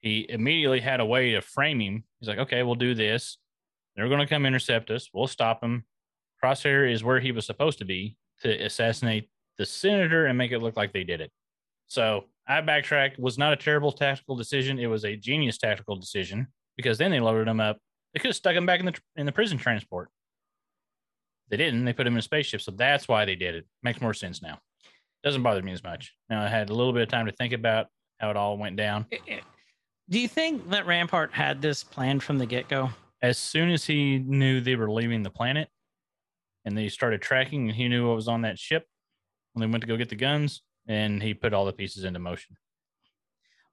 He 0.00 0.26
immediately 0.28 0.80
had 0.80 1.00
a 1.00 1.06
way 1.06 1.32
to 1.32 1.40
frame 1.40 1.80
him. 1.80 2.04
He's 2.18 2.28
like, 2.28 2.38
okay, 2.38 2.62
we'll 2.62 2.74
do 2.74 2.94
this. 2.94 3.38
They're 3.94 4.08
going 4.08 4.20
to 4.20 4.26
come 4.26 4.46
intercept 4.46 4.90
us. 4.90 5.08
We'll 5.12 5.26
stop 5.26 5.62
him. 5.62 5.84
Crosshair 6.42 6.90
is 6.90 7.04
where 7.04 7.20
he 7.20 7.30
was 7.30 7.46
supposed 7.46 7.78
to 7.78 7.84
be 7.84 8.16
to 8.40 8.64
assassinate 8.64 9.28
the 9.58 9.66
senator 9.66 10.26
and 10.26 10.36
make 10.36 10.50
it 10.50 10.58
look 10.58 10.76
like 10.76 10.92
they 10.92 11.04
did 11.04 11.20
it. 11.20 11.30
So 11.86 12.24
I 12.48 12.60
backtracked. 12.62 13.18
Was 13.18 13.38
not 13.38 13.52
a 13.52 13.56
terrible 13.56 13.92
tactical 13.92 14.34
decision. 14.34 14.78
It 14.78 14.86
was 14.86 15.04
a 15.04 15.16
genius 15.16 15.58
tactical 15.58 15.96
decision 15.96 16.48
because 16.76 16.98
then 16.98 17.10
they 17.10 17.20
loaded 17.20 17.46
him 17.46 17.60
up. 17.60 17.78
They 18.12 18.20
could 18.20 18.30
have 18.30 18.36
stuck 18.36 18.56
him 18.56 18.66
back 18.66 18.80
in 18.80 18.86
the 18.86 18.98
in 19.14 19.26
the 19.26 19.32
prison 19.32 19.58
transport. 19.58 20.08
They 21.52 21.58
didn't. 21.58 21.84
They 21.84 21.92
put 21.92 22.06
him 22.06 22.14
in 22.14 22.18
a 22.18 22.22
spaceship. 22.22 22.62
So 22.62 22.70
that's 22.70 23.06
why 23.06 23.26
they 23.26 23.36
did 23.36 23.54
it. 23.54 23.66
Makes 23.82 24.00
more 24.00 24.14
sense 24.14 24.40
now. 24.40 24.58
Doesn't 25.22 25.42
bother 25.42 25.60
me 25.62 25.72
as 25.72 25.84
much. 25.84 26.14
Now 26.30 26.42
I 26.42 26.48
had 26.48 26.70
a 26.70 26.74
little 26.74 26.94
bit 26.94 27.02
of 27.02 27.08
time 27.10 27.26
to 27.26 27.32
think 27.32 27.52
about 27.52 27.88
how 28.18 28.30
it 28.30 28.36
all 28.38 28.56
went 28.56 28.76
down. 28.76 29.04
Do 30.08 30.18
you 30.18 30.28
think 30.28 30.70
that 30.70 30.86
Rampart 30.86 31.32
had 31.34 31.60
this 31.60 31.84
planned 31.84 32.22
from 32.22 32.38
the 32.38 32.46
get 32.46 32.68
go? 32.68 32.88
As 33.20 33.36
soon 33.36 33.68
as 33.70 33.84
he 33.84 34.18
knew 34.18 34.62
they 34.62 34.76
were 34.76 34.90
leaving 34.90 35.22
the 35.22 35.30
planet 35.30 35.68
and 36.64 36.76
they 36.76 36.88
started 36.88 37.20
tracking 37.20 37.68
and 37.68 37.76
he 37.76 37.86
knew 37.86 38.08
what 38.08 38.16
was 38.16 38.28
on 38.28 38.40
that 38.42 38.58
ship 38.58 38.86
when 39.52 39.60
they 39.60 39.70
went 39.70 39.82
to 39.82 39.86
go 39.86 39.98
get 39.98 40.08
the 40.08 40.16
guns 40.16 40.62
and 40.88 41.22
he 41.22 41.34
put 41.34 41.52
all 41.52 41.66
the 41.66 41.72
pieces 41.72 42.04
into 42.04 42.18
motion. 42.18 42.56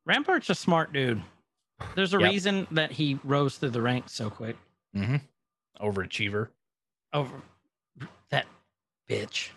Rampart's 0.06 0.49
a 0.49 0.56
smart 0.56 0.91
dude. 0.93 1.22
There's 1.95 2.14
a 2.14 2.19
Yep. 2.19 2.30
reason 2.31 2.68
that 2.72 2.91
he 2.91 3.18
rose 3.23 3.57
through 3.57 3.69
the 3.69 3.81
ranks 3.81 4.14
so 4.14 4.30
quick. 4.30 4.57
Mm-hmm. 4.95 5.15
Overachiever. 5.81 6.49
Over 7.14 7.41
that 8.32 8.46
bitch. 9.10 9.50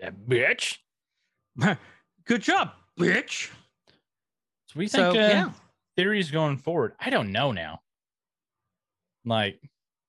That 0.00 0.14
bitch. 0.28 0.78
Good 2.24 2.42
job, 2.42 2.72
bitch. 2.98 3.50
So 4.66 4.78
we 4.78 4.88
So 4.88 5.12
think 5.12 5.24
uh, 5.24 5.28
yeah, 5.28 5.50
theories 5.96 6.30
going 6.30 6.56
forward. 6.56 6.94
I 7.00 7.10
don't 7.10 7.32
know 7.32 7.52
now. 7.52 7.80
Like, 9.24 9.60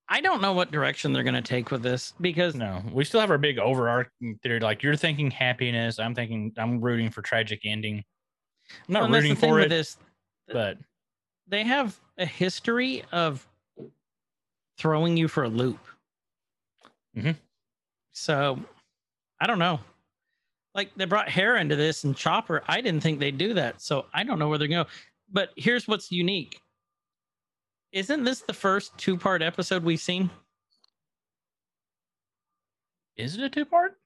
I 0.10 0.22
don't 0.22 0.42
know 0.42 0.54
what 0.54 0.72
direction 0.72 1.14
they're 1.14 1.24
gonna 1.24 1.42
take 1.42 1.72
with 1.72 1.82
this 1.82 2.14
because 2.22 2.56
no, 2.56 2.82
we 2.92 3.04
still 3.04 3.20
have 3.20 3.32
our 3.32 3.38
big 3.38 3.60
overarching 3.60 4.40
theory. 4.44 4.60
Like 4.60 4.84
you're 4.84 4.96
thinking 4.96 5.32
happiness. 5.32 6.00
I'm 6.00 6.16
thinking 6.16 6.54
I'm 6.58 6.82
rooting 6.82 7.10
for 7.10 7.22
tragic 7.22 7.62
ending. 7.66 8.04
I'm 8.88 8.94
not 8.94 9.02
well, 9.04 9.12
rooting 9.12 9.36
for 9.36 9.60
it, 9.60 9.70
this. 9.70 9.98
but 10.48 10.78
They 11.48 11.64
have 11.64 12.00
a 12.18 12.26
history 12.26 13.04
of 13.12 13.46
throwing 14.78 15.18
you 15.18 15.28
for 15.28 15.44
a 15.44 15.50
loop. 15.50 15.80
Mhm. 17.16 17.36
So 18.14 18.60
I 19.40 19.48
don't 19.48 19.60
know. 19.60 19.80
Like 20.73 20.91
they 20.95 21.06
brought 21.06 21.30
Hera 21.30 21.60
into 21.61 21.76
this 21.76 22.03
and 22.03 22.15
Chopper. 22.15 22.64
I 22.68 22.81
didn't 22.81 23.02
think 23.02 23.19
they'd 23.19 23.38
do 23.38 23.53
that. 23.56 23.81
So 23.81 24.06
I 24.14 24.23
don't 24.23 24.40
know 24.40 24.49
where 24.49 24.57
they're 24.57 24.68
going. 24.68 24.85
But 25.31 25.49
here's 25.56 25.88
what's 25.88 26.11
unique. 26.11 26.60
Isn't 27.91 28.23
this 28.23 28.41
the 28.41 28.53
first 28.53 28.98
two 28.98 29.18
part 29.18 29.41
episode 29.41 29.84
we've 29.84 29.99
seen? 29.99 30.30
is 33.15 33.38
it 33.38 33.44
a 33.44 33.49
two 33.49 33.65
part? 33.65 33.98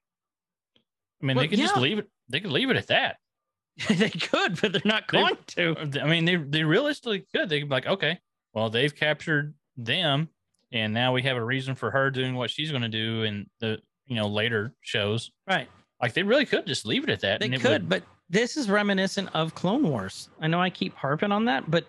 I 1.22 1.26
mean, 1.26 1.36
Well, 1.36 1.44
they 1.44 1.48
could 1.48 1.58
just 1.58 1.76
leave 1.76 1.98
it. 1.98 2.08
They 2.28 2.40
could 2.40 2.50
leave 2.52 2.70
it 2.70 2.76
at 2.76 2.88
that. 2.88 3.16
they 3.88 4.10
could, 4.10 4.60
but 4.60 4.72
they're 4.72 4.82
not 4.84 5.04
They- 5.10 5.18
going 5.18 5.36
to. 5.46 6.00
I 6.02 6.06
mean, 6.06 6.24
they 6.24 6.36
they 6.36 6.64
realistically 6.64 7.24
could. 7.34 7.48
They 7.48 7.60
could 7.60 7.68
be 7.68 7.74
like, 7.74 7.86
okay, 7.86 8.18
well, 8.52 8.68
they've 8.70 8.94
captured 8.94 9.54
them, 9.76 10.28
and 10.72 10.92
now 10.92 11.12
we 11.14 11.22
have 11.22 11.36
a 11.36 11.44
reason 11.44 11.74
for 11.74 11.90
her 11.90 12.10
doing 12.10 12.34
what 12.34 12.50
she's 12.50 12.70
going 12.70 12.82
to 12.82 12.88
do 12.88 13.22
and 13.22 13.46
the 13.60 13.78
you 14.08 14.16
know 14.16 14.26
later 14.28 14.74
shows. 14.80 15.30
Right. 15.46 15.68
Like 16.02 16.14
they 16.14 16.22
really 16.22 16.46
could 16.46 16.66
just 16.66 16.86
leave 16.86 17.04
it 17.04 17.10
at 17.10 17.20
that. 17.20 17.40
They 17.40 17.46
and 17.46 17.54
it 17.54 17.60
could, 17.60 17.70
would- 17.82 17.88
but 17.88 18.02
this 18.30 18.56
is 18.56 18.68
reminiscent 18.68 19.28
of 19.34 19.54
Clone 19.54 19.82
Wars. 19.88 20.28
I 20.40 20.46
know 20.48 20.60
I 20.60 20.70
keep 20.70 20.94
harping 20.94 21.32
on 21.32 21.44
that, 21.46 21.70
but 21.70 21.88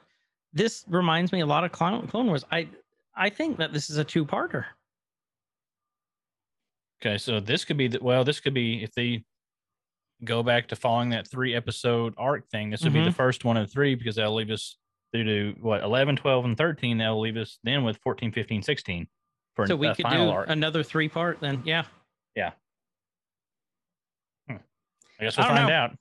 this 0.53 0.85
reminds 0.87 1.31
me 1.31 1.41
a 1.41 1.45
lot 1.45 1.63
of 1.63 1.71
Clone, 1.71 2.07
Clone 2.07 2.27
Wars. 2.27 2.43
I 2.51 2.67
I 3.15 3.29
think 3.29 3.57
that 3.57 3.73
this 3.73 3.89
is 3.89 3.97
a 3.97 4.03
two 4.03 4.25
parter. 4.25 4.65
Okay, 7.01 7.17
so 7.17 7.39
this 7.39 7.63
could 7.63 7.77
be 7.77 7.87
the, 7.87 7.99
well, 8.01 8.23
this 8.23 8.39
could 8.39 8.53
be 8.53 8.83
if 8.83 8.93
they 8.93 9.23
go 10.25 10.43
back 10.43 10.67
to 10.67 10.75
following 10.75 11.09
that 11.11 11.27
three 11.29 11.55
episode 11.55 12.13
arc 12.17 12.49
thing. 12.49 12.69
This 12.69 12.83
would 12.83 12.91
be 12.93 13.03
the 13.03 13.09
Mhm. 13.09 13.15
first 13.15 13.45
one 13.45 13.55
of 13.55 13.71
three 13.71 13.95
because 13.95 14.15
that'll 14.17 14.35
leave 14.35 14.49
us 14.49 14.77
through 15.13 15.23
to 15.23 15.55
what 15.61 15.81
11, 15.81 16.17
12, 16.17 16.43
and 16.45 16.57
13. 16.57 16.97
That'll 16.97 17.21
leave 17.21 17.37
us 17.37 17.57
then 17.63 17.83
with 17.83 17.97
14, 18.03 18.31
15, 18.33 18.61
16 18.61 19.07
for 19.55 19.65
So 19.65 19.77
we 19.77 19.93
could 19.93 20.03
final 20.03 20.27
do 20.27 20.31
arc. 20.33 20.49
another 20.49 20.83
three 20.83 21.07
part 21.07 21.39
then. 21.39 21.61
Yeah. 21.65 21.85
I 22.37 22.53
guess 25.25 25.37
I 25.37 25.41
we'll 25.41 25.49
don't 25.49 25.57
find 25.57 25.67
know. 25.69 25.75
out. 25.75 25.97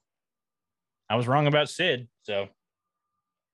I 1.11 1.17
was 1.17 1.27
wrong 1.27 1.49
about 1.49 1.69
Sid, 1.69 2.07
so 2.23 2.47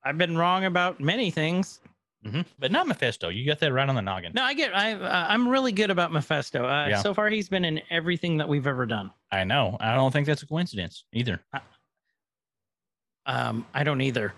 I've 0.04 0.18
been 0.18 0.36
wrong 0.36 0.66
about 0.66 1.00
many 1.00 1.30
things. 1.30 1.80
mhm. 2.24 2.44
but 2.58 2.70
not 2.70 2.86
Mephisto. 2.86 3.30
You 3.30 3.46
got 3.46 3.60
that 3.60 3.72
right 3.72 3.88
on 3.88 3.94
the 3.94 4.02
noggin. 4.02 4.32
No, 4.34 4.42
I 4.42 4.52
get. 4.54 4.76
I 4.76 4.92
uh, 4.92 5.26
I'm 5.28 5.48
really 5.48 5.72
good 5.72 5.90
about 5.90 6.12
Mephisto. 6.12 6.66
Uh, 6.66 6.88
Yeah. 6.88 7.00
So 7.00 7.14
far, 7.14 7.28
he's 7.30 7.48
been 7.48 7.64
in 7.64 7.80
everything 7.90 8.36
that 8.38 8.48
we've 8.48 8.66
ever 8.66 8.84
done. 8.84 9.10
I 9.30 9.44
know. 9.44 9.76
I 9.80 9.94
don't 9.94 10.10
think 10.12 10.26
that's 10.26 10.42
a 10.42 10.46
coincidence 10.46 11.04
either. 11.14 11.40
Um, 13.26 13.66
I 13.72 13.84
don't 13.84 14.02
either. 14.02 14.34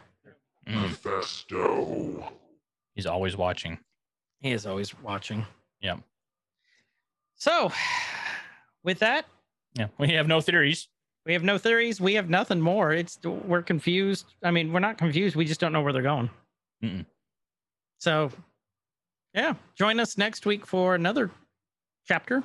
Mm. 0.69 0.83
Mephisto. 0.83 2.33
He's 2.95 3.07
always 3.07 3.37
watching. 3.37 3.79
He 4.41 4.53
is 4.53 4.65
always 4.67 4.97
watching. 5.01 5.45
Yep. 5.81 6.01
So 7.35 7.73
with 8.87 9.01
that, 9.01 9.27
Yeah, 9.75 9.89
we 9.99 10.13
have 10.13 10.27
no 10.29 10.41
theories. 10.41 10.89
we 11.27 11.35
have 11.35 11.43
no 11.43 11.59
theories. 11.59 12.01
We 12.01 12.15
have 12.15 12.31
nothing 12.31 12.61
more. 12.61 12.93
It's 12.93 13.19
we're 13.23 13.61
confused. 13.63 14.25
I 14.43 14.51
mean, 14.51 14.73
we're 14.73 14.81
not 14.81 14.97
confused. 14.97 15.37
We 15.37 15.45
just 15.45 15.61
don't 15.61 15.73
know 15.73 15.83
where 15.83 15.93
they're 15.93 16.03
going. 16.03 16.31
Mm-mm. 16.83 17.05
So, 17.99 18.31
yeah, 19.35 19.55
join 19.77 20.01
us 20.01 20.17
next 20.17 20.47
week 20.47 20.65
for 20.65 20.95
another 20.95 21.31
chapter. 22.07 22.43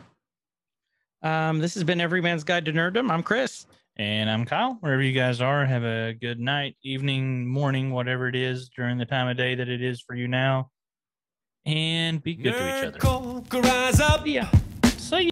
Um, 1.21 1.59
this 1.59 1.75
has 1.75 1.83
been 1.83 2.01
Every 2.01 2.21
Man's 2.21 2.43
Guide 2.43 2.65
to 2.65 2.73
Nerddom. 2.73 3.11
I'm 3.11 3.21
Chris. 3.21 3.67
And 3.97 4.29
I'm 4.29 4.45
Kyle. 4.45 4.77
Wherever 4.79 5.03
you 5.03 5.11
guys 5.13 5.41
are, 5.41 5.63
have 5.65 5.83
a 5.83 6.13
good 6.19 6.39
night, 6.39 6.75
evening, 6.83 7.45
morning, 7.45 7.91
whatever 7.91 8.27
it 8.27 8.35
is 8.35 8.69
during 8.69 8.97
the 8.97 9.05
time 9.05 9.27
of 9.27 9.37
day 9.37 9.53
that 9.53 9.69
it 9.69 9.83
is 9.83 10.01
for 10.01 10.15
you 10.15 10.27
now. 10.27 10.71
And 11.67 12.23
be 12.23 12.33
good 12.33 12.53
to 12.53 12.79
each 12.79 12.85
other. 12.85 12.99
core 12.99 13.61
rise 13.61 13.99
up. 13.99 14.25
Yeah. 14.25 14.49
See 14.97 15.25
ya. 15.25 15.31